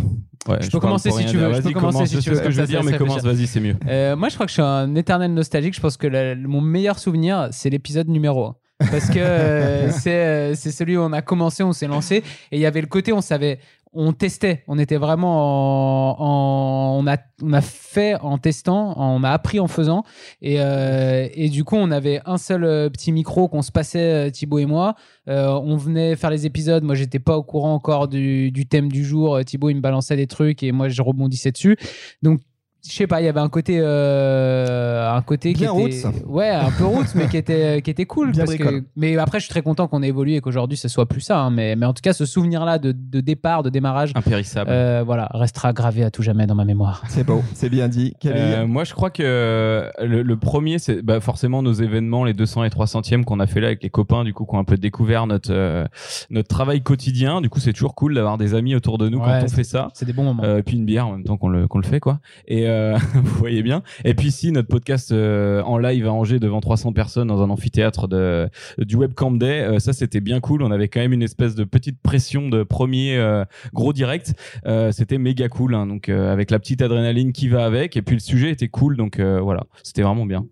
ouais, 0.47 0.57
Je 0.61 0.69
peux 0.69 0.79
commencer 0.79 1.11
si 1.11 1.25
tu 1.25 1.37
veux, 1.37 1.53
je 1.53 1.61
peux 1.61 1.71
commencer 1.71 1.97
commence, 1.97 2.09
si 2.09 2.17
tu 2.19 2.29
veux, 2.29 2.35
ce 2.35 2.41
que 2.41 2.51
je 2.51 2.61
veux 2.61 2.67
dire, 2.67 2.83
mais 2.83 2.97
commence, 2.97 3.23
vas-y, 3.23 3.47
c'est 3.47 3.59
mieux. 3.59 3.75
Euh, 3.87 4.15
moi, 4.15 4.29
je 4.29 4.35
crois 4.35 4.45
que 4.45 4.49
je 4.49 4.53
suis 4.55 4.61
un 4.61 4.95
éternel 4.95 5.33
nostalgique. 5.33 5.75
Je 5.75 5.81
pense 5.81 5.97
que 5.97 6.07
la- 6.07 6.35
mon 6.35 6.61
meilleur 6.61 6.99
souvenir, 6.99 7.49
c'est 7.51 7.69
l'épisode 7.69 8.07
numéro 8.07 8.45
1. 8.45 8.55
Parce 8.89 9.09
que 9.09 9.19
euh, 9.19 9.91
c'est 9.91 10.25
euh, 10.25 10.55
c'est 10.55 10.71
celui 10.71 10.97
où 10.97 11.01
on 11.01 11.13
a 11.13 11.21
commencé, 11.21 11.61
on 11.63 11.71
s'est 11.73 11.87
lancé. 11.87 12.23
Et 12.51 12.57
il 12.57 12.59
y 12.59 12.65
avait 12.65 12.81
le 12.81 12.87
côté, 12.87 13.13
on 13.13 13.21
savait, 13.21 13.59
on 13.93 14.13
testait. 14.13 14.63
On 14.67 14.79
était 14.79 14.97
vraiment 14.97 16.15
en. 16.15 16.15
en- 16.19 16.97
on, 17.03 17.07
a, 17.07 17.17
on 17.41 17.53
a 17.53 17.61
fait 17.61 18.15
en 18.21 18.37
testant, 18.37 18.93
on 18.97 19.23
a 19.23 19.29
appris 19.31 19.59
en 19.59 19.67
faisant. 19.67 20.03
Et, 20.41 20.57
euh, 20.59 21.27
et 21.33 21.49
du 21.49 21.63
coup, 21.63 21.75
on 21.75 21.89
avait 21.91 22.21
un 22.25 22.37
seul 22.37 22.63
euh, 22.63 22.89
petit 22.89 23.11
micro 23.11 23.47
qu'on 23.47 23.61
se 23.61 23.71
passait, 23.71 24.27
euh, 24.27 24.29
Thibaut 24.29 24.59
et 24.59 24.65
moi. 24.65 24.95
Euh, 25.27 25.47
on 25.63 25.77
venait 25.77 26.15
faire 26.15 26.29
les 26.29 26.45
épisodes. 26.45 26.83
Moi, 26.83 26.95
j'étais 26.95 27.19
pas 27.19 27.37
au 27.37 27.43
courant 27.43 27.73
encore 27.73 28.07
du, 28.07 28.51
du 28.51 28.65
thème 28.67 28.89
du 28.91 29.03
jour. 29.03 29.35
Euh, 29.35 29.43
Thibaut, 29.43 29.69
il 29.69 29.75
me 29.75 29.81
balançait 29.81 30.15
des 30.15 30.27
trucs 30.27 30.63
et 30.63 30.71
moi, 30.71 30.89
je 30.89 31.01
rebondissais 31.01 31.51
dessus. 31.51 31.77
Donc, 32.21 32.41
je 32.87 32.91
sais 32.93 33.07
pas, 33.07 33.21
il 33.21 33.25
y 33.25 33.27
avait 33.27 33.39
un 33.39 33.49
côté, 33.49 33.79
euh, 33.79 35.11
un 35.11 35.21
côté 35.21 35.53
Bien 35.53 35.73
qui 35.75 35.81
était, 35.83 36.07
roots. 36.07 36.13
ouais, 36.27 36.49
un 36.49 36.71
peu 36.71 36.85
roots, 36.85 37.13
mais 37.15 37.27
qui 37.27 37.37
était, 37.37 37.81
qui 37.81 37.91
était 37.91 38.05
cool. 38.05 38.31
Bien 38.31 38.45
parce 38.45 38.57
que, 38.57 38.63
bricole. 38.63 38.83
mais 38.95 39.17
après, 39.17 39.39
je 39.39 39.45
suis 39.45 39.51
très 39.51 39.61
content 39.61 39.87
qu'on 39.87 40.01
ait 40.03 40.07
évolué 40.07 40.35
et 40.35 40.41
qu'aujourd'hui, 40.41 40.77
ce 40.77 40.87
soit 40.87 41.05
plus 41.05 41.21
ça. 41.21 41.39
hein. 41.39 41.51
mais, 41.51 41.75
mais 41.75 41.85
en 41.85 41.93
tout 41.93 42.01
cas, 42.01 42.13
ce 42.13 42.25
souvenir-là 42.25 42.79
de, 42.79 42.91
de 42.91 43.21
départ, 43.21 43.63
de 43.63 43.69
démarrage, 43.69 44.11
Impérissable. 44.15 44.69
euh, 44.71 45.03
voilà, 45.05 45.29
restera 45.33 45.73
gravé 45.73 46.03
à 46.03 46.11
tout 46.11 46.21
jamais 46.23 46.47
dans 46.47 46.55
ma 46.55 46.65
mémoire. 46.65 47.03
C'est 47.09 47.23
beau, 47.25 47.43
c'est 47.53 47.69
bien 47.69 47.87
dit. 47.87 48.13
Euh, 48.25 48.65
moi, 48.65 48.83
je 48.83 48.93
crois 48.93 49.09
que 49.09 49.89
le, 50.01 50.21
le 50.23 50.37
premier, 50.37 50.79
c'est 50.79 51.01
bah, 51.01 51.19
forcément 51.19 51.61
nos 51.61 51.73
événements, 51.73 52.23
les 52.23 52.33
200 52.33 52.63
et 52.63 52.69
300e 52.69 53.23
qu'on 53.23 53.39
a 53.39 53.47
fait 53.47 53.59
là 53.61 53.67
avec 53.67 53.83
les 53.83 53.89
copains, 53.89 54.23
du 54.23 54.33
coup, 54.33 54.45
qui 54.45 54.55
ont 54.55 54.59
un 54.59 54.63
peu 54.63 54.77
découvert 54.77 55.27
notre 55.27 55.51
euh, 55.51 55.85
notre 56.29 56.47
travail 56.47 56.81
quotidien. 56.81 57.41
Du 57.41 57.49
coup, 57.49 57.59
c'est 57.59 57.73
toujours 57.73 57.95
cool 57.95 58.13
d'avoir 58.15 58.37
des 58.37 58.53
amis 58.53 58.75
autour 58.75 58.97
de 58.97 59.09
nous 59.09 59.19
Ouais, 59.19 59.25
quand 59.39 59.45
on 59.45 59.47
fait 59.49 59.63
ça. 59.63 59.89
C'est 59.93 60.05
des 60.05 60.13
bons 60.13 60.23
moments. 60.23 60.43
Euh, 60.43 60.57
et 60.59 60.63
puis 60.63 60.77
une 60.77 60.85
bière 60.85 61.07
en 61.07 61.11
même 61.13 61.23
temps 61.23 61.37
qu'on 61.37 61.49
le, 61.49 61.67
qu'on 61.67 61.77
le 61.79 61.85
fait 61.85 61.99
quoi. 61.99 62.19
Et 62.47 62.67
euh, 62.71 62.97
vous 63.13 63.37
voyez 63.37 63.63
bien. 63.63 63.83
Et 64.03 64.13
puis 64.13 64.31
si 64.31 64.51
notre 64.51 64.67
podcast 64.67 65.11
euh, 65.11 65.61
en 65.63 65.77
live 65.77 66.07
à 66.07 66.13
Angers 66.13 66.39
devant 66.39 66.61
300 66.61 66.93
personnes 66.93 67.27
dans 67.27 67.41
un 67.41 67.49
amphithéâtre 67.49 68.07
de 68.07 68.49
du 68.77 68.95
Webcam 68.95 69.37
Day, 69.37 69.61
euh, 69.61 69.79
ça 69.79 69.93
c'était 69.93 70.21
bien 70.21 70.39
cool. 70.39 70.63
On 70.63 70.71
avait 70.71 70.87
quand 70.87 70.99
même 70.99 71.13
une 71.13 71.23
espèce 71.23 71.55
de 71.55 71.63
petite 71.63 72.01
pression 72.01 72.49
de 72.49 72.63
premier 72.63 73.01
gros 73.73 73.93
direct. 73.93 74.33
C'était 74.91 75.17
méga 75.17 75.49
cool. 75.49 75.75
hein. 75.75 75.87
donc 75.87 76.09
avec 76.09 76.51
la 76.51 76.59
petite 76.59 76.81
adrénaline 76.81 77.33
qui 77.33 77.47
va 77.47 77.65
avec. 77.65 77.97
Et 77.97 78.01
puis 78.01 78.15
le 78.15 78.21
sujet 78.21 78.51
était 78.51 78.67
cool. 78.67 78.97
Donc 78.97 79.19
voilà, 79.19 79.65
c'était 79.83 80.01
vraiment 80.01 80.25
bien. 80.25 80.45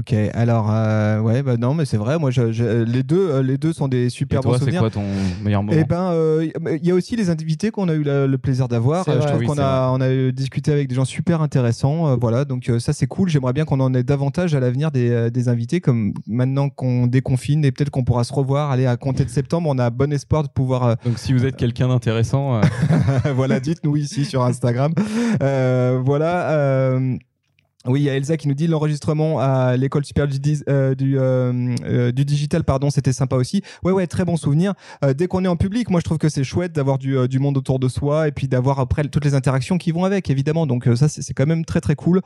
Ok, 0.00 0.14
alors 0.32 0.68
euh, 0.70 1.20
ouais, 1.20 1.42
bah 1.42 1.56
non, 1.58 1.74
mais 1.74 1.84
c'est 1.84 1.98
vrai. 1.98 2.18
Moi, 2.18 2.30
je- 2.30 2.52
je- 2.52 2.84
les 2.84 3.02
deux, 3.02 3.28
euh, 3.28 3.42
les 3.42 3.58
deux 3.58 3.74
sont 3.74 3.86
des 3.86 4.06
Et 4.06 4.08
super 4.08 4.40
bons 4.40 4.50
toi, 4.50 4.58
c'est 4.64 4.74
quoi 4.78 4.88
ton 4.88 5.02
meilleur 5.44 5.62
moment 5.62 5.76
Eh 5.78 5.84
ben, 5.84 6.12
euh, 6.12 6.48
il 6.80 6.86
y 6.86 6.90
a 6.90 6.94
aussi 6.94 7.16
les 7.16 7.28
invités 7.28 7.70
qu'on 7.70 7.86
a 7.90 7.92
eu 7.92 8.02
la- 8.02 8.26
le 8.26 8.38
plaisir 8.38 8.66
d'avoir. 8.66 9.06
Euh, 9.08 9.12
Je 9.12 9.18
vrai. 9.18 9.26
trouve 9.26 9.40
Oui, 9.40 9.46
qu'on 9.46 9.58
a, 9.58 9.90
on 9.92 10.00
a 10.00 10.30
discuté 10.32 10.72
avec 10.72 10.88
des 10.88 10.94
gens 10.94 11.04
super 11.04 11.42
intéressants. 11.42 12.08
euh, 12.08 12.16
voilà, 12.18 12.46
donc 12.46 12.68
euh, 12.70 12.78
ça 12.78 12.94
c'est 12.94 13.06
cool. 13.06 13.28
J'aimerais 13.28 13.52
bien 13.52 13.66
qu'on 13.66 13.78
en 13.80 13.92
ait 13.92 14.02
davantage 14.02 14.54
à 14.54 14.60
l'avenir 14.60 14.90
des, 14.90 15.10
euh, 15.10 15.28
des 15.28 15.48
invités, 15.48 15.80
comme 15.80 16.14
maintenant 16.26 16.70
qu'on 16.70 17.06
déconfine 17.06 17.62
et 17.66 17.70
peut-être 17.70 17.90
qu'on 17.90 18.04
pourra 18.04 18.24
se 18.24 18.32
revoir. 18.32 18.70
Allez, 18.70 18.86
à 18.86 18.96
compter 18.96 19.24
de 19.26 19.30
septembre, 19.30 19.68
on 19.70 19.78
a 19.78 19.90
bon 19.90 20.10
espoir 20.12 20.42
de 20.44 20.48
pouvoir. 20.48 20.84
euh, 20.84 20.94
Donc 21.04 21.18
si 21.18 21.34
vous 21.34 21.44
êtes 21.44 21.56
quelqu'un 21.56 21.88
d'intéressant, 21.88 22.54
euh, 22.56 22.60
voilà, 23.36 23.60
dites-nous 23.60 23.96
ici 23.98 24.24
sur 24.24 24.42
Instagram. 24.44 24.92
Euh, 25.42 26.00
voilà. 26.02 26.98
Oui, 27.86 28.00
il 28.00 28.04
y 28.04 28.10
a 28.10 28.14
Elsa 28.14 28.36
qui 28.36 28.46
nous 28.46 28.54
dit 28.54 28.66
l'enregistrement 28.66 29.40
à 29.40 29.74
l'école 29.78 30.04
supérieure 30.04 30.30
du, 30.30 30.62
euh, 30.68 30.94
du, 30.94 31.18
euh, 31.18 31.74
euh, 31.84 32.12
du 32.12 32.26
digital, 32.26 32.62
pardon, 32.62 32.90
c'était 32.90 33.14
sympa 33.14 33.36
aussi. 33.36 33.62
Ouais, 33.82 33.90
ouais, 33.90 34.06
très 34.06 34.26
bon 34.26 34.36
souvenir. 34.36 34.74
Dès 35.16 35.28
qu'on 35.28 35.46
est 35.46 35.48
en 35.48 35.56
public, 35.56 35.88
moi 35.88 36.00
je 36.00 36.04
trouve 36.04 36.18
que 36.18 36.28
c'est 36.28 36.44
chouette 36.44 36.72
d'avoir 36.72 36.98
du, 36.98 37.16
du 37.26 37.38
monde 37.38 37.56
autour 37.56 37.78
de 37.78 37.88
soi 37.88 38.28
et 38.28 38.32
puis 38.32 38.48
d'avoir 38.48 38.80
après 38.80 39.04
toutes 39.04 39.24
les 39.24 39.34
interactions 39.34 39.78
qui 39.78 39.92
vont 39.92 40.04
avec, 40.04 40.28
évidemment. 40.28 40.66
Donc 40.66 40.86
ça, 40.94 41.08
c'est 41.08 41.32
quand 41.32 41.46
même 41.46 41.64
très 41.64 41.80
très 41.80 41.94
cool. 41.94 42.20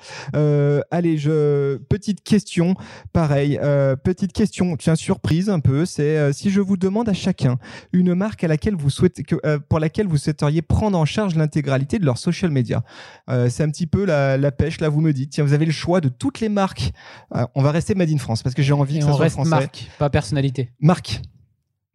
Allez, 0.90 1.18
je 1.18 1.76
petite 1.76 2.24
question, 2.24 2.74
pareil, 3.12 3.56
petite 4.02 4.32
question, 4.32 4.76
tiens 4.76 4.96
surprise 4.96 5.50
un 5.50 5.60
peu. 5.60 5.86
C'est 5.86 6.32
si 6.32 6.50
je 6.50 6.60
vous 6.60 6.76
demande 6.76 7.08
à 7.08 7.14
chacun 7.14 7.58
une 7.92 8.14
marque 8.14 8.42
à 8.42 8.48
laquelle 8.48 8.74
vous 8.74 8.90
souhaitez 8.90 9.22
que, 9.22 9.36
pour 9.58 9.78
laquelle 9.78 10.08
vous 10.08 10.18
souhaiteriez 10.18 10.62
prendre 10.62 10.98
en 10.98 11.04
charge 11.04 11.36
l'intégralité 11.36 12.00
de 12.00 12.04
leur 12.04 12.18
social 12.18 12.50
media. 12.50 12.82
C'est 13.28 13.62
un 13.62 13.70
petit 13.70 13.86
peu 13.86 14.04
la, 14.04 14.36
la 14.36 14.50
pêche. 14.50 14.80
Là, 14.80 14.88
vous 14.88 15.00
me 15.00 15.12
dites, 15.12 15.30
tiens, 15.30 15.43
vous 15.44 15.52
avez 15.52 15.66
le 15.66 15.72
choix 15.72 16.00
de 16.00 16.08
toutes 16.08 16.40
les 16.40 16.48
marques. 16.48 16.92
Euh, 17.34 17.44
on 17.54 17.62
va 17.62 17.70
rester 17.70 17.94
Made 17.94 18.10
in 18.10 18.18
France 18.18 18.42
parce 18.42 18.54
que 18.54 18.62
j'ai 18.62 18.72
envie 18.72 18.96
Et 18.96 18.98
que 19.00 19.04
ça 19.04 19.10
on 19.10 19.14
soit 19.14 19.22
reste 19.24 19.34
français. 19.36 19.50
marque, 19.50 19.90
pas 19.98 20.10
personnalité. 20.10 20.70
Marque. 20.80 21.20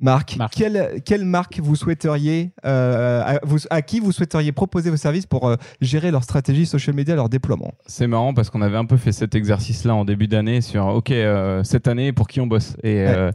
Marque. 0.02 0.38
Marque. 0.38 0.54
Quelle, 0.54 1.02
quelle 1.06 1.26
marque 1.26 1.60
vous 1.60 1.76
souhaiteriez, 1.76 2.54
euh, 2.66 3.22
à, 3.22 3.40
vous- 3.44 3.58
à 3.70 3.82
qui 3.82 4.00
vous 4.00 4.14
souhaiteriez 4.14 4.54
proposer 4.54 4.90
vos 4.90 4.96
services 4.96 5.26
pour 5.26 5.46
euh, 5.50 5.58
gérer 5.82 6.10
leur 6.10 6.24
stratégie 6.24 6.66
social 6.66 6.96
media, 6.96 7.16
leur 7.16 7.28
déploiement? 7.28 7.74
C'est 7.86 8.08
marrant 8.08 8.34
parce 8.34 8.50
qu'on 8.50 8.62
avait 8.62 8.78
un 8.78 8.86
peu 8.86 8.96
fait 8.96 9.12
cet 9.12 9.36
exercice-là 9.36 9.94
en 9.94 10.06
début 10.06 10.30
d'année 10.30 10.62
sur 10.62 10.86
OK 10.88 11.12
euh, 11.12 11.66
cette 11.66 11.90
année 11.90 12.14
pour 12.14 12.30
qui 12.30 12.40
on 12.40 12.48
bosse? 12.48 12.78
Et 12.82 13.02
euh, 13.06 13.32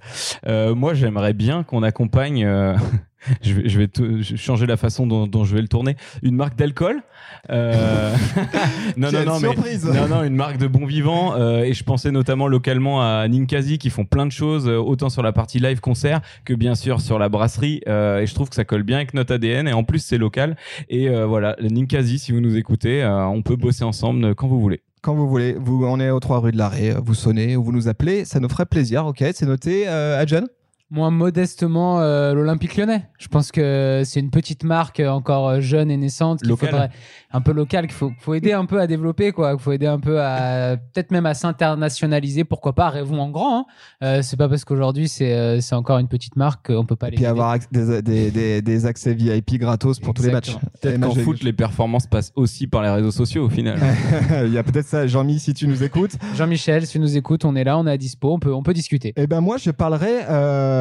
euh, 0.46 0.74
moi 0.74 0.94
j'aimerais 0.94 1.34
bien 1.34 1.64
qu'on 1.64 1.82
accompagne. 1.82 2.48
je 3.43 3.55
vais, 3.55 3.68
je 3.68 3.79
vais 3.79 3.89
tout- 3.89 4.20
je 4.22 4.33
vais 4.33 4.37
changer 4.37 4.66
la 4.66 4.77
façon 4.77 5.07
dont, 5.07 5.27
dont 5.27 5.45
je 5.45 5.55
vais 5.55 5.62
le 5.62 5.68
tourner. 5.68 5.97
Une 6.22 6.37
marque 6.37 6.57
d'alcool. 6.57 7.03
Euh, 7.51 8.14
non, 8.97 9.11
non, 9.12 9.25
non, 9.25 9.33
mais 9.41 9.49
surprise 9.53 9.85
non, 9.87 10.09
non, 10.09 10.25
une 10.25 10.35
marque 10.37 10.59
de 10.59 10.66
bon 10.66 10.87
vivant. 10.87 11.35
euh, 11.37 11.62
et 11.62 11.72
je 11.75 11.85
pensais 11.85 12.11
notamment 12.11 12.47
localement 12.49 13.03
à 13.03 13.27
Ninkasi 13.29 13.79
qui 13.79 13.91
font 13.91 14.05
plein 14.05 14.27
de 14.27 14.33
choses, 14.33 14.68
euh, 14.68 14.77
autant 14.79 15.09
sur 15.11 15.22
la 15.22 15.33
partie 15.33 15.59
live 15.59 15.81
concert 15.81 16.20
que 16.45 16.55
bien 16.55 16.75
sûr 16.75 17.01
sur 17.01 17.18
la 17.18 17.29
brasserie. 17.29 17.81
Euh, 17.89 18.20
et 18.20 18.27
je 18.27 18.35
trouve 18.35 18.49
que 18.49 18.55
ça 18.55 18.64
colle 18.64 18.83
bien 18.83 18.97
avec 18.97 19.14
notre 19.14 19.35
ADN. 19.35 19.68
Et 19.68 19.72
en 19.72 19.85
plus, 19.85 19.99
c'est 19.99 20.18
local. 20.18 20.57
Et 20.89 21.09
voilà, 21.09 21.57
Ninkasi, 21.61 22.18
si 22.18 22.33
vous 22.33 22.41
nous 22.41 22.57
écoutez, 22.57 23.05
on 23.05 23.43
peut 23.43 23.57
bosser 23.57 23.85
ensemble 23.85 24.35
quand 24.35 24.47
vous 24.49 24.61
voulez. 24.61 24.81
Quand 25.03 25.14
vous 25.14 25.29
voulez. 25.29 25.55
Vous, 25.59 25.85
on 25.85 26.01
est 26.01 26.11
aux 26.11 26.20
3 26.20 26.41
rue 26.41 26.53
de 26.53 26.57
l'Arrêt. 26.59 26.95
Vous 27.05 27.14
sonnez 27.14 27.57
ou 27.57 27.64
vous 27.64 27.72
nous 27.72 27.89
appelez. 27.89 28.25
Ça 28.25 28.41
nous 28.41 28.49
ferait 28.49 28.64
plaisir. 28.66 29.05
Ok, 29.07 29.22
c'est 29.35 29.47
noté. 29.47 29.85
Euh, 29.87 30.18
Adjan? 30.20 30.45
Moi, 30.91 31.11
modestement, 31.11 32.01
euh, 32.01 32.35
l'Olympique 32.35 32.76
lyonnais. 32.76 33.07
Je 33.18 33.26
pense 33.28 33.51
que 33.51 34.03
c'est 34.05 34.20
une 34.20 34.30
petite 34.30 34.64
marque 34.64 35.01
euh, 35.01 35.09
encore 35.09 35.49
euh, 35.49 35.61
jeune 35.61 35.91
et 35.91 35.97
naissante 35.97 36.41
qu'il 36.43 36.55
faudrait 36.57 36.91
un 37.32 37.41
peu 37.41 37.53
locale 37.53 37.87
qu'il 37.87 37.95
faut, 37.97 38.11
qu'il 38.11 38.20
faut 38.20 38.35
aider 38.35 38.53
un 38.53 38.64
peu 38.66 38.80
à 38.80 38.87
développer, 38.87 39.32
quoi. 39.32 39.53
Qu'il 39.55 39.61
faut 39.62 39.72
aider 39.72 39.87
un 39.87 39.99
peu 39.99 40.20
à 40.20 40.76
peut-être 40.93 41.11
même 41.11 41.26
à 41.26 41.35
s'internationaliser. 41.35 42.45
Pourquoi 42.45 42.74
pas 42.74 42.91
Rêvons 42.91 43.18
en 43.20 43.30
grand. 43.30 43.59
Hein. 43.61 43.64
Euh, 44.03 44.22
c'est 44.22 44.37
pas 44.37 44.49
parce 44.49 44.64
qu'aujourd'hui 44.64 45.09
c'est 45.09 45.32
euh, 45.35 45.61
c'est 45.61 45.74
encore 45.74 45.99
une 45.99 46.07
petite 46.07 46.37
marque 46.37 46.66
qu'on 46.66 46.85
peut 46.85 46.97
pas 46.97 47.09
Et 47.09 47.12
les 47.12 47.16
puis 47.16 47.24
aider. 47.24 47.30
avoir 47.30 47.57
acc- 47.57 47.66
des, 47.72 48.03
des, 48.03 48.30
des, 48.30 48.62
des 48.62 48.87
accès 48.87 49.14
VIP 49.14 49.59
gratos 49.59 49.99
pour 49.99 50.14
tous 50.14 50.22
les 50.24 50.32
matchs. 50.32 50.55
Peut-être 50.80 50.97
Et 50.99 51.01
qu'en 51.01 51.14
foot, 51.14 51.43
les 51.43 51.53
performances 51.55 52.07
passent 52.07 52.32
aussi 52.37 52.66
par 52.66 52.82
les 52.82 52.91
réseaux 52.91 53.11
sociaux 53.11 53.47
au 53.47 53.51
final. 53.51 53.78
Il 54.45 54.53
y 54.53 54.59
a 54.59 54.62
peut-être 54.62 54.87
ça. 54.87 55.07
Jean-Mi, 55.07 55.39
si 55.41 55.55
tu 55.55 55.66
nous 55.66 55.82
écoutes. 55.82 56.12
Jean-Michel, 56.37 56.87
si 56.87 56.93
tu 56.93 56.99
nous 57.01 57.16
écoutes, 57.16 57.45
on 57.47 57.57
est 57.57 57.64
là, 57.64 57.78
on 57.78 57.87
est 57.87 57.91
à 57.91 57.97
dispo, 57.97 58.32
on 58.32 58.39
peut 58.39 58.53
on 58.55 58.62
peut 58.62 58.74
discuter. 58.74 59.12
Eh 59.16 59.26
ben 59.26 59.41
moi, 59.41 59.57
je 59.57 59.70
parlerai, 59.70 60.20
euh, 60.28 60.74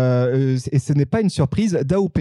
et 0.71 0.79
ce 0.79 0.93
n'est 0.93 1.05
pas 1.05 1.21
une 1.21 1.29
surprise, 1.29 1.73
d'AOP. 1.73 2.19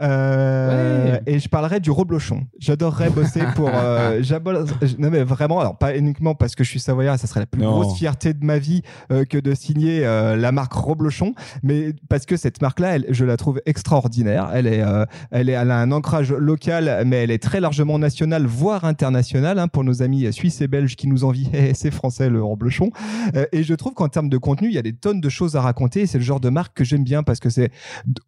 Euh, 0.00 1.12
Ouais. 1.12 1.22
Et 1.26 1.38
je 1.38 1.48
parlerai 1.48 1.80
du 1.80 1.90
reblochon. 1.90 2.46
J'adorerais 2.58 3.10
bosser 3.10 3.42
pour. 3.54 3.70
Euh, 3.72 4.22
non 4.98 5.10
mais 5.10 5.22
vraiment, 5.22 5.60
alors 5.60 5.76
pas 5.76 5.96
uniquement 5.96 6.34
parce 6.34 6.54
que 6.54 6.64
je 6.64 6.70
suis 6.70 6.80
savoyard, 6.80 7.18
ça 7.18 7.26
serait 7.26 7.40
la 7.40 7.46
plus 7.46 7.60
Non. 7.62 7.72
grosse 7.72 7.96
fierté 7.98 8.34
de 8.34 8.44
ma 8.44 8.58
vie 8.58 8.82
euh, 9.10 9.24
que 9.24 9.38
de 9.38 9.54
signer 9.54 10.04
euh, 10.04 10.36
la 10.36 10.52
marque 10.52 10.72
Reblochon, 10.72 11.34
mais 11.62 11.92
parce 12.08 12.24
que 12.26 12.36
cette 12.36 12.62
marque-là, 12.62 12.98
je 13.10 13.24
la 13.24 13.36
trouve 13.36 13.60
extraordinaire. 13.66 14.50
Elle 14.54 14.66
est, 14.66 14.82
elle 15.30 15.48
est, 15.48 15.52
elle 15.52 15.70
a 15.70 15.78
un 15.78 15.92
ancrage 15.92 16.32
local, 16.32 17.02
mais 17.06 17.24
elle 17.24 17.30
est 17.30 17.42
très 17.42 17.60
largement 17.60 17.98
nationale, 17.98 18.46
voire 18.46 18.84
internationale, 18.84 19.58
hein, 19.58 19.68
pour 19.68 19.84
nos 19.84 20.02
amis 20.02 20.32
suisses 20.32 20.60
et 20.60 20.68
belges 20.68 20.96
qui 20.96 21.08
nous 21.08 21.24
envient. 21.24 21.50
C'est 21.74 21.90
français 21.90 22.28
le 22.30 22.42
Reblochon. 22.42 22.90
Euh, 23.36 23.46
et 23.52 23.62
je 23.62 23.74
trouve 23.74 23.94
qu'en 23.94 24.08
termes 24.08 24.28
de 24.28 24.38
contenu, 24.38 24.68
il 24.68 24.74
y 24.74 24.78
a 24.78 24.82
des 24.82 24.94
tonnes 24.94 25.20
de 25.20 25.28
choses 25.28 25.56
à 25.56 25.60
raconter. 25.60 26.02
et 26.02 26.06
C'est 26.06 26.18
le 26.18 26.24
genre 26.24 26.40
de 26.40 26.48
marque 26.48 26.76
que 26.76 26.84
j'aime 26.84 27.04
bien 27.04 27.22
parce 27.22 27.40
que 27.40 27.50
c'est 27.50 27.70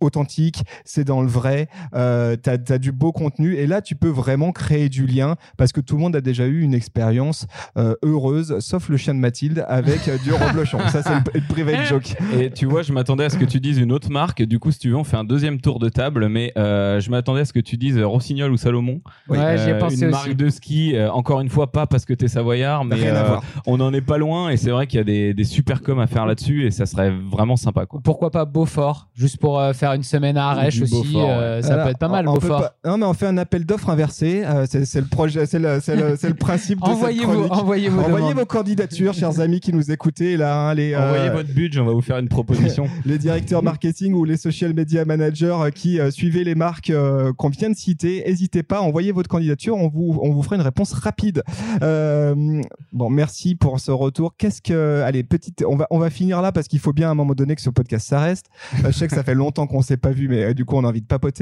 authentique, 0.00 0.62
c'est 0.84 1.04
dans 1.04 1.22
le 1.22 1.28
vrai, 1.28 1.53
euh, 1.94 2.36
t'as 2.36 2.56
as 2.68 2.78
du 2.78 2.92
beau 2.92 3.12
contenu. 3.12 3.54
Et 3.56 3.66
là, 3.66 3.82
tu 3.82 3.94
peux 3.94 4.08
vraiment 4.08 4.52
créer 4.52 4.88
du 4.88 5.06
lien 5.06 5.36
parce 5.56 5.72
que 5.72 5.80
tout 5.80 5.96
le 5.96 6.02
monde 6.02 6.16
a 6.16 6.20
déjà 6.20 6.46
eu 6.46 6.60
une 6.62 6.74
expérience 6.74 7.46
euh, 7.76 7.94
heureuse, 8.02 8.58
sauf 8.60 8.88
le 8.88 8.96
chien 8.96 9.14
de 9.14 9.18
Mathilde, 9.20 9.64
avec 9.68 10.08
euh, 10.08 10.16
du 10.18 10.32
reblochon. 10.32 10.78
Ça, 10.88 11.02
c'est 11.02 11.14
le, 11.14 11.20
le 11.34 11.40
private 11.48 11.86
joke. 11.86 12.14
Et 12.38 12.50
tu 12.50 12.66
vois, 12.66 12.82
je 12.82 12.92
m'attendais 12.92 13.24
à 13.24 13.30
ce 13.30 13.38
que 13.38 13.44
tu 13.44 13.60
dises 13.60 13.78
une 13.78 13.92
autre 13.92 14.10
marque. 14.10 14.42
Du 14.42 14.58
coup, 14.58 14.70
si 14.70 14.78
tu 14.78 14.90
veux, 14.90 14.96
on 14.96 15.04
fait 15.04 15.16
un 15.16 15.24
deuxième 15.24 15.60
tour 15.60 15.78
de 15.78 15.88
table. 15.88 16.28
Mais 16.28 16.52
euh, 16.56 17.00
je 17.00 17.10
m'attendais 17.10 17.40
à 17.40 17.44
ce 17.44 17.52
que 17.52 17.60
tu 17.60 17.76
dises 17.76 17.98
Rossignol 17.98 18.50
ou 18.52 18.56
Salomon. 18.56 19.00
Oui. 19.28 19.38
Ouais, 19.38 19.58
j'y 19.58 19.70
ai 19.70 19.72
Euh, 19.74 19.78
pensé 19.78 19.96
une 19.96 20.04
aussi. 20.04 20.10
marque 20.12 20.34
de 20.34 20.48
ski. 20.50 20.96
euh, 20.96 21.10
encore 21.10 21.40
une 21.40 21.48
fois, 21.48 21.70
pas 21.72 21.86
parce 21.86 22.04
que 22.04 22.14
t'es 22.14 22.28
savoyard, 22.28 22.84
mais 22.84 22.96
euh, 23.06 23.36
on 23.66 23.76
n'en 23.78 23.92
est 23.92 24.00
pas 24.00 24.18
loin. 24.18 24.50
Et 24.50 24.56
c'est 24.56 24.70
vrai 24.70 24.86
qu'il 24.86 24.98
y 24.98 25.00
a 25.00 25.04
des, 25.04 25.34
des 25.34 25.44
super 25.44 25.82
coms 25.82 25.98
à 26.00 26.06
faire 26.06 26.26
là-dessus. 26.26 26.66
Et 26.66 26.70
ça 26.70 26.86
serait 26.86 27.10
vraiment 27.10 27.56
sympa, 27.56 27.86
quoi. 27.86 28.00
Pourquoi 28.02 28.30
pas 28.30 28.44
Beaufort, 28.44 29.08
juste 29.14 29.38
pour 29.38 29.58
euh, 29.60 29.72
faire 29.72 29.92
une 29.92 30.02
semaine 30.02 30.36
à 30.36 30.48
Arèche 30.50 30.80
aussi, 30.82 30.94
Beaufort, 31.12 31.28
euh, 31.30 31.43
ça 31.62 31.72
Alors, 31.74 31.84
peut 31.86 31.90
être 31.92 31.98
pas 31.98 32.08
mal 32.08 32.28
on- 32.28 32.34
Beaufort. 32.34 32.60
pas- 32.60 32.76
Non, 32.90 32.98
mais 32.98 33.06
on 33.06 33.14
fait 33.14 33.26
un 33.26 33.36
appel 33.38 33.64
d'offres 33.64 33.90
inversé. 33.90 34.44
euh, 34.44 34.66
c'est 34.68 35.00
le 35.00 35.06
projet, 35.06 35.46
c'est 35.46 35.58
le, 35.58 35.78
c'est 35.80 35.96
le, 35.96 36.16
c'est 36.16 36.28
le 36.28 36.34
principe 36.34 36.80
de 36.80 36.86
cette 36.86 36.94
Envoyez 36.94 37.24
vos, 37.24 37.32
chronique. 37.32 37.52
envoyez 37.52 37.88
vos 37.88 38.00
Envoyez 38.00 38.16
demandes. 38.30 38.34
vos 38.38 38.46
candidatures, 38.46 39.14
chers 39.14 39.40
amis 39.40 39.60
qui 39.60 39.72
nous 39.72 39.90
écoutez 39.90 40.36
là, 40.36 40.68
hein, 40.68 40.74
les, 40.74 40.94
euh, 40.94 41.00
Envoyez 41.08 41.30
votre 41.30 41.52
budget, 41.54 41.80
on 41.80 41.86
va 41.86 41.92
vous 41.92 42.00
faire 42.00 42.18
une 42.18 42.28
proposition. 42.28 42.86
les 43.04 43.18
directeurs 43.18 43.62
marketing 43.62 44.14
ou 44.14 44.24
les 44.24 44.36
social 44.36 44.74
media 44.74 45.04
managers 45.04 45.56
euh, 45.60 45.70
qui 45.70 46.00
euh, 46.00 46.10
suivez 46.10 46.44
les 46.44 46.54
marques 46.54 46.90
euh, 46.90 47.32
qu'on 47.32 47.48
vient 47.48 47.70
de 47.70 47.76
citer, 47.76 48.22
n'hésitez 48.26 48.62
pas, 48.62 48.80
envoyez 48.80 49.12
votre 49.12 49.28
candidature, 49.28 49.76
on 49.76 49.88
vous, 49.88 50.18
on 50.22 50.32
vous 50.32 50.42
fera 50.42 50.56
une 50.56 50.62
réponse 50.62 50.92
rapide. 50.92 51.42
Euh, 51.82 52.62
bon, 52.92 53.10
merci 53.10 53.54
pour 53.54 53.80
ce 53.80 53.90
retour. 53.90 54.34
Qu'est-ce 54.36 54.62
que, 54.62 55.02
allez, 55.02 55.22
petite, 55.24 55.64
on 55.66 55.76
va, 55.76 55.86
on 55.90 55.98
va 55.98 56.10
finir 56.10 56.40
là 56.42 56.52
parce 56.52 56.68
qu'il 56.68 56.78
faut 56.78 56.92
bien 56.92 57.08
à 57.08 57.10
un 57.10 57.14
moment 57.14 57.34
donné 57.34 57.54
que 57.54 57.60
ce 57.62 57.70
podcast 57.70 58.08
ça 58.08 58.20
reste. 58.20 58.46
Euh, 58.84 58.88
je 58.88 58.92
sais 58.92 59.06
que 59.08 59.14
ça 59.14 59.22
fait 59.22 59.34
longtemps 59.34 59.66
qu'on 59.66 59.82
s'est 59.82 59.96
pas 59.96 60.10
vu, 60.10 60.28
mais 60.28 60.44
euh, 60.44 60.54
du 60.54 60.64
coup 60.64 60.76
on 60.76 60.84
a 60.84 60.88
envie 60.88 61.00
de 61.02 61.06
papoter. 61.06 61.33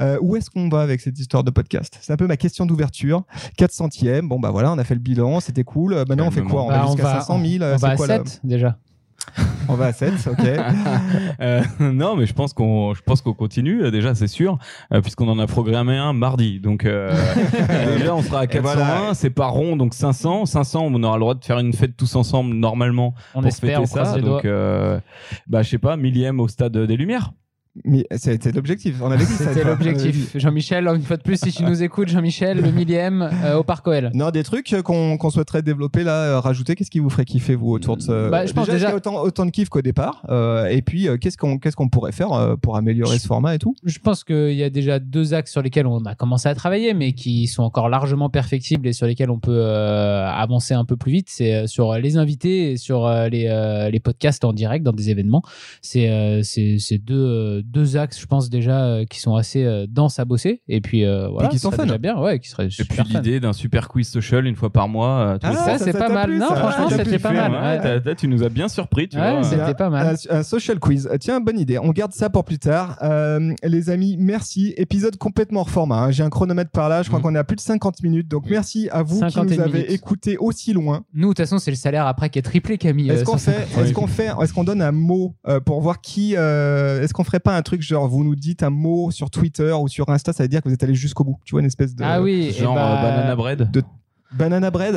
Euh, 0.00 0.18
où 0.20 0.36
est-ce 0.36 0.50
qu'on 0.50 0.68
va 0.68 0.80
avec 0.82 1.00
cette 1.00 1.18
histoire 1.18 1.44
de 1.44 1.50
podcast? 1.50 1.98
C'est 2.00 2.12
un 2.12 2.16
peu 2.16 2.26
ma 2.26 2.36
question 2.36 2.66
d'ouverture. 2.66 3.22
400e, 3.58 4.22
bon 4.28 4.38
bah 4.40 4.50
voilà, 4.50 4.72
on 4.72 4.78
a 4.78 4.84
fait 4.84 4.94
le 4.94 5.00
bilan, 5.00 5.40
c'était 5.40 5.64
cool. 5.64 5.94
Euh, 5.94 6.04
maintenant 6.08 6.26
on 6.28 6.30
fait 6.30 6.42
quoi? 6.42 6.64
On 6.64 6.68
va 6.68 6.78
Bah, 6.78 6.84
on 6.86 6.92
jusqu'à 6.92 7.02
va- 7.04 7.20
500 7.20 7.40
000. 7.44 7.62
euh, 7.64 7.74
On 7.74 7.76
va 7.78 7.88
à 7.88 7.96
quoi, 7.96 8.06
là 8.06 8.16
7 8.24 8.40
déjà. 8.44 8.78
On 9.68 9.74
va 9.74 9.86
à 9.86 9.92
7, 9.92 10.12
ok. 10.30 10.46
Euh, 11.40 11.62
non, 11.80 12.16
mais 12.16 12.24
je 12.24 12.32
pense 12.32 12.52
qu'on, 12.52 12.94
je 12.94 13.02
pense 13.02 13.20
qu'on 13.20 13.34
continue. 13.34 13.82
euh, 13.82 13.90
Déjà, 13.90 14.14
c'est 14.14 14.28
sûr, 14.28 14.58
euh, 14.92 15.00
puisqu'on 15.02 15.28
en 15.28 15.38
a 15.38 15.46
programmé 15.46 15.96
un 15.96 16.12
mardi. 16.12 16.60
Donc 16.60 16.84
euh, 16.84 17.12
déjà, 17.98 18.14
on 18.14 18.22
sera 18.22 18.40
à 18.40 18.46
401. 18.46 18.74
voilà. 18.74 19.14
C'est 19.14 19.30
pas 19.30 19.46
rond, 19.48 19.76
donc 19.76 19.92
500. 19.92 20.46
500, 20.46 20.86
on 20.86 21.02
aura 21.02 21.16
le 21.16 21.20
droit 21.20 21.34
de 21.34 21.44
faire 21.44 21.58
une 21.58 21.72
fête 21.72 21.96
tous 21.96 22.14
ensemble 22.16 22.54
normalement 22.54 23.14
On 23.34 23.40
pour 23.40 23.48
espère, 23.48 23.80
fêter 23.80 24.04
ça. 24.04 24.18
Donc, 24.20 24.44
euh, 24.44 25.00
bah, 25.48 25.62
je 25.62 25.70
sais 25.70 25.78
pas, 25.78 25.96
millième 25.96 26.40
au 26.40 26.48
stade 26.48 26.76
des 26.78 26.96
Lumières. 26.96 27.32
Mais 27.84 28.04
c'était 28.16 28.52
l'objectif. 28.52 28.96
On 29.02 29.10
avait 29.10 29.24
dit 29.24 29.32
ça. 29.32 29.52
C'était 29.52 29.64
l'objectif. 29.64 30.36
Jean-Michel, 30.36 30.86
une 30.88 31.02
fois 31.02 31.16
de 31.16 31.22
plus, 31.22 31.36
si 31.38 31.52
tu 31.52 31.64
nous 31.64 31.82
écoutes, 31.82 32.08
Jean-Michel, 32.08 32.60
le 32.60 32.70
millième 32.70 33.28
euh, 33.44 33.56
au 33.58 33.62
Parc 33.64 33.86
OL. 33.86 34.10
Non, 34.14 34.30
des 34.30 34.42
trucs 34.42 34.74
qu'on 34.82 35.16
qu'on 35.16 35.30
souhaiterait 35.30 35.62
développer 35.62 36.04
là, 36.04 36.22
euh, 36.24 36.40
rajouter. 36.40 36.74
Qu'est-ce 36.74 36.90
qui 36.90 36.98
vous 36.98 37.10
ferait 37.10 37.24
kiffer 37.24 37.54
vous 37.54 37.70
autour 37.70 37.96
de 37.96 38.02
ce 38.02 38.30
Bah, 38.30 38.46
je 38.46 38.52
pense 38.52 38.66
déjà- 38.68 38.78
qu'il 38.86 38.88
y 38.88 38.92
a 38.92 38.96
autant, 38.96 39.22
autant 39.22 39.46
de 39.46 39.50
kiff 39.50 39.68
qu'au 39.68 39.82
départ. 39.82 40.22
Euh, 40.28 40.66
et 40.66 40.82
puis, 40.82 41.08
euh, 41.08 41.16
qu'est-ce 41.16 41.36
qu'on 41.38 41.58
qu'est-ce 41.58 41.76
qu'on 41.76 41.88
pourrait 41.88 42.12
faire 42.12 42.32
euh, 42.32 42.56
pour 42.56 42.76
améliorer 42.76 43.18
ce 43.18 43.26
format 43.26 43.54
et 43.54 43.58
tout? 43.58 43.74
Je 43.84 43.98
pense 43.98 44.24
qu'il 44.24 44.52
y 44.54 44.62
a 44.62 44.70
déjà 44.70 44.98
deux 44.98 45.34
axes 45.34 45.52
sur 45.52 45.62
lesquels 45.62 45.86
on 45.86 46.04
a 46.04 46.14
commencé 46.14 46.48
à 46.48 46.54
travailler, 46.54 46.94
mais 46.94 47.12
qui 47.12 47.46
sont 47.46 47.62
encore 47.62 47.88
largement 47.88 48.28
perfectibles 48.30 48.86
et 48.88 48.92
sur 48.92 49.06
lesquels 49.06 49.30
on 49.30 49.38
peut 49.38 49.52
euh, 49.58 50.26
avancer 50.28 50.74
un 50.74 50.84
peu 50.84 50.96
plus 50.96 51.12
vite. 51.12 51.28
C'est 51.30 51.54
euh, 51.54 51.66
sur 51.66 51.94
les 51.94 52.16
invités 52.16 52.72
et 52.72 52.76
sur 52.76 53.06
euh, 53.06 53.28
les, 53.28 53.46
euh, 53.48 53.90
les 53.90 54.00
podcasts 54.00 54.44
en 54.44 54.52
direct 54.52 54.84
dans 54.84 54.92
des 54.92 55.10
événements. 55.10 55.42
C'est 55.82 56.08
euh, 56.10 56.42
c'est 56.42 56.76
c'est 56.78 56.98
deux, 56.98 57.14
euh, 57.16 57.62
deux 57.70 57.96
axes, 57.96 58.20
je 58.20 58.26
pense, 58.26 58.50
déjà 58.50 58.84
euh, 58.84 59.04
qui 59.04 59.20
sont 59.20 59.36
assez 59.36 59.64
euh, 59.64 59.86
denses 59.88 60.18
à 60.18 60.24
bosser. 60.24 60.62
Et 60.68 60.80
puis, 60.80 61.04
euh, 61.04 61.28
voilà. 61.28 61.48
qui 61.48 61.58
sont 61.58 61.70
fun. 61.70 61.84
déjà 61.84 61.98
bien, 61.98 62.18
ouais, 62.20 62.38
qui 62.40 62.48
serait 62.48 62.66
Et 62.66 62.84
puis 62.84 63.02
l'idée 63.10 63.40
d'un 63.40 63.52
super 63.52 63.88
quiz 63.88 64.08
social 64.08 64.46
une 64.46 64.56
fois 64.56 64.70
par 64.72 64.88
mois. 64.88 65.18
euh, 65.34 65.38
Ah, 65.42 65.54
ça, 65.54 65.78
c'est 65.78 65.92
pas 65.92 66.08
mal. 66.08 66.26
plu, 66.30 66.38
non, 66.38 66.48
ça 66.48 66.56
franchement, 66.56 66.88
c'était 66.90 67.18
pas 67.18 67.32
mal. 67.32 67.82
Ouais, 68.04 68.14
tu 68.16 68.28
nous 68.28 68.42
as 68.42 68.48
bien 68.48 68.68
surpris, 68.68 69.08
tu 69.08 69.16
Ouais, 69.18 69.32
vois. 69.32 69.42
c'est- 69.42 69.50
C'était 69.58 69.62
Un- 69.70 69.74
pas 69.74 69.90
mal. 69.90 70.16
Un, 70.30 70.36
un 70.38 70.42
social 70.42 70.78
quiz. 70.78 71.08
Tiens, 71.20 71.40
bonne 71.40 71.58
idée. 71.58 71.78
On 71.78 71.90
garde 71.90 72.12
ça 72.12 72.30
pour 72.30 72.44
plus 72.44 72.58
tard. 72.58 72.96
Euh, 73.02 73.52
les 73.64 73.90
amis, 73.90 74.16
merci. 74.18 74.72
Épisode 74.76 75.16
complètement 75.16 75.60
hors 75.60 75.70
format. 75.70 75.96
hein. 76.04 76.10
J'ai 76.10 76.22
un 76.22 76.30
chronomètre 76.30 76.70
par 76.70 76.88
là. 76.88 77.02
Je 77.02 77.08
crois 77.08 77.18
Mhm. 77.18 77.22
qu'on 77.24 77.34
est 77.34 77.38
à 77.38 77.44
plus 77.44 77.56
de 77.56 77.60
50 77.60 78.02
minutes. 78.02 78.28
Donc 78.28 78.44
merci 78.48 78.88
à 78.90 79.02
vous 79.02 79.14
qui 79.14 79.20
51 79.32 79.56
nous 79.56 79.62
avez 79.62 79.92
écoutés 79.92 80.36
aussi 80.38 80.72
loin. 80.72 81.02
Nous, 81.12 81.28
de 81.28 81.32
toute 81.34 81.38
façon, 81.38 81.58
c'est 81.58 81.70
le 81.70 81.76
salaire 81.76 82.06
après 82.06 82.30
qui 82.30 82.38
est 82.38 82.42
triplé, 82.42 82.78
Camille. 82.78 83.10
Est-ce 83.10 83.24
qu'on 83.24 83.36
fait, 83.38 83.66
est-ce 83.80 83.92
qu'on 83.92 84.06
fait, 84.06 84.28
est-ce 84.42 84.52
qu'on 84.54 84.64
donne 84.64 84.82
un 84.82 84.92
mot 84.92 85.34
pour 85.64 85.80
voir 85.80 86.00
qui, 86.00 86.34
est-ce 86.34 87.12
qu'on 87.12 87.24
ferait 87.24 87.40
pas 87.40 87.56
un 87.58 87.62
truc 87.62 87.82
genre 87.82 88.08
vous 88.08 88.24
nous 88.24 88.36
dites 88.36 88.62
un 88.62 88.70
mot 88.70 89.10
sur 89.10 89.28
Twitter 89.30 89.72
ou 89.72 89.88
sur 89.88 90.08
Insta, 90.08 90.32
ça 90.32 90.44
veut 90.44 90.48
dire 90.48 90.62
que 90.62 90.68
vous 90.68 90.74
êtes 90.74 90.82
allé 90.82 90.94
jusqu'au 90.94 91.24
bout. 91.24 91.38
Tu 91.44 91.52
vois 91.52 91.60
une 91.60 91.66
espèce 91.66 91.94
de 91.94 92.02
Ah 92.04 92.22
oui, 92.22 92.48
et 92.48 92.52
Genre 92.52 92.74
bah, 92.74 92.98
euh, 92.98 93.02
banana 93.02 93.36
bread. 93.36 93.70
de- 93.70 93.82
banana 94.32 94.70
bread. 94.70 94.96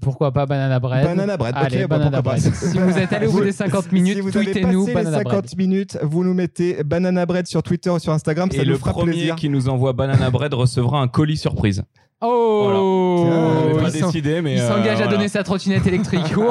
Pourquoi 0.00 0.32
pas 0.32 0.44
banana 0.46 0.80
bread 0.80 1.04
Banana 1.04 1.36
bread. 1.36 1.54
ok, 1.56 1.62
Allez, 1.64 1.86
bah, 1.86 1.98
banana 1.98 2.20
bread. 2.22 2.40
Si 2.40 2.78
vous 2.78 2.98
êtes 2.98 3.12
allé 3.12 3.26
au 3.26 3.32
bout 3.32 3.42
des 3.42 3.52
50 3.52 3.92
minutes, 3.92 4.18
si 4.24 4.30
tweetez-nous 4.32 4.86
les 4.86 4.94
banana 4.94 5.18
50 5.18 5.32
bread. 5.32 5.56
minutes, 5.58 5.98
vous 6.02 6.24
nous 6.24 6.34
mettez 6.34 6.82
banana 6.84 7.24
bread 7.26 7.46
sur 7.46 7.62
Twitter 7.62 7.90
ou 7.90 7.98
sur 7.98 8.12
Instagram, 8.12 8.50
ça 8.50 8.58
Et 8.62 8.64
nous 8.64 8.72
le 8.72 8.78
fera 8.78 8.92
premier 8.92 9.12
plaisir. 9.12 9.36
qui 9.36 9.48
nous 9.48 9.68
envoie 9.68 9.92
banana 9.92 10.30
bread 10.30 10.52
recevra 10.54 11.00
un 11.00 11.08
colis 11.08 11.36
surprise. 11.36 11.82
Oh 12.22 13.24
Voilà. 13.26 13.82
Pas 13.82 13.88
il 13.96 14.00
s'en- 14.00 14.06
décidé, 14.06 14.40
mais 14.42 14.54
il 14.54 14.60
euh, 14.60 14.68
s'engage 14.68 14.92
à 14.92 14.94
voilà. 15.04 15.10
donner 15.10 15.28
sa 15.28 15.42
trottinette 15.42 15.86
électrique. 15.86 16.22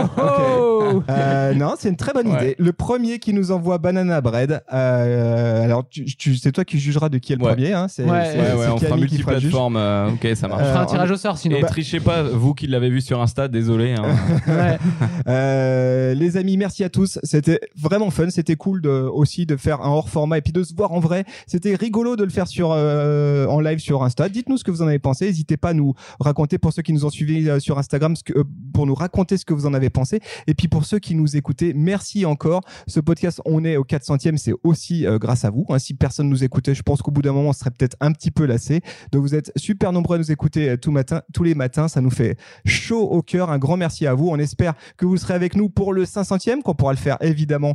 Euh, 1.10 1.54
non, 1.54 1.76
c'est 1.80 1.88
une 1.90 1.96
très 1.96 2.12
bonne 2.12 2.28
Ouais. 2.28 2.36
idée. 2.36 2.56
Le 2.60 2.74
premier 2.74 3.20
qui 3.20 3.34
nous 3.34 3.52
envoie 3.52 3.78
Banana 3.78 4.20
Bread, 4.20 4.62
euh, 4.74 5.64
alors 5.64 5.86
tu, 5.90 6.04
tu- 6.06 6.36
c'est 6.36 6.52
toi 6.52 6.66
qui 6.66 6.80
jugeras 6.80 7.08
de 7.08 7.18
qui 7.18 7.32
est 7.32 7.38
le 7.38 7.44
Ouais. 7.44 7.54
premier. 7.54 7.72
Hein, 7.72 7.88
c'est, 7.88 8.04
Ouais. 8.04 8.36
on 8.70 8.78
fera 8.78 8.98
multiplateforme. 8.98 9.78
euh, 9.78 10.10
ok, 10.10 10.28
ça 10.36 10.48
marche. 10.50 10.62
On 10.64 10.66
fera 10.66 10.80
Euh, 10.80 10.84
un 10.84 10.86
tirage 10.86 11.12
au 11.12 11.16
sort 11.16 11.38
sinon. 11.38 11.58
Et 11.58 11.62
trichez 11.62 12.02
pas, 12.02 12.24
vous 12.24 12.54
qui 12.54 12.68
l'avez 12.68 12.90
vu 12.90 13.00
sur 13.00 13.22
Insta, 13.22 13.48
désolé. 13.48 13.94
hein. 13.98 14.78
Euh, 15.28 16.14
les 16.14 16.36
amis, 16.38 16.58
merci 16.58 16.84
à 16.84 16.90
tous. 16.90 17.20
C'était 17.24 17.60
vraiment 17.80 18.10
fun. 18.10 18.30
C'était 18.30 18.56
cool 18.56 18.82
de, 18.82 18.90
aussi 18.90 19.46
de 19.46 19.56
faire 19.56 19.82
un 19.82 19.90
hors 19.90 20.10
format 20.10 20.38
et 20.40 20.42
puis 20.42 20.52
de 20.54 20.64
se 20.64 20.74
voir 20.76 20.92
en 20.92 21.00
vrai. 21.00 21.26
C'était 21.48 21.76
rigolo 21.76 22.16
de 22.16 22.24
le 22.24 22.30
faire 22.30 22.48
sur 22.48 22.72
euh, 22.74 23.46
en 23.48 23.60
live 23.60 23.80
sur 23.80 24.04
Insta. 24.04 24.30
Dites-nous 24.30 24.58
ce 24.58 24.64
que 24.64 24.72
vous 24.72 24.82
en 24.82 24.88
avez 24.88 25.00
pensé. 25.00 25.26
N'hésitez 25.28 25.58
pas 25.62 25.74
nous 25.74 25.94
raconter 26.20 26.58
pour 26.58 26.74
ceux 26.74 26.82
qui 26.82 26.92
nous 26.92 27.06
ont 27.06 27.10
suivis 27.10 27.48
euh, 27.50 27.60
sur 27.60 27.78
Instagram, 27.78 28.16
ce 28.16 28.24
que, 28.24 28.38
euh, 28.38 28.44
pour 28.74 28.86
nous 28.86 28.96
raconter 28.96 29.38
ce 29.38 29.46
que 29.46 29.54
vous 29.54 29.66
en 29.66 29.74
avez 29.74 29.90
pensé. 29.90 30.20
Et 30.48 30.54
puis 30.54 30.68
pour 30.68 30.86
ceux 30.86 31.00
qui 31.00 31.16
nous 31.16 31.38
écoutez, 31.38 31.74
merci 31.74 32.26
encore. 32.26 32.62
Ce 32.88 33.00
podcast, 33.00 33.42
on 33.46 33.64
est 33.64 33.78
au 33.78 33.84
400e, 33.84 34.38
c'est 34.38 34.54
aussi 34.64 35.06
euh, 35.06 35.18
grâce 35.20 35.46
à 35.46 35.50
vous. 35.52 35.66
hein. 35.70 35.80
Si 35.80 35.94
personne 35.94 36.28
nous 36.30 36.44
écoutait, 36.44 36.76
je 36.76 36.82
pense 36.84 37.02
qu'au 37.02 37.12
bout 37.12 37.22
d'un 37.22 37.32
moment, 37.34 37.50
on 37.50 37.54
serait 37.54 37.72
peut-être 37.72 37.96
un 38.02 38.12
petit 38.12 38.32
peu 38.32 38.46
lassé. 38.46 38.82
Donc 39.12 39.22
vous 39.22 39.36
êtes 39.36 39.52
super 39.56 39.92
nombreux 39.94 40.16
à 40.16 40.20
nous 40.20 40.32
écouter 40.32 40.78
tout 40.78 40.92
matin, 40.92 41.22
tous 41.34 41.44
les 41.44 41.56
matins. 41.56 41.88
Ça 41.88 42.02
nous 42.02 42.10
fait 42.12 42.38
chaud 42.66 43.04
au 43.04 43.22
cœur. 43.22 43.50
Un 43.52 43.60
grand 43.60 43.78
merci 43.78 44.08
à 44.08 44.14
vous. 44.14 44.30
On 44.30 44.38
espère 44.40 44.74
que 44.98 45.06
vous 45.06 45.18
serez 45.18 45.36
avec 45.36 45.56
nous 45.56 45.70
pour 45.70 45.94
le 45.94 46.06
500e, 46.06 46.62
qu'on 46.62 46.74
pourra 46.74 46.94
le 46.94 46.98
faire 46.98 47.18
évidemment 47.22 47.74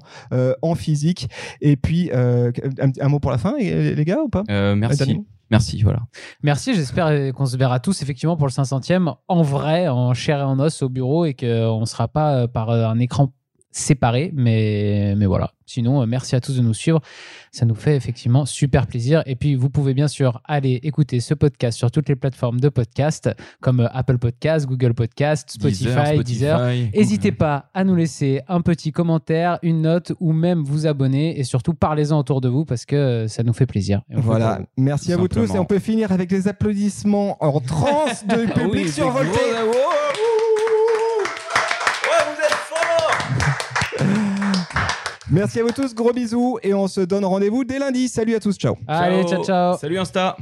en 0.62 0.74
physique. 0.74 1.28
Et 1.60 1.76
puis, 1.76 2.10
un, 2.12 2.50
un 3.00 3.08
mot 3.08 3.20
pour 3.20 3.30
la 3.30 3.38
fin, 3.38 3.56
les 3.58 4.04
gars, 4.04 4.20
ou 4.22 4.28
pas? 4.28 4.42
Merci. 4.74 5.35
Merci, 5.50 5.82
voilà. 5.82 6.00
Merci, 6.42 6.74
j'espère 6.74 7.32
qu'on 7.34 7.46
se 7.46 7.56
verra 7.56 7.78
tous 7.78 8.02
effectivement 8.02 8.36
pour 8.36 8.46
le 8.46 8.52
500e 8.52 9.14
en 9.28 9.42
vrai, 9.42 9.88
en 9.88 10.12
chair 10.12 10.40
et 10.40 10.42
en 10.42 10.58
os 10.58 10.82
au 10.82 10.88
bureau 10.88 11.24
et 11.24 11.34
qu'on 11.34 11.80
ne 11.80 11.86
sera 11.86 12.08
pas 12.08 12.34
euh, 12.34 12.46
par 12.48 12.70
euh, 12.70 12.86
un 12.86 12.98
écran 12.98 13.32
séparé. 13.76 14.30
Mais, 14.34 15.14
mais 15.16 15.26
voilà. 15.26 15.52
Sinon, 15.68 16.00
euh, 16.02 16.06
merci 16.06 16.36
à 16.36 16.40
tous 16.40 16.56
de 16.56 16.62
nous 16.62 16.74
suivre. 16.74 17.00
Ça 17.50 17.66
nous 17.66 17.74
fait 17.74 17.96
effectivement 17.96 18.46
super 18.46 18.86
plaisir. 18.86 19.22
Et 19.26 19.34
puis, 19.34 19.56
vous 19.56 19.68
pouvez 19.68 19.94
bien 19.94 20.06
sûr 20.08 20.40
aller 20.44 20.78
écouter 20.84 21.18
ce 21.20 21.34
podcast 21.34 21.76
sur 21.76 21.90
toutes 21.90 22.08
les 22.08 22.14
plateformes 22.14 22.60
de 22.60 22.68
podcast 22.68 23.28
comme 23.60 23.80
euh, 23.80 23.88
Apple 23.92 24.18
Podcast, 24.18 24.66
Google 24.66 24.94
Podcast, 24.94 25.50
Spotify, 25.50 26.22
Deezer. 26.24 26.60
N'hésitez 26.94 27.32
pas 27.32 27.68
à 27.74 27.82
nous 27.84 27.96
laisser 27.96 28.42
un 28.48 28.60
petit 28.60 28.92
commentaire, 28.92 29.58
une 29.62 29.82
note 29.82 30.12
ou 30.20 30.32
même 30.32 30.62
vous 30.62 30.86
abonner 30.86 31.38
et 31.38 31.44
surtout 31.44 31.74
parlez-en 31.74 32.18
autour 32.18 32.40
de 32.40 32.48
vous 32.48 32.64
parce 32.64 32.84
que 32.86 32.94
euh, 32.96 33.28
ça 33.28 33.42
nous 33.42 33.52
fait 33.52 33.66
plaisir. 33.66 34.02
Et 34.10 34.14
Voilà, 34.16 34.60
merci 34.76 35.12
à 35.12 35.16
vous 35.16 35.26
tous 35.28 35.52
et 35.54 35.58
on 35.58 35.64
peut 35.64 35.80
finir 35.80 36.12
avec 36.12 36.30
les 36.30 36.46
applaudissements 36.48 37.36
en 37.44 37.60
transe 37.60 38.24
de 38.26 38.46
Ah 38.48 38.52
public 38.60 38.84
oui, 38.86 38.88
survolté. 38.88 39.30
des 39.30 39.36
gros- 39.36 39.72
Ouais, 42.04 42.22
vous 42.24 42.40
êtes 42.40 42.52
forts 42.70 43.10
Merci 45.30 45.60
à 45.60 45.64
vous 45.64 45.72
tous, 45.72 45.94
gros 45.94 46.12
bisous 46.12 46.58
et 46.62 46.72
on 46.72 46.86
se 46.86 47.00
donne 47.00 47.24
rendez-vous 47.24 47.64
dès 47.64 47.78
lundi. 47.78 48.08
Salut 48.08 48.34
à 48.34 48.40
tous, 48.40 48.56
ciao. 48.56 48.76
Allez, 48.86 49.24
ciao, 49.24 49.42
ciao. 49.44 49.76
Salut 49.76 49.98
Insta. 49.98 50.36